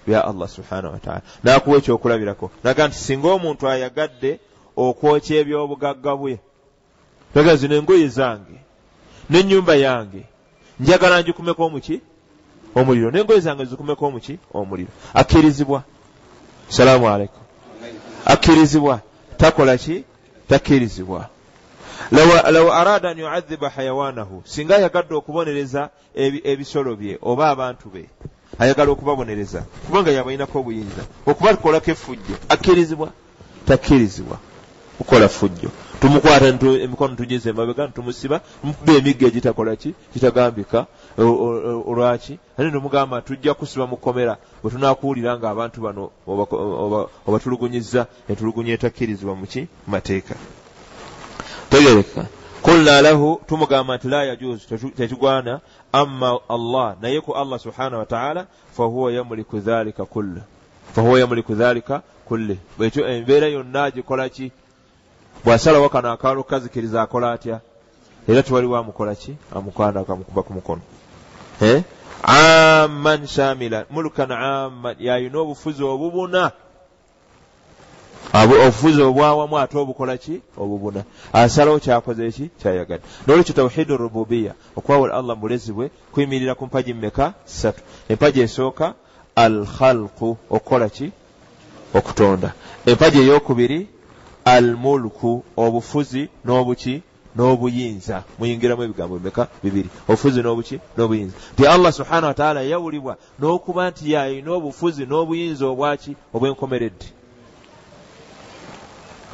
Bya 0.06 0.24
allah 0.24 0.48
subhanahu 0.48 0.94
wataala 0.94 1.22
nakuwa 1.42 1.78
ekyokulabirako. 1.78 2.50
Naga 2.64 2.88
nti 2.88 2.96
singa 2.96 3.28
omuntu 3.28 3.68
ayagadde 3.68 4.38
okwokya 4.76 5.36
ebyobugagga 5.42 6.14
bwe 6.16 6.38
naga 7.34 7.56
zino 7.56 7.74
engoye 7.76 8.08
zange 8.08 8.58
n'ennyumba 9.30 9.74
yange 9.74 10.22
njagala 10.80 11.20
njikumeko 11.20 11.64
omuki? 11.64 12.00
Omuliro. 12.74 13.10
N'engoye 13.10 13.40
zange 13.40 13.64
zikumeko 13.64 14.06
omuki? 14.06 14.38
Omuliro. 14.54 14.90
Akkirizibwa. 15.14 15.82
Salaamu 16.68 17.08
aleikum 17.08 17.42
akkirizibwa. 18.24 19.00
Takola 19.36 19.76
ki? 19.76 20.04
Takkirizibwa. 20.48 21.28
Law 22.10 22.72
arada 22.72 23.10
an 23.10 23.18
yuadhiba 23.18 23.68
hayawaanahu 23.68 24.42
singa 24.44 24.76
ayagadde 24.76 25.14
okubonereza 25.14 25.90
ebisolo 26.14 26.96
bye 26.96 27.18
oba 27.22 27.50
abantu 27.50 27.88
be 27.88 28.08
ayagala 28.58 28.92
okubabonereza 28.92 29.64
kubanga 29.86 30.10
yabalinako 30.10 30.58
obuyinza 30.58 31.02
okubakolako 31.26 31.90
effujjo. 31.90 32.36
Akkirizibwa? 32.48 33.08
Takkirizibwa. 33.66 34.38
Kukola 34.98 35.28
fujjo 35.28 35.70
tumukwata 36.02 36.46
emikono 36.46 37.14
tugize 37.14 37.50
emabega 37.50 37.86
ntumusiba 37.86 38.40
tumukuba 38.60 38.92
emigga 38.92 39.26
egitakola 39.26 39.76
ki? 39.76 39.94
Kitagambika. 40.12 40.86
Olwaki? 41.18 42.38
Ate 42.58 42.70
nemugamba 42.70 43.20
tujja 43.20 43.54
kusiba 43.54 43.86
mukomera 43.86 44.36
bwe 44.62 44.70
tunakuwulira 44.70 45.38
nga 45.38 45.50
abantu 45.50 45.80
bano 45.80 46.10
obatulugunyiza 47.26 48.06
entulugunya 48.28 48.74
etakkirizibwa 48.74 49.36
muki 49.36 49.68
mateeka. 49.86 50.34
Tegereka 51.70 52.26
kulna 52.62 53.02
lahu 53.02 53.40
tumugamba 53.46 53.96
nti 53.96 54.08
la 54.08 54.24
yajuzu 54.24 54.88
tekigwana 54.96 55.60
amma 55.92 56.38
allah 56.48 56.96
naye 57.00 57.20
ku 57.20 57.32
allah 57.32 57.58
subhanahu 57.58 57.98
wataala 57.98 58.46
fahuwa 58.76 59.12
yamuliku 59.12 59.58
dhalika 59.58 60.04
kulle 60.04 60.40
fahuwa 60.94 61.20
yamuliku 61.20 61.54
dhalika 61.54 62.02
kulle. 62.24 62.56
Bwekyo 62.78 63.08
embeera 63.08 63.46
yonna 63.46 63.84
agikola 63.84 64.28
ki 64.28 64.52
bw'asalawo 65.44 65.88
kano 65.88 66.12
akaalo 66.12 66.42
kazikiriza 66.42 67.02
akola 67.02 67.32
atya? 67.32 67.60
Era 68.28 68.42
tewaliwo 68.42 68.76
amukola 68.76 69.14
ki? 69.14 69.36
Amukanda 69.54 70.00
akamukuba 70.00 70.42
ku 70.42 70.52
mukono. 70.52 70.82
Amman 72.22 73.26
shamila 73.26 73.84
mulukan 73.90 74.30
amman 74.30 74.96
yayina 74.98 75.38
obufuzi 75.38 75.82
obubuna. 75.82 76.52
Obufuzi 78.32 79.02
obwawamu 79.02 79.58
ate 79.58 79.78
obukola 79.78 80.16
ki? 80.16 80.40
Obubuna. 80.56 81.04
Asalawo 81.32 81.78
kyakoze 81.78 82.26
eki 82.26 82.50
kyayagadde. 82.62 83.04
Nolwekyo 83.26 83.54
tawhidu 83.54 83.96
rububiya 83.96 84.54
okwawula 84.76 85.14
allah 85.14 85.36
mulezi 85.36 85.72
bwe 85.72 85.90
kuyimirira 86.12 86.54
ku 86.54 86.66
mpaji 86.66 86.94
mmeka? 86.94 87.34
Ssatu. 87.44 87.82
Empaji 88.08 88.40
esooka 88.40 88.94
alkhalqu 89.34 90.36
okukola 90.50 90.88
ki? 90.88 91.12
Okutonda. 91.94 92.52
Empaji 92.86 93.18
eyokubiri 93.18 93.88
almulku 94.44 95.44
obufuzi 95.56 96.28
n'obuki 96.44 97.02
n'obuyinza. 97.36 98.24
Muyingiramu 98.38 98.82
ebigambo 98.82 99.18
bimeka 99.18 99.48
bibiri? 99.64 99.88
Obufuzi 100.08 100.42
n'obuki 100.42 100.80
n'obuyinza. 100.96 101.36
Nti 101.52 101.66
allah 101.66 101.92
subhanahu 101.92 102.26
wataala 102.26 102.62
yawulibwa 102.62 103.16
n'okuba 103.38 103.90
nti 103.90 104.12
yayina 104.12 104.50
obufuzi 104.52 105.06
n'obuyinza 105.06 105.66
obwaki 105.66 106.16
obwenkomeredde. 106.34 107.08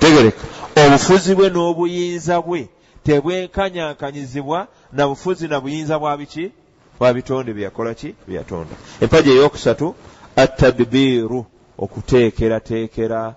Tegereka. 0.01 0.45
Obufuzi 0.87 1.35
bwe 1.35 1.49
n'obuyinza 1.51 2.41
bwe 2.41 2.69
tebwenkanyankanyizibwa 3.05 4.67
na 4.93 5.09
bufuzi 5.09 5.49
na 5.49 5.61
buyinza 5.61 5.99
bwa 5.99 6.17
biki? 6.17 6.53
Bwa 6.99 7.15
bitonde 7.15 7.53
byeyakola 7.53 7.95
ki? 7.95 8.15
Byeyatonda 8.27 8.75
empaji 9.01 9.31
eyokusatu 9.31 9.95
atadbiiru 10.37 11.47
okuteekerateekera 11.79 13.35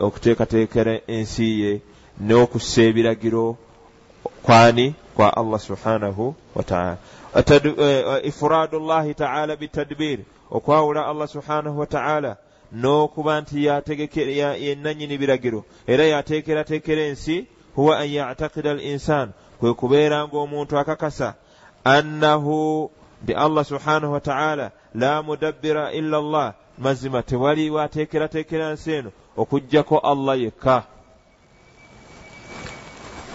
okuteekateekera 0.00 1.00
ensi 1.06 1.60
ye 1.60 1.80
n'okussa 2.20 2.82
ebiragiro 2.82 3.56
kwani 4.42 4.94
kwa 5.16 5.36
allah 5.36 5.60
subhanahu 5.60 6.34
wataala 6.54 6.96
ifraadu 8.22 8.78
llahi 8.80 9.14
taala 9.14 9.56
bitadbiiri 9.56 10.24
okwawula 10.50 11.06
allah 11.06 11.28
subhanahu 11.28 11.78
wataala 11.78 12.36
n'okuba 12.72 13.40
nti 13.40 13.64
yennanyini 13.64 15.18
biragiro. 15.18 15.64
Era 15.86 16.04
yateekerateekera 16.04 17.02
ensi 17.02 17.46
huwa 17.74 17.98
an 17.98 18.08
yatakida 18.10 18.70
al 18.70 18.80
insan 18.80 19.32
kwe 19.60 19.74
kubeera 19.74 20.28
ng'omuntu 20.28 20.78
akakasa 20.78 21.34
annahu 21.84 22.90
nti 23.22 23.34
allah 23.34 23.64
subhanahu 23.64 24.12
wataala 24.12 24.70
la 24.94 25.22
mudabbira 25.22 25.92
illa 25.92 26.20
llah 26.20 26.54
mazima 26.78 27.22
tewaliwo 27.22 27.80
ateekerateekera 27.80 28.72
nsi 28.72 28.92
eno 28.92 29.12
okugjako 29.38 29.98
allah 29.98 30.40
yekka. 30.40 30.82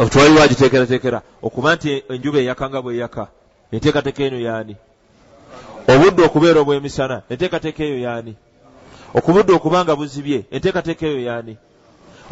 Tewaliwo 0.10 0.42
agiteekerateekera 0.44 1.22
okuba 1.42 1.76
nti 1.76 2.04
enjuba 2.10 2.40
eyaka 2.40 2.70
nga 2.70 2.82
bweyaka 2.82 3.28
enteekateeka 3.72 4.24
eno 4.24 4.40
yaani? 4.40 4.76
Obudde 5.88 6.22
okubeera 6.24 6.60
obw'emisana 6.62 7.18
enteekateeka 7.32 7.84
eyo 7.84 7.98
yaani? 8.06 8.34
Okubudde 9.18 9.52
okuba 9.54 9.84
nga 9.84 9.96
buzibye 9.96 10.40
enteekateeka 10.52 11.06
eyo 11.08 11.22
yaani 11.30 11.54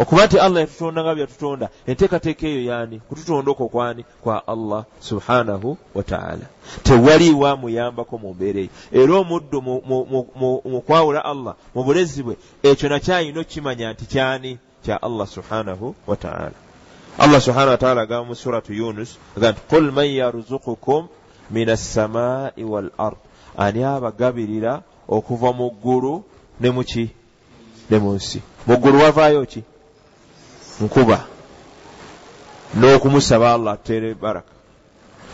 okuba 0.02 0.26
nti 0.26 0.40
allah 0.40 0.62
yatutonda 0.62 1.04
nga 1.04 1.16
byatutonda 1.16 1.70
enteekateeka 1.86 2.48
eyo 2.48 2.62
yaani 2.72 3.00
kututonda 3.00 3.52
okwo 3.52 3.68
kwani? 3.68 4.06
Kwa 4.24 4.48
allah 4.48 4.86
subhanahu 5.00 5.78
wataala 5.96 6.46
tewaliwo 6.84 7.48
amuyambako 7.48 8.18
mu 8.18 8.34
mbeera 8.34 8.60
eyo. 8.60 8.70
Era 8.92 9.14
omuddo 9.16 9.62
mu 10.72 10.82
kwawula 10.82 11.26
allah 11.26 11.56
mu 11.76 11.84
bulezi 11.84 12.24
bwe 12.24 12.36
ekyo 12.64 12.90
nakyayina 12.90 13.40
okukimanya 13.40 13.94
nti 13.94 14.06
kyani? 14.06 14.58
Kya 14.84 15.02
allah 15.02 15.28
subhanahu 15.28 15.96
wataala 16.08 16.58
allah 17.20 17.42
subhanahu 17.42 17.70
wataala 17.78 18.02
agamba 18.02 18.26
mu 18.26 18.36
suratu 18.36 18.74
yunus 18.74 19.18
aga 19.38 19.52
nti 19.52 19.62
qul 19.70 19.92
man 19.92 20.10
yarzukukum 20.10 21.08
min 21.52 21.70
assamai 21.70 22.64
wal 22.64 22.90
ard. 22.98 23.18
Ani 23.58 23.84
abagabirira 23.84 24.82
okuva 25.08 25.54
mu 25.54 25.70
ggulu 25.70 26.24
ne 26.60 26.70
muki 26.72 27.10
ne 27.90 27.98
mu 28.00 28.14
nsi. 28.14 28.42
Mu 28.68 28.78
ggulu 28.78 29.00
wavaayo 29.00 29.46
ki 29.46 29.64
nkuba 30.82 31.26
n'okumusaba 32.74 33.54
allah 33.54 33.74
atere 33.74 34.14
baraka. 34.14 34.54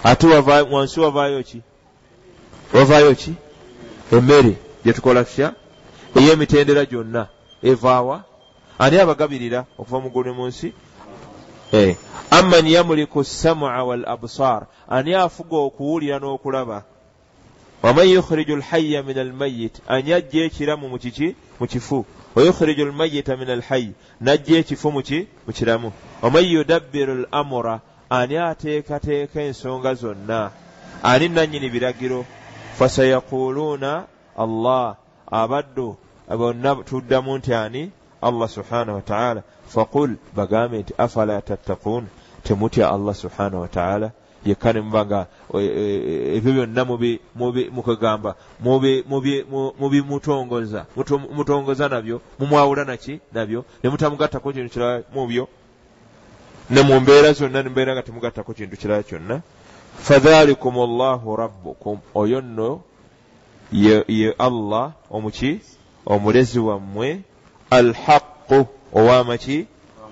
Ate 0.03 0.27
wansi 0.71 0.99
wavaayo 0.99 1.43
ki? 1.43 1.61
Wavaayo 2.73 3.15
ki? 3.15 3.33
Emmere 4.11 4.57
gyetukola 4.83 5.23
tutya? 5.23 5.53
Ey'emitendera 6.15 6.85
gyonna. 6.85 7.27
Evaawa 7.63 8.23
ani 8.79 8.97
abagabirira 8.97 9.65
okuva 9.77 9.99
mu 9.99 10.09
ggulu 10.09 10.33
mu 10.33 10.47
nsi? 10.47 10.73
Amman 12.31 12.67
yamuliku 12.67 13.23
samua 13.23 13.83
wal 13.83 14.05
absar 14.05 14.67
ani 14.89 15.13
afuga 15.13 15.57
okuwulira 15.57 16.19
n'okulaba 16.19 16.83
waman 17.83 18.07
yukhriju 18.07 18.55
alhaya 18.55 19.03
min 19.03 19.17
almayit 19.17 19.81
ani 19.87 20.13
ajja 20.13 20.43
ekiramu 20.45 20.89
mu 20.89 20.97
kiki 20.99 21.35
mu 21.59 21.67
kifu 21.67 22.05
wayukhriju 22.35 22.83
almayita 22.85 23.37
min 23.37 23.49
alhayi 23.49 23.93
najja 24.21 24.57
ekifu 24.57 24.91
muki 24.91 25.27
mu 25.47 25.53
kiramu 25.53 25.91
waman 26.21 26.45
yudabbiru 26.45 27.13
al 27.13 27.25
amura 27.31 27.79
ani 28.09 28.37
ateekateeka 28.37 29.41
ensonga 29.41 29.93
zonna 29.93 30.51
ani 31.03 31.29
nannyini 31.29 31.69
biragiro 31.69 32.25
fasayaquluuna 32.79 34.05
allah 34.37 34.95
abaddu 35.31 35.97
bonna 36.29 36.75
tuddamu 36.75 37.37
nti 37.37 37.53
ani 37.53 37.91
allah 38.21 38.49
subhanahu 38.49 38.95
wataala 38.95 39.43
faqul 39.67 40.15
bagambe 40.35 40.77
nti 40.79 40.93
afala 40.97 41.41
tattaquun 41.41 42.07
temutya 42.43 42.89
allah 42.89 43.15
subhanahu 43.15 43.61
wataala 43.61 44.11
yekka 44.47 44.73
ne 44.73 44.81
muba 44.81 45.05
nga 45.05 45.19
ebyo 46.37 46.51
byonna 46.55 46.81
mukegamba 47.75 48.35
mubimutongoza 49.79 50.85
mutongoza 51.37 51.89
nabyo 51.89 52.21
mumwawula 52.39 52.83
naki 52.85 53.19
nabyo 53.33 53.65
ne 53.83 53.89
mutamugattako 53.89 54.51
kintu 54.51 54.69
kirala 54.73 55.03
mubyo 55.13 55.47
ne 56.69 56.81
mu 56.81 56.99
mbeera 56.99 57.33
zonna 57.33 57.63
ne 57.63 57.69
mubeera 57.69 57.93
nga 57.93 58.03
temugattako 58.03 58.53
kintu 58.53 58.77
kirala 58.77 59.03
kyonna. 59.03 59.41
Fadhalikum 59.97 60.75
llahu 60.75 61.35
rabbukum 61.35 61.99
oyo 62.15 62.41
nno 62.41 62.81
ye 63.71 64.35
allah 64.39 64.91
omuki? 65.09 65.59
Omulezi 66.05 66.59
wammwe 66.59 67.21
alhaqu 67.69 68.67
owamaki 68.93 69.67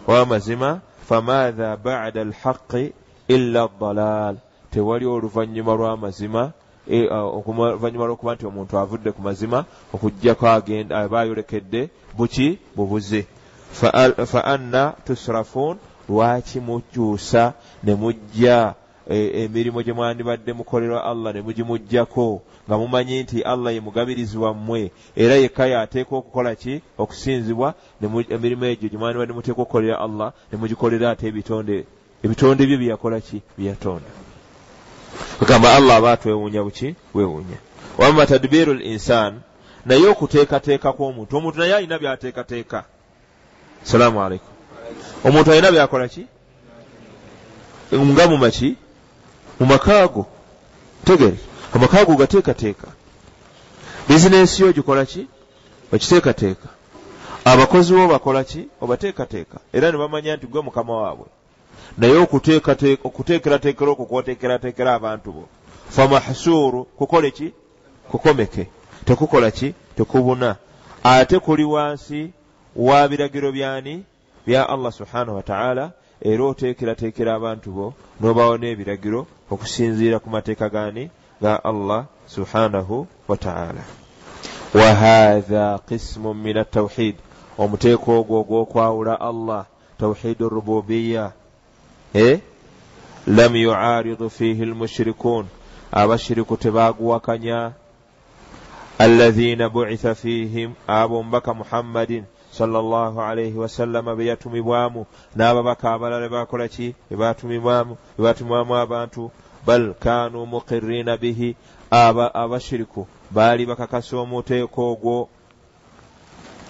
owamazima 0.08 0.82
famaatha 1.08 1.78
bada 1.78 2.22
alhaqi 2.22 2.94
illa 3.28 3.70
dalal. 3.80 4.36
Tewali 4.72 5.06
oluvannyuma 5.06 5.74
lw'amazima 5.74 6.52
oluvannyuma 6.88 8.06
lw'okuba 8.06 8.36
nti 8.36 8.46
omuntu 8.46 8.78
avudde 8.78 9.12
ku 9.12 9.22
mazima 9.22 9.66
okugjako 9.94 10.46
aba 10.48 11.20
ayolekedde 11.20 11.90
buki? 12.18 12.60
Bubuze. 12.76 13.26
Fa 13.72 14.42
anna 14.46 14.94
tusrafuun 15.06 15.78
lwaki 16.10 16.60
mukyusa 16.60 17.54
ne 17.84 17.96
mujja 17.96 18.74
e, 19.10 19.44
emirimu 19.44 19.84
gye 19.84 19.94
mwandibadde 19.94 20.54
mukolerwa 20.54 21.04
allah 21.04 21.34
ne 21.34 21.42
mugimugjako 21.42 22.42
nga 22.68 22.78
mumanyi 22.78 23.24
nti 23.24 23.42
allah 23.42 23.74
ye 23.74 23.82
mugabirizi 23.82 24.38
wammwe 24.38 24.92
era 25.16 25.36
yekka 25.36 25.68
yateeka 25.68 26.16
okukola 26.16 26.56
ki? 26.56 26.82
Okusinzibwa 26.98 27.74
emirimu 28.30 28.66
egyo 28.66 28.90
gye 28.90 28.98
mwandibadde 28.98 29.34
muteeka 29.34 29.62
okukolera 29.62 30.00
allah 30.00 30.34
ne 30.52 30.58
mugikolera 30.58 31.10
ate 31.10 31.28
ebitonde 31.28 31.86
ebitonde 32.26 32.66
bye 32.66 32.78
byeyakola 32.78 33.20
ki? 33.22 33.42
Byeyatonda. 33.58 34.10
Kugamba 35.40 35.74
allah 35.74 35.96
aba 35.96 36.12
atwewuunya 36.12 36.64
buki? 36.64 36.96
Weewuunya 37.14 37.58
wama 37.98 38.26
tadbiru 38.26 38.74
l 38.74 38.82
insan 38.82 39.42
naye 39.86 40.08
okuteekateeka 40.08 40.94
kw'omuntu 40.94 41.38
omuntu 41.38 41.60
naye 41.60 41.76
alina 41.76 42.00
byateekateeka. 42.00 42.84
Salaamu 43.84 44.24
aleikum 44.24 44.54
omuntu 45.24 45.52
alina 45.52 45.72
byakola 45.72 46.08
ki? 46.08 46.28
Nga 47.94 48.28
mumaki 48.28 48.76
mu 49.60 49.66
makaago? 49.66 50.26
Tegere 51.06 51.38
amakaago 51.74 52.16
gateekateeka. 52.16 52.88
Bizinensi 54.08 54.64
yo 54.64 54.74
gikola 54.74 55.06
ki? 55.06 55.28
Okiteekateeka 55.94 56.68
abakozi 57.46 57.94
bo 57.94 58.08
bakola 58.08 58.44
ki? 58.44 58.68
Obateekateeka. 58.82 59.58
Era 59.74 59.92
ne 59.92 59.98
bamanya 59.98 60.36
nti 60.36 60.48
gwe 60.48 60.62
mukama 60.62 60.94
waabwe 60.98 61.26
naye 61.98 62.18
okuteekerateekera 62.18 63.92
okwo 63.92 64.06
kwoteekerateekera 64.06 64.94
abantu 64.94 65.32
bo. 65.32 65.44
Famahsuuru 65.90 66.84
kukole 66.98 67.32
ki? 67.32 67.54
Kukomeke. 68.12 68.68
Tekukola 69.06 69.52
ki? 69.52 69.74
Tekubuna. 69.96 70.56
Ate 71.04 71.40
kuli 71.40 71.64
wansi 71.64 72.32
wa 72.76 73.08
biragiro 73.08 73.52
byani? 73.52 74.04
Bya 74.48 74.70
allah 74.70 74.92
subhanahu 74.92 75.36
wataala 75.36 75.92
era 76.22 76.44
oteekerateekera 76.44 77.36
abantu 77.36 77.72
bo 77.72 77.94
n'obawo 78.22 78.58
n'ebiragiro 78.58 79.28
okusinziira 79.52 80.20
ku 80.20 80.30
mateeka 80.30 80.70
gani 80.70 81.10
ga 81.42 81.64
allah 81.64 82.06
subhanahu 82.28 83.08
wataala 83.28 83.84
wahatha 84.74 85.80
qismu 85.88 86.34
min 86.34 86.58
atawhid 86.58 87.16
omuteeko 87.58 88.20
ogwo 88.20 88.40
ogw'okwawula 88.42 89.22
allah. 89.22 89.66
Tawhidu 89.98 90.50
rububiya 90.50 91.32
lam 93.28 93.56
yuaridu 93.56 94.30
fihi 94.30 94.66
lmushrikun 94.66 95.46
abashiriku 95.92 96.58
tebaguwakanya. 96.58 97.72
Alladhina 99.00 99.70
buitha 99.70 100.16
fihim 100.16 100.74
abo 100.88 101.24
mbaka 101.24 101.54
muhammadin 101.54 102.24
sallallahu 102.52 103.22
alaihi 103.22 103.58
wasallama 103.58 104.16
be 104.16 104.26
yatumibwamu 104.26 105.06
n'ababaka 105.36 105.94
abalala 105.94 106.30
bakola 106.30 106.68
ki? 106.68 106.96
Bebatumibwamu 107.12 108.76
abantu. 108.76 109.32
Bal 109.66 109.94
kanu 109.94 110.46
muqirina 110.46 111.18
bihi. 111.18 111.56
Abashiriku 111.92 113.08
baali 113.32 113.66
bakakasa 113.66 114.18
omuteeko 114.18 114.92
ogwo. 114.92 115.30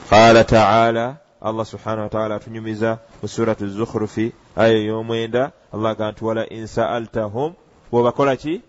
Qala 0.09 0.43
taala 0.43 1.17
allah 1.41 1.65
subhanahu 1.65 2.01
wataala 2.01 2.35
atunyumiza 2.35 2.99
mu 3.21 3.27
suratu 3.27 3.67
zukhrufi 3.67 4.31
aya 4.55 4.73
ey'omwenda. 4.73 5.51
Allah 5.73 5.97
ga 5.97 6.11
nti 6.11 6.23
wala 6.25 6.49
insaaltahum 6.49 7.53
bwebakola 7.91 8.35
ki? 8.35 8.61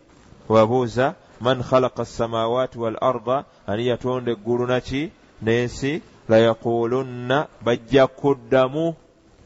Bwebabuuza 0.48 1.14
man 1.40 1.62
khalaqa 1.62 2.02
assamawati 2.02 2.78
wal 2.78 2.96
arda 3.00 3.44
ani 3.66 3.86
yatonda 3.86 4.32
eggulu 4.32 4.66
naki 4.66 5.10
n'ensi 5.42 6.02
layaqulunna 6.28 7.46
bajja 7.64 8.06
kuddamu. 8.06 8.94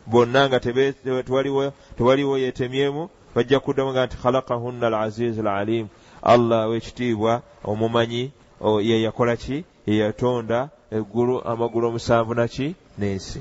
Bonna 0.06 0.48
nga 0.48 0.60
tewaliwo 0.60 2.38
yetemyemu 2.38 3.08
bajja 3.34 3.60
kuddamu 3.60 3.90
nga 3.92 4.06
nti 4.06 4.16
khalaqahunna 4.16 4.86
alazizu 4.86 5.40
alalim 5.40 5.88
allah 6.22 6.68
wekitiibwa 6.70 7.42
omumanyi 7.64 8.32
yeyakola 8.80 9.36
ki? 9.36 9.64
Yeyatonda 9.86 10.68
eggulu 10.90 11.42
amagulu 11.44 11.88
omusanvu 11.88 12.34
naki? 12.34 12.74
N'ensi. 12.98 13.40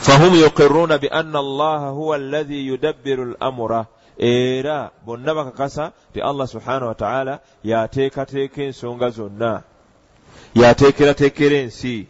Fahum 0.00 0.34
yuqiruuna 0.34 0.98
bianna 0.98 1.38
allaha 1.38 1.88
huwa 1.88 2.16
allazi 2.16 2.66
yudabbiru 2.66 3.36
lamura 3.40 3.86
era 4.18 4.90
bonna 5.06 5.34
bakakasa 5.34 5.92
ti 6.12 6.20
allah 6.20 6.46
subhanahu 6.48 6.86
wataala 6.86 7.40
yateekateeka 7.64 8.62
ensonga 8.62 9.10
zonna. 9.10 9.62
Yateekerateekera 10.54 11.56
ensi. 11.56 12.06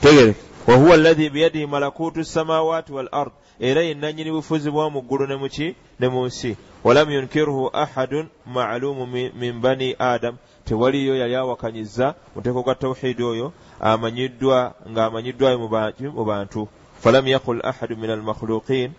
Tegere 0.00 0.34
wahuwa 0.66 0.94
allazi 0.94 1.30
biyadihi 1.30 1.66
malakutu 1.66 2.24
samawaati 2.24 2.92
wal 2.92 3.08
ard. 3.12 3.32
Era 3.60 3.82
yennanyini 3.82 4.30
bufuzi 4.30 4.70
bwa 4.70 4.90
mu 4.90 5.02
ggulu 5.02 5.26
ne 5.26 5.36
muki 5.36 5.74
ne 6.00 6.08
mu 6.08 6.26
nsi. 6.26 6.56
Walam 6.84 7.10
yunkiruhu 7.10 7.70
ahadun 7.72 8.28
maalumu 8.46 9.06
min 9.06 9.60
bani 9.60 9.96
adam 9.98 10.36
tewaliyo 10.68 11.16
yali 11.16 11.34
awakanyiza 11.34 12.14
muteeko 12.36 12.62
gwa 12.62 12.74
tawhidi 12.74 13.22
oyo 13.22 13.52
amanyiddwa 13.80 14.74
ng'amanyiddwayo 14.90 15.58
mu 15.58 16.24
bantu. 16.24 16.68
Falam 17.00 17.26
yaqul 17.26 17.60
ahadu 17.64 17.96
min 17.96 18.10
almakhluqin 18.10 18.90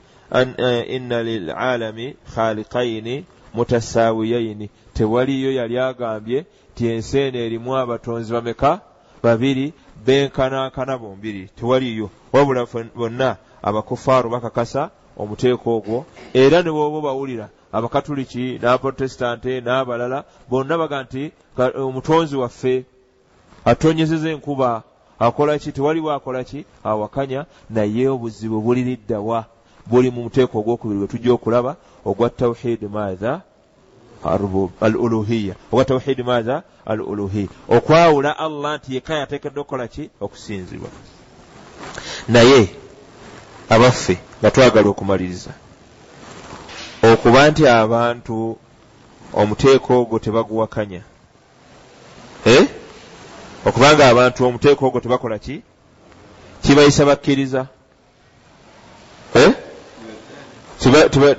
inna 0.87 1.23
lilalami 1.23 2.15
khaliqaini 2.35 3.25
mutasaawiyaini 3.53 4.69
tewaliyo 4.93 5.51
yali 5.51 5.79
agambye 5.79 6.45
ti 6.75 6.87
ensi 6.87 7.17
eno 7.19 7.39
erimu 7.39 7.77
abatonzi 7.77 8.33
bameka 8.33 8.81
babiri 9.23 9.73
benkanankana 10.05 10.97
bombiri. 10.97 11.49
Tewaliyo. 11.55 12.09
Wabula 12.33 12.65
bonna 12.95 13.37
abakufaaru 13.61 14.29
bakakasa 14.29 14.89
omuteeko 15.19 15.77
ogwo 15.77 16.05
era 16.33 16.61
ne 16.61 16.71
bwoba 16.71 17.01
bawulira 17.01 17.49
abakatuliki 17.71 18.59
n'abaprotestante 18.61 19.61
n'abalala 19.61 20.23
bonna 20.49 20.77
baga 20.77 21.03
nti 21.03 21.31
omutonzi 21.87 22.35
waffe 22.41 22.85
atonyezeza 23.65 24.29
enkuba 24.29 24.83
akola 25.19 25.59
ki 25.59 25.71
tewaliwo 25.71 26.11
akola 26.11 26.43
ki 26.43 26.65
awakanya 26.83 27.45
naye 27.69 28.07
obuzibu 28.07 28.61
buliriddawa 28.61 29.45
buli 29.89 30.09
mu 30.11 30.23
muteeko 30.23 30.59
ogwokubiri 30.59 30.99
gwe 30.99 31.07
tujja 31.07 31.33
okulaba 31.33 31.75
ogwa 32.05 32.29
tawhidi 32.29 32.87
maatha 32.87 33.41
al 34.81 34.95
uluhiya 34.95 35.55
ogwa 35.71 35.85
tawhidi 35.85 36.23
maatha 36.23 36.63
al 36.85 37.01
uluhiya 37.01 37.49
okwawula 37.69 38.39
allah 38.39 38.77
nti 38.77 38.95
yekka 38.95 39.13
yateekeddwa 39.15 39.61
okukola 39.61 39.87
ki? 39.87 40.09
Okusinzibwa. 40.21 40.89
Naye 42.27 42.69
abaffe 43.69 44.17
nga 44.39 44.51
twagala 44.51 44.89
okumaliriza. 44.89 45.51
Okuba 47.03 47.49
nti 47.49 47.67
abantu 47.67 48.57
omuteeko 49.33 50.01
ogwo 50.01 50.19
tebaguwakanya. 50.19 51.01
Eh? 52.45 52.67
okubanga 53.65 54.07
abantu 54.07 54.45
omuteeko 54.45 54.85
ogwo 54.87 54.99
tebakola 54.99 55.39
ki? 55.39 55.61
Kibayisa 56.63 57.05
bakkiriza. 57.05 57.67
Eh? 59.35 59.51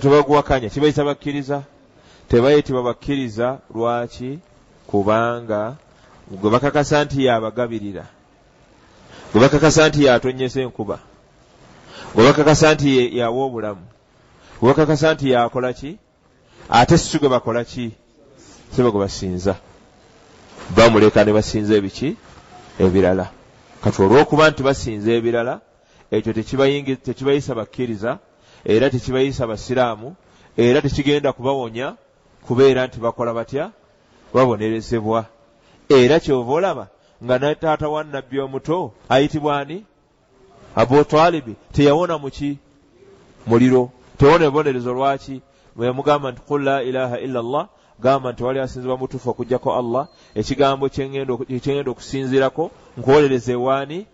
tebaguwakanya 0.01 0.69
kibayisa 0.69 1.05
bakkiriza. 1.05 1.63
Tebayitibwa 2.29 2.83
bakkiriza 2.83 3.59
lwaki? 3.75 4.39
Kubanga 4.87 5.77
gwe 6.31 6.51
bakakasa 6.51 7.05
nti 7.05 7.25
yabagabirira. 7.25 8.07
Gwe 9.33 9.41
bakakasa 9.41 9.89
nti 9.89 10.05
yatonyesa 10.05 10.61
enkuba 10.61 11.10
gwe 12.15 12.25
bakakasa 12.25 12.75
nti 12.75 13.19
yawa 13.19 13.45
obulamu. 13.45 13.87
Gwe 14.61 14.69
bakakasa 14.69 15.15
nti 15.15 15.31
yakola 15.31 15.73
ki? 15.73 15.99
Ate 16.69 16.99
si 16.99 17.19
gwe 17.19 17.29
bakola 17.29 17.65
ki? 17.65 17.93
Siba 18.73 18.91
gwe 18.91 19.01
basinza. 19.01 19.57
Bamuleka 20.77 21.25
ne 21.25 21.33
basinza 21.33 21.75
ebiki? 21.75 22.17
Ebirala. 22.79 23.31
Kati 23.83 24.03
olw'okuba 24.03 24.51
nti 24.51 24.63
basinza 24.63 25.13
ebirala 25.13 25.61
ekyo 26.11 26.33
tekibayisa 26.33 27.55
bakkiriza 27.55 28.19
era 28.65 28.91
tekibayisa 28.91 29.47
basiraamu 29.47 30.17
era 30.57 30.83
tekigenda 30.83 31.33
kubawonya 31.33 31.97
kubeera 32.47 32.87
nti 32.87 33.01
bakola 33.01 33.35
batya? 33.35 33.71
Babonerezebwa. 34.35 35.27
Era 35.89 36.21
kyova 36.21 36.53
olaba 36.53 36.89
nga 37.25 37.39
nataata 37.39 37.89
wa 37.89 38.05
nabbi 38.05 38.41
omuto 38.41 38.93
ayitibwa 39.09 39.59
ani 39.61 39.85
abu 40.77 41.05
talibi 41.05 41.55
teyawona 41.73 42.19
muki? 42.19 42.59
Muliro. 43.47 43.91
Tewona 44.19 44.45
ebibonerezo 44.45 44.93
lwaki? 44.95 45.43
Yamugamba 45.81 46.33
nti 46.33 46.41
qul 46.49 46.63
la 46.65 46.83
ilaha 46.83 47.19
illa 47.19 47.43
llah 47.43 47.69
gamba 48.01 48.33
nti 48.33 48.45
wali 48.45 48.61
asinzibwa 48.61 48.97
mutuufu 48.97 49.31
okugjako 49.31 49.75
allah. 49.75 50.09
Ekigambo 50.35 50.89
kyengenda 50.89 51.91
okusinzirako 51.91 52.71
nkuwolereza 52.97 53.53
ewaani. 53.53 54.07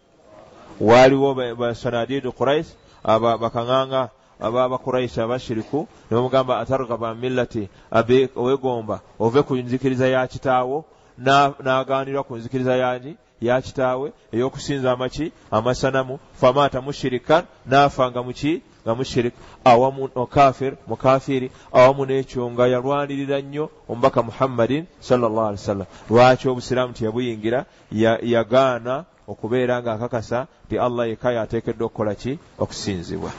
Waaliwo 0.80 1.34
basanadidu 1.34 2.32
quraish 2.32 2.66
bakaŋŋanga 3.04 4.08
ababakuraisi 4.40 5.20
abashiriku. 5.20 5.88
Ne 6.10 6.16
bamugamba 6.16 6.58
atargaba 6.58 7.14
millati 7.14 7.68
abe 7.90 8.28
owegomba 8.36 9.00
ove 9.18 9.42
ku 9.42 9.56
nzikiriza 9.56 10.08
ya 10.08 10.26
kitaawo. 10.26 10.84
N'agaanirwa 11.18 12.24
ku 12.24 12.36
nzikiriza 12.36 12.76
yani 12.76 13.16
ya 13.40 13.62
kitaawe 13.62 14.12
ey'okusinza 14.32 14.92
amaki 14.92 15.32
amasanamu 15.50 16.18
famaata 16.40 16.80
mushirikan 16.80 17.44
n'afanga 17.66 18.22
muki 18.22 18.62
nga 18.86 18.94
mushirik 18.94 19.34
awamu 19.64 20.08
okafir 20.14 20.72
mukafiri 20.86 21.50
awamu 21.72 22.06
n'ekyo 22.06 22.50
nga 22.50 22.66
yalwanirira 22.66 23.40
nnyo 23.40 23.70
omubaka 23.88 24.22
muhammadin 24.22 24.86
salllah 25.00 25.44
ali 25.50 25.58
wasallam 25.58 25.86
lwaki 26.10 26.48
obusiraamu 26.48 26.92
teyabuyingira 26.92 27.64
yagaana 28.22 29.04
okubeera 29.28 29.82
nga 29.82 29.92
akakasa 29.92 30.46
nti 30.66 30.78
allah 30.78 31.08
yekka 31.08 31.32
yateekeddwa 31.32 31.86
okukola 31.86 32.14
ki? 32.14 32.38
Okusinzibwa. 32.58 33.30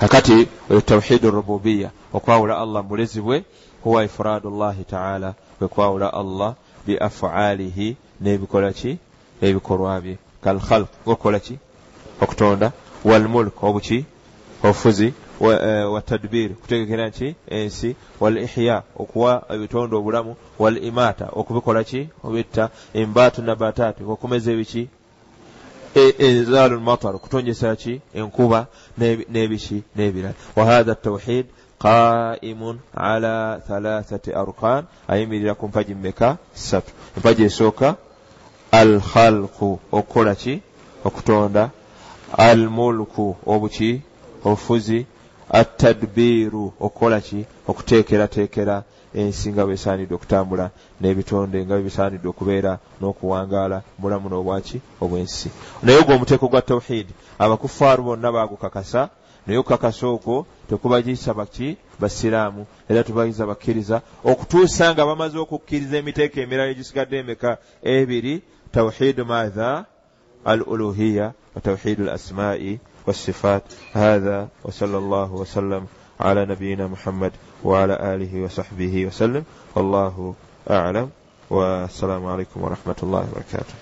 Kakati 0.00 0.48
tawhidu 0.84 1.30
rububiya. 1.30 1.90
Okwawula 2.12 2.58
allah 2.58 2.84
mulezi 2.84 3.20
bwe 3.20 3.44
huwa 3.84 4.04
ifradu 4.04 4.50
llahi 4.50 4.84
taala 4.84 5.34
kwekwawula 5.58 6.12
allah 6.12 6.54
biafaalihi 6.86 7.96
n'ebikola 8.20 8.72
ki 8.72 8.98
ebikolwa 9.42 10.00
bye. 10.00 10.18
Kalkhalq 10.42 10.88
ngaokukola 11.06 11.38
ki 11.40 11.58
okutonda. 12.20 12.72
Walmulk 13.04 13.62
obuki 13.62 14.04
obufuzi 14.62 15.14
watadbir 15.40 16.50
eh, 16.50 16.56
kutegekera 16.56 17.10
ki 17.10 17.34
ensi. 17.48 17.96
Wal 18.20 18.36
ihya 18.36 18.82
okuwa 18.96 19.44
ebitonda 19.50 19.96
obulamu. 19.96 20.36
Wal 20.58 20.84
imata 20.84 21.28
okubikola 21.32 21.84
ki? 21.84 22.08
Obitta. 22.24 22.70
Embatu 22.94 23.42
nabatati 23.42 24.04
okumeza 24.04 24.52
ebiki? 24.52 24.88
E, 25.94 26.44
lmatar 26.70 27.14
okutonjesa 27.14 27.76
ki? 27.76 28.00
Enkuba 28.14 28.66
n'ebiki 28.98 29.82
n'ebirala. 29.96 30.34
Wahatha 30.56 30.94
tawhid 30.94 31.46
qaimun 31.80 32.78
ala 32.94 33.60
thalathati 33.66 34.34
arkan 34.34 34.84
ayimirira 35.08 35.54
ku 35.54 35.68
mpaji 35.68 35.94
meka 35.94 36.36
satu 36.52 36.92
empaji 37.16 37.42
esooka 37.48 37.96
alkhalqu 38.72 39.78
okukola 39.92 40.34
ki? 40.34 40.62
Okutonda. 41.04 41.70
Almulku 42.38 43.36
obuki? 43.46 44.02
Obufuzi. 44.44 45.06
Atadbiiru 45.50 46.72
okukola 46.80 47.20
ki? 47.20 47.46
Okuteekerateekera 47.68 48.82
ensi 49.14 49.52
nga 49.52 49.66
bwesaanidde 49.66 50.14
okutambula 50.14 50.70
n'ebitonde 51.00 51.58
nga 51.64 51.74
bwebisaanidde 51.74 52.28
okubeera 52.30 52.78
n'okuwangaala 53.00 53.82
mulamu 53.98 54.28
n'obwaki 54.28 54.78
obw'ensi. 55.02 55.48
Naye 55.82 55.98
ogwo 55.98 56.14
omuteeko 56.14 56.46
gwa 56.48 56.62
tawhidi 56.62 57.12
abakufaaru 57.38 58.02
bonna 58.02 58.32
baagukakasa 58.32 59.10
naye 59.46 59.58
okukakasa 59.58 60.06
okwo 60.06 60.46
tekubagiisa 60.68 61.34
baki 61.34 61.76
basiraamu 61.98 62.66
era 62.88 63.02
tubagiza 63.02 63.46
bakkiriza 63.46 64.02
okutuusa 64.24 64.94
nga 64.94 65.06
bamaze 65.06 65.38
okukkiriza 65.38 65.96
emiteeko 65.98 66.40
emirala 66.40 66.70
egisigadde 66.70 67.18
emeka 67.18 67.58
ebiri 67.82 68.42
توحيد 68.72 69.20
ماذا؟ 69.20 69.84
الألوهية 70.48 71.32
وتوحيد 71.56 72.00
الأسماء 72.00 72.78
والصفات. 73.06 73.62
هذا 73.92 74.48
وصلى 74.64 74.98
الله 74.98 75.32
وسلم 75.32 75.86
على 76.20 76.46
نبينا 76.46 76.86
محمد 76.86 77.32
وعلى 77.64 78.14
آله 78.14 78.42
وصحبه 78.44 79.06
وسلم. 79.06 79.44
والله 79.74 80.34
أعلم. 80.70 81.10
والسلام 81.50 82.26
عليكم 82.26 82.62
ورحمة 82.62 82.96
الله 83.02 83.28
وبركاته. 83.32 83.74